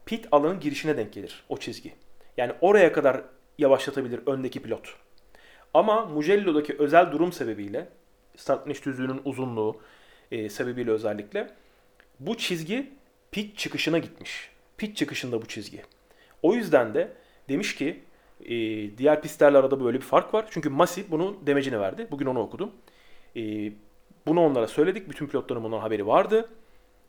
[0.06, 1.92] pit alanın girişine denk gelir o çizgi.
[2.36, 3.22] Yani oraya kadar
[3.58, 4.96] yavaşlatabilir öndeki pilot.
[5.74, 7.88] Ama Mugello'daki özel durum sebebiyle
[8.36, 9.80] start finish düzlüğünün uzunluğu
[10.30, 11.50] e, sebebiyle özellikle
[12.20, 12.92] bu çizgi
[13.30, 14.53] pit çıkışına gitmiş.
[14.84, 15.82] Pit çıkışında bu çizgi.
[16.42, 17.12] O yüzden de
[17.48, 18.00] demiş ki
[18.44, 18.54] e,
[18.98, 20.46] diğer pistlerle arada böyle bir fark var.
[20.50, 22.08] Çünkü Masi bunun demecini verdi.
[22.10, 22.70] Bugün onu okudum.
[23.36, 23.72] E,
[24.26, 25.10] bunu onlara söyledik.
[25.10, 26.48] Bütün pilotların bundan haberi vardı.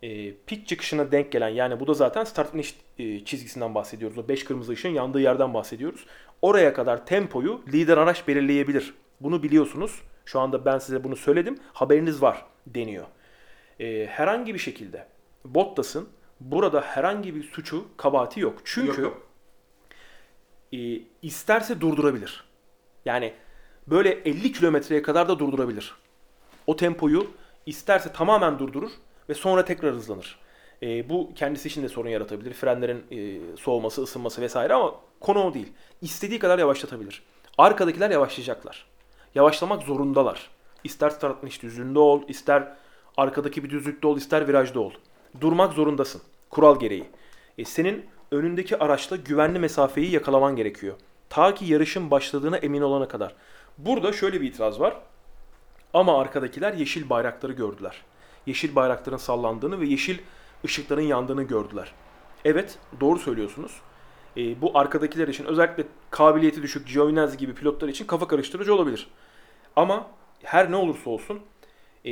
[0.04, 4.18] E, pit çıkışına denk gelen yani bu da zaten start finish e, çizgisinden bahsediyoruz.
[4.18, 6.06] O 5 kırmızı ışığın yandığı yerden bahsediyoruz.
[6.42, 8.94] Oraya kadar tempoyu lider araç belirleyebilir.
[9.22, 10.02] Bunu biliyorsunuz.
[10.26, 11.58] Şu anda ben size bunu söyledim.
[11.74, 13.06] Haberiniz var deniyor.
[13.80, 15.08] E, herhangi bir şekilde
[15.46, 16.10] Bottas'ın
[16.52, 18.62] burada herhangi bir suçu, kabahati yok.
[18.64, 19.28] Çünkü Yok,
[20.74, 20.78] e,
[21.22, 22.44] isterse durdurabilir.
[23.06, 23.34] Yani
[23.88, 25.96] böyle 50 kilometreye kadar da durdurabilir.
[26.68, 27.28] O tempoyu
[27.66, 28.92] isterse tamamen durdurur
[29.30, 30.40] ve sonra tekrar hızlanır.
[30.84, 32.54] E, bu kendisi için de sorun yaratabilir.
[32.54, 35.74] Frenlerin e, soğuması, ısınması vesaire ama konu o değil.
[36.02, 37.24] İstediği kadar yavaşlatabilir.
[37.58, 38.86] Arkadakiler yavaşlayacaklar.
[39.36, 40.50] Yavaşlamak zorundalar.
[40.84, 42.76] İster start finish düzlüğünde ol, ister
[43.18, 44.92] arkadaki bir düzlükte ol, ister virajda ol.
[45.42, 46.22] Durmak zorundasın.
[46.56, 47.06] Kural gereği.
[47.58, 50.96] E, senin önündeki araçla güvenli mesafeyi yakalaman gerekiyor.
[51.30, 53.36] Ta ki yarışın başladığına emin olana kadar.
[53.78, 54.98] Burada şöyle bir itiraz var.
[55.94, 58.02] Ama arkadakiler yeşil bayrakları gördüler.
[58.46, 60.18] Yeşil bayrakların sallandığını ve yeşil
[60.66, 61.92] ışıkların yandığını gördüler.
[62.46, 63.82] Evet, doğru söylüyorsunuz.
[64.38, 69.08] E, bu arkadakiler için özellikle kabiliyeti düşük Giovinazzi gibi pilotlar için kafa karıştırıcı olabilir.
[69.76, 70.08] Ama
[70.44, 71.40] her ne olursa olsun
[72.06, 72.12] e,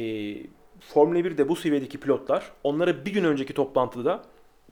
[0.79, 4.23] Formula 1'de bu seviyedeki pilotlar onlara bir gün önceki toplantıda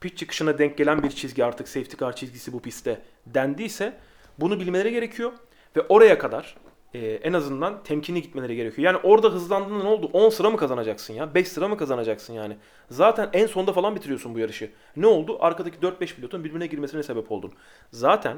[0.02, 3.98] pit çıkışına denk gelen bir çizgi artık safety car çizgisi bu pistte dendiyse
[4.40, 5.32] bunu bilmeleri gerekiyor.
[5.76, 6.56] Ve oraya kadar
[6.94, 8.86] e, en azından temkinli gitmeleri gerekiyor.
[8.86, 10.10] Yani orada hızlandığında ne oldu?
[10.14, 11.36] 10 sıra mı kazanacaksın ya?
[11.36, 12.58] 5 sıra mı kazanacaksın yani?
[12.90, 14.72] Zaten en sonda falan bitiriyorsun bu yarışı.
[14.96, 15.38] Ne oldu?
[15.40, 17.54] Arkadaki 4-5 pilotun birbirine girmesine sebep oldun.
[17.92, 18.38] Zaten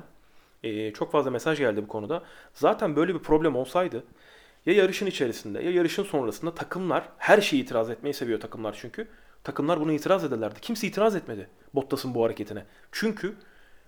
[0.63, 2.23] e, çok fazla mesaj geldi bu konuda.
[2.53, 4.03] Zaten böyle bir problem olsaydı
[4.65, 9.07] ya yarışın içerisinde ya yarışın sonrasında takımlar her şeyi itiraz etmeyi seviyor takımlar çünkü.
[9.43, 10.59] Takımlar bunu itiraz ederlerdi.
[10.61, 12.65] Kimse itiraz etmedi Bottas'ın bu hareketine.
[12.91, 13.35] Çünkü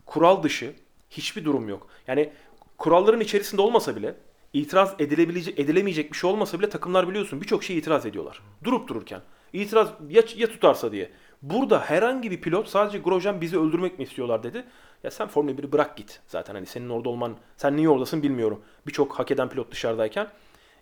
[0.06, 0.76] kural dışı
[1.10, 1.88] hiçbir durum yok.
[2.08, 2.34] Yani
[2.78, 4.16] kuralların içerisinde olmasa bile
[4.53, 8.41] itiraz edilebilecek, edilemeyecek bir şey olmasa bile takımlar biliyorsun birçok şeye itiraz ediyorlar.
[8.64, 9.22] Durup dururken.
[9.53, 11.12] İtiraz ya, ya tutarsa diye.
[11.41, 14.66] Burada herhangi bir pilot sadece Grosjean bizi öldürmek mi istiyorlar dedi.
[15.03, 16.22] Ya sen Formula 1'i bırak git.
[16.28, 18.62] Zaten hani senin orada olman, sen niye oradasın bilmiyorum.
[18.88, 20.28] Birçok hak eden pilot dışarıdayken.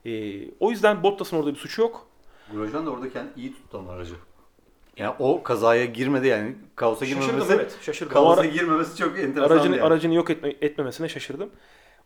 [0.06, 2.08] Ee, o yüzden Bottas'ın orada bir suçu yok.
[2.52, 4.16] Grosjean da oradayken iyi tuttu aracı.
[4.98, 7.32] Yani o kazaya girmedi yani kaosa girmemesi.
[7.32, 7.78] Şaşırdım evet.
[7.82, 8.14] Şaşırdım.
[8.14, 9.86] Kaosa ara- girmemesi çok enteresan aracını, yani.
[9.86, 11.50] aracını yok etme, etmemesine şaşırdım.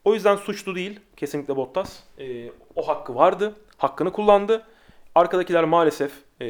[0.06, 2.00] O yüzden suçlu değil kesinlikle Bottas.
[2.20, 3.56] Ee, o hakkı vardı.
[3.78, 4.64] Hakkını kullandı.
[5.16, 6.12] Arkadakiler maalesef
[6.42, 6.46] ee,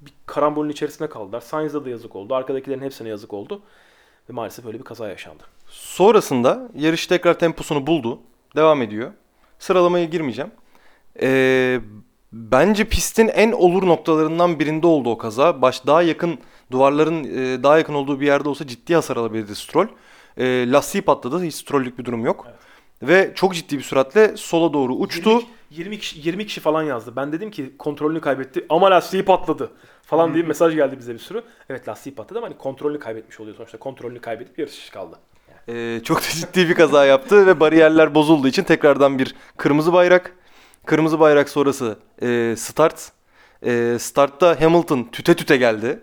[0.00, 1.40] bir karambolün içerisinde kaldılar.
[1.40, 2.34] Sainz'da da yazık oldu.
[2.34, 3.62] Arkadakilerin hepsine yazık oldu.
[4.30, 5.42] Ve maalesef öyle bir kaza yaşandı.
[5.68, 8.20] Sonrasında yarış tekrar temposunu buldu.
[8.56, 9.12] Devam ediyor.
[9.58, 10.50] Sıralamaya girmeyeceğim.
[11.22, 11.80] Ee,
[12.32, 15.62] bence pistin en olur noktalarından birinde oldu o kaza.
[15.62, 16.38] Baş daha yakın
[16.70, 19.86] duvarların e, daha yakın olduğu bir yerde olsa ciddi hasar alabilirdi Stroll.
[20.36, 21.42] E, lastiği patladı.
[21.42, 22.46] Hiç Stroll'lük bir durum yok.
[22.48, 22.58] Evet.
[23.02, 25.30] Ve çok ciddi bir süratle sola doğru uçtu.
[25.30, 27.12] 22, 20 kişi, 20 kişi falan yazdı.
[27.16, 29.70] Ben dedim ki kontrolünü kaybetti ama lastiği patladı
[30.02, 31.42] falan diye mesaj geldi bize bir sürü.
[31.70, 33.78] Evet lastiği patladı ama hani kontrolünü kaybetmiş oluyor sonuçta.
[33.78, 35.18] Kontrolünü kaybedip yarış dışı kaldı.
[35.68, 40.32] Ee, çok da ciddi bir kaza yaptı ve bariyerler bozulduğu için tekrardan bir kırmızı bayrak.
[40.86, 43.12] Kırmızı bayrak sonrası e, start.
[43.66, 46.00] E, startta Hamilton tüte tüte geldi.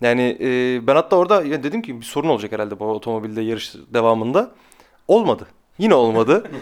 [0.00, 3.74] Yani e, ben hatta orada ya dedim ki bir sorun olacak herhalde bu otomobilde yarış
[3.94, 4.50] devamında.
[5.08, 5.46] Olmadı.
[5.78, 6.44] Yine olmadı.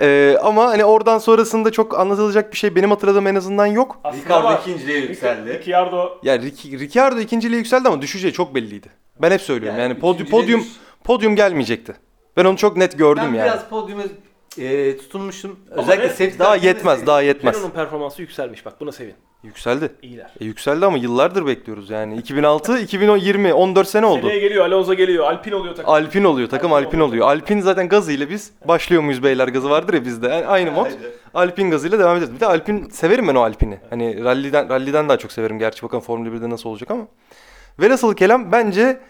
[0.00, 4.00] E, ama hani oradan sonrasında çok anlatılacak bir şey benim hatırladığım en azından yok.
[4.04, 5.58] Ricardo ikinciliğe yükseldi.
[5.58, 8.88] Ricciardo Yani Ric- Ricciardo ikinciliğe yükseldi ama düşeceği çok belliydi.
[9.22, 9.80] Ben hep söylüyorum.
[9.80, 11.94] Yani, podyum, üçüncüye podyum, düş- podyum gelmeyecekti.
[12.36, 13.46] Ben onu çok net gördüm Ben yani.
[13.46, 14.02] biraz podyuma
[14.58, 15.60] e, tutunmuştum.
[15.72, 17.54] Ama Özellikle ne- safety Daha yetmez, daha yetmez.
[17.54, 19.14] Renault'un performansı yükselmiş bak buna sevin.
[19.44, 19.92] Yükseldi.
[20.02, 20.30] İyiler.
[20.40, 22.16] E, yükseldi ama yıllardır bekliyoruz yani.
[22.16, 24.20] 2006, 2020, 14 sene oldu.
[24.22, 25.92] Seneye geliyor Alonso geliyor Alpine oluyor takım.
[25.92, 27.08] Alpin oluyor, takım Alpin Alpin oluyor.
[27.08, 27.26] oluyor.
[27.28, 30.28] Alpin zaten gazıyla biz başlıyor muyuz beyler gazı vardır ya bizde.
[30.28, 30.86] Yani aynı mod.
[31.34, 32.34] Alpin gazıyla devam ederiz.
[32.34, 33.80] Bir de Alpin severim ben o Alpin'i.
[33.90, 35.82] Hani ralliden ralliden daha çok severim gerçi.
[35.82, 37.06] Bakalım Formula 1'de nasıl olacak ama.
[37.80, 39.00] Velhasıl kelam bence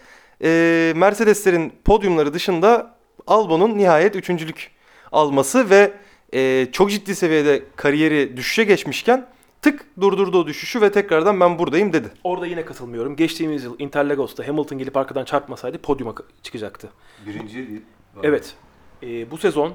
[0.45, 2.95] e, Mercedeslerin podyumları dışında
[3.26, 4.70] Albon'un nihayet üçüncülük
[5.12, 5.92] alması ve
[6.34, 9.26] e, çok ciddi seviyede kariyeri düşüşe geçmişken
[9.62, 12.08] tık durdurdu o düşüşü ve tekrardan ben buradayım dedi.
[12.24, 13.16] Orada yine katılmıyorum.
[13.16, 16.88] Geçtiğimiz yıl Interlagos'ta Hamilton gelip arkadan çarpmasaydı podyuma çıkacaktı.
[17.26, 17.82] Birinci değil.
[18.22, 18.54] Evet.
[19.02, 19.72] Ee, bu sezon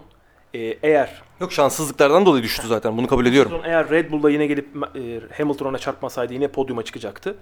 [0.54, 3.52] e, eğer Yok şanssızlıklardan dolayı düştü zaten bunu kabul ediyorum.
[3.52, 7.36] sezon eğer Red Bull'da yine gelip e, Hamilton ona çarpmasaydı yine podyuma çıkacaktı.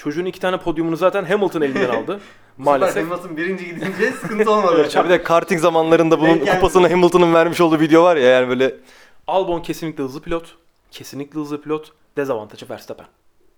[0.00, 2.20] Çocuğun iki tane podyumunu zaten Hamilton elinden aldı.
[2.58, 3.10] Maalesef.
[3.10, 4.88] Hamilton birinci gidince sıkıntı olmadı.
[5.04, 6.56] Bir de karting zamanlarında bunun Denk geldi.
[6.56, 8.76] kupasını Hamilton'ın vermiş olduğu video var ya yani böyle
[9.26, 10.56] Albon kesinlikle hızlı pilot.
[10.90, 11.92] Kesinlikle hızlı pilot.
[12.16, 13.06] Dezavantajı Verstappen.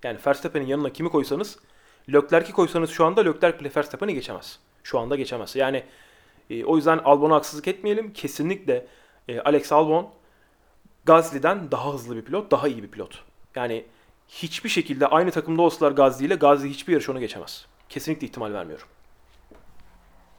[0.02, 1.58] Yani Verstappen'in yanına kimi koysanız
[2.12, 4.58] Leclerc'i koysanız şu anda Leclerc bile Verstappen'i geçemez.
[4.82, 5.56] Şu anda geçemez.
[5.56, 5.82] Yani
[6.50, 8.12] e, o yüzden Albon'a haksızlık etmeyelim.
[8.12, 8.86] Kesinlikle
[9.28, 10.08] e, Alex Albon
[11.04, 13.24] Gasly'den daha hızlı bir pilot, daha iyi bir pilot.
[13.54, 13.84] Yani
[14.32, 17.66] hiçbir şekilde aynı takımda olsalar Gasly ile Gasly hiçbir yarış onu geçemez.
[17.88, 18.86] Kesinlikle ihtimal vermiyorum.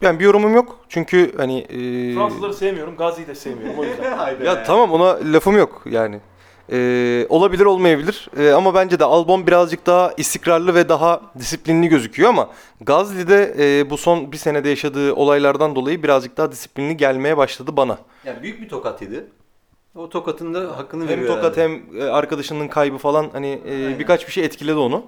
[0.02, 0.80] yani bir yorumum yok.
[0.89, 4.41] Çünkü hani e, Fransızları sevmiyorum, Gasly'yi de sevmiyorum o yüzden.
[4.46, 6.20] Ya tamam ona lafım yok yani.
[6.72, 12.30] E, olabilir olmayabilir E, ama bence de Albon birazcık daha istikrarlı ve daha disiplinli gözüküyor
[12.30, 12.50] ama
[12.82, 17.98] Gasly'de e, bu son bir senede yaşadığı olaylardan dolayı birazcık daha disiplinli gelmeye başladı bana.
[18.26, 19.26] Yani büyük bir tokat yedi.
[19.96, 21.82] O tokatın da hakkını Hem veriyor tokat herhalde.
[21.94, 25.04] hem e, arkadaşının kaybı falan hani e, birkaç bir şey etkiledi onu.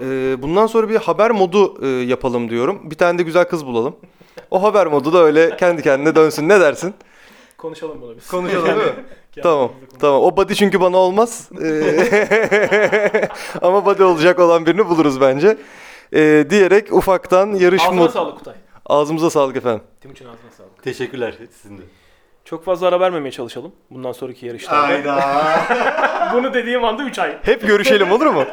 [0.00, 0.04] E,
[0.42, 2.90] bundan sonra bir haber modu e, yapalım diyorum.
[2.90, 3.96] Bir tane de güzel kız bulalım.
[4.50, 6.48] O haber modu da öyle kendi kendine dönsün.
[6.48, 6.94] Ne dersin?
[7.58, 8.28] Konuşalım bunu biz.
[8.28, 9.04] Konuşalım değil mi?
[9.42, 9.72] Tamam.
[9.98, 10.22] Tamam.
[10.22, 11.50] O body çünkü bana olmaz.
[11.62, 13.28] E,
[13.62, 15.56] Ama body olacak olan birini buluruz bence.
[16.12, 18.10] E, diyerek ufaktan yarış Ağzına mod...
[18.10, 18.54] sağlık Kutay.
[18.86, 19.82] Ağzımıza sağlık efendim.
[20.00, 20.82] Timuçin ağzına sağlık.
[20.82, 21.82] Teşekkürler sizin de.
[22.44, 25.16] Çok fazla ara vermemeye çalışalım bundan sonraki yarışlarda.
[25.16, 26.30] Hayda.
[26.34, 27.38] Bunu dediğim anda 3 ay.
[27.42, 28.44] Hep görüşelim olur mu?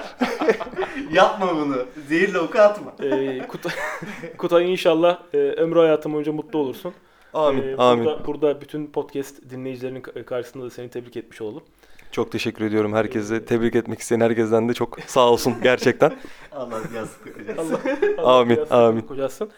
[1.11, 1.75] Yapma bunu.
[2.07, 2.93] Zehirle oku atma.
[3.03, 3.73] Ee, Kutay,
[4.37, 6.93] Kutay inşallah e, ömrü hayatım boyunca mutlu olursun.
[7.33, 7.63] Amin.
[7.67, 8.05] Ee, amin.
[8.05, 11.63] Burada, burada bütün podcast dinleyicilerinin ka- karşısında da seni tebrik etmiş olalım.
[12.11, 13.45] Çok teşekkür ediyorum herkese.
[13.45, 16.13] Tebrik etmek isteyen herkesten de çok sağ olsun gerçekten.
[16.51, 17.61] Allah yazık kocası.
[17.61, 17.79] Allah,
[18.17, 19.01] Allah Amin, biraz amin.
[19.01, 19.51] Kocasın.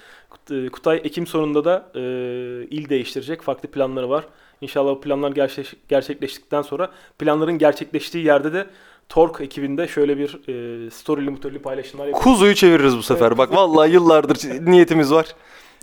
[0.51, 1.99] E, Kutay Ekim sonunda da e,
[2.69, 3.41] il değiştirecek.
[3.41, 4.25] Farklı planları var.
[4.61, 8.67] İnşallah bu planlar gerçek, gerçekleştikten sonra planların gerçekleştiği yerde de
[9.09, 10.49] Tork ekibinde şöyle bir
[10.87, 12.23] e, storyli mutörlü paylaşımlar yapacağız.
[12.23, 13.27] Kuzuyu çeviririz bu sefer.
[13.27, 15.35] Evet, Bak vallahi yıllardır niyetimiz var.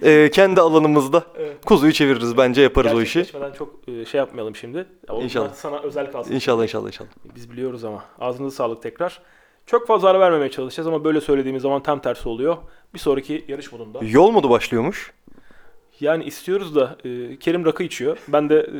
[0.03, 1.65] Ee, kendi alanımızda Evet.
[1.67, 3.19] kuzuyu çeviririz bence yaparız o işi.
[3.19, 4.87] Gerçekleşmeden çok e, şey yapmayalım şimdi.
[5.09, 5.55] Onlar İnşallah.
[5.55, 6.35] Sana özel kalsın.
[6.35, 7.09] İnşallah inşallah inşallah.
[7.37, 8.05] Biz biliyoruz ama.
[8.21, 9.21] Ağzınıza sağlık tekrar.
[9.71, 12.57] Çok fazla ara vermemeye çalışacağız ama böyle söylediğimiz zaman tam tersi oluyor.
[12.95, 14.01] Bir sonraki yarış modunda.
[14.03, 15.13] Yol modu başlıyormuş.
[16.01, 18.19] Yani istiyoruz da e, Kerim rakı içiyor.
[18.29, 18.79] Ben de e,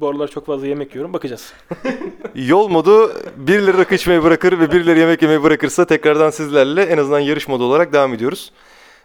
[0.00, 1.12] bu aralar çok fazla yemek yiyorum.
[1.12, 1.52] Bakacağız.
[2.34, 7.20] Yol modu birileri rakı içmeyi bırakır ve birileri yemek yemeyi bırakırsa tekrardan sizlerle en azından
[7.20, 8.52] yarış modu olarak devam ediyoruz.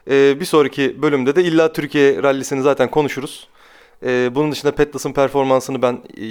[0.10, 3.48] Ee, bir sonraki bölümde de illa Türkiye rallisini zaten konuşuruz.
[4.04, 6.26] Ee, bunun dışında Petlas'ın performansını ben e,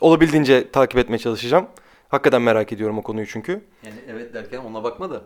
[0.00, 1.66] olabildiğince takip etmeye çalışacağım.
[2.08, 3.52] Hakikaten merak ediyorum o konuyu çünkü.
[3.82, 5.22] Yani evet derken ona bakma da.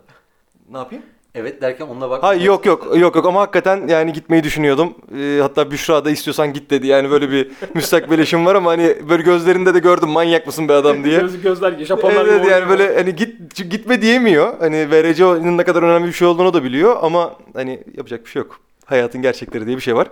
[0.70, 1.04] Ne yapayım?
[1.34, 2.28] Evet derken onunla bakma.
[2.28, 4.94] Ha yok yok yok yok ama hakikaten yani gitmeyi düşünüyordum.
[5.18, 6.86] Ee, hatta Büşra da istiyorsan git dedi.
[6.86, 10.72] Yani böyle bir müstakbel eşim var ama hani böyle gözlerinde de gördüm manyak mısın be
[10.72, 11.20] adam diye.
[11.20, 14.58] Göz, gözler Japonlar Evet, gibi yani böyle hani git gitme diyemiyor.
[14.60, 18.42] Hani VRC'nin ne kadar önemli bir şey olduğunu da biliyor ama hani yapacak bir şey
[18.42, 18.60] yok.
[18.84, 20.08] Hayatın gerçekleri diye bir şey var.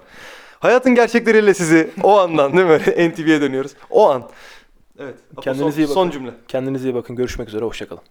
[0.61, 3.11] Hayatın gerçekleriyle sizi o andan değil mi?
[3.11, 3.73] NTV'ye dönüyoruz.
[3.91, 4.23] O an.
[5.01, 5.15] Evet.
[5.41, 5.95] Kendinize son, iyi bakın.
[5.95, 6.31] Son cümle.
[6.49, 7.17] Kendinize iyi bakın.
[7.17, 7.65] Görüşmek üzere.
[7.65, 8.03] Hoşçakalın.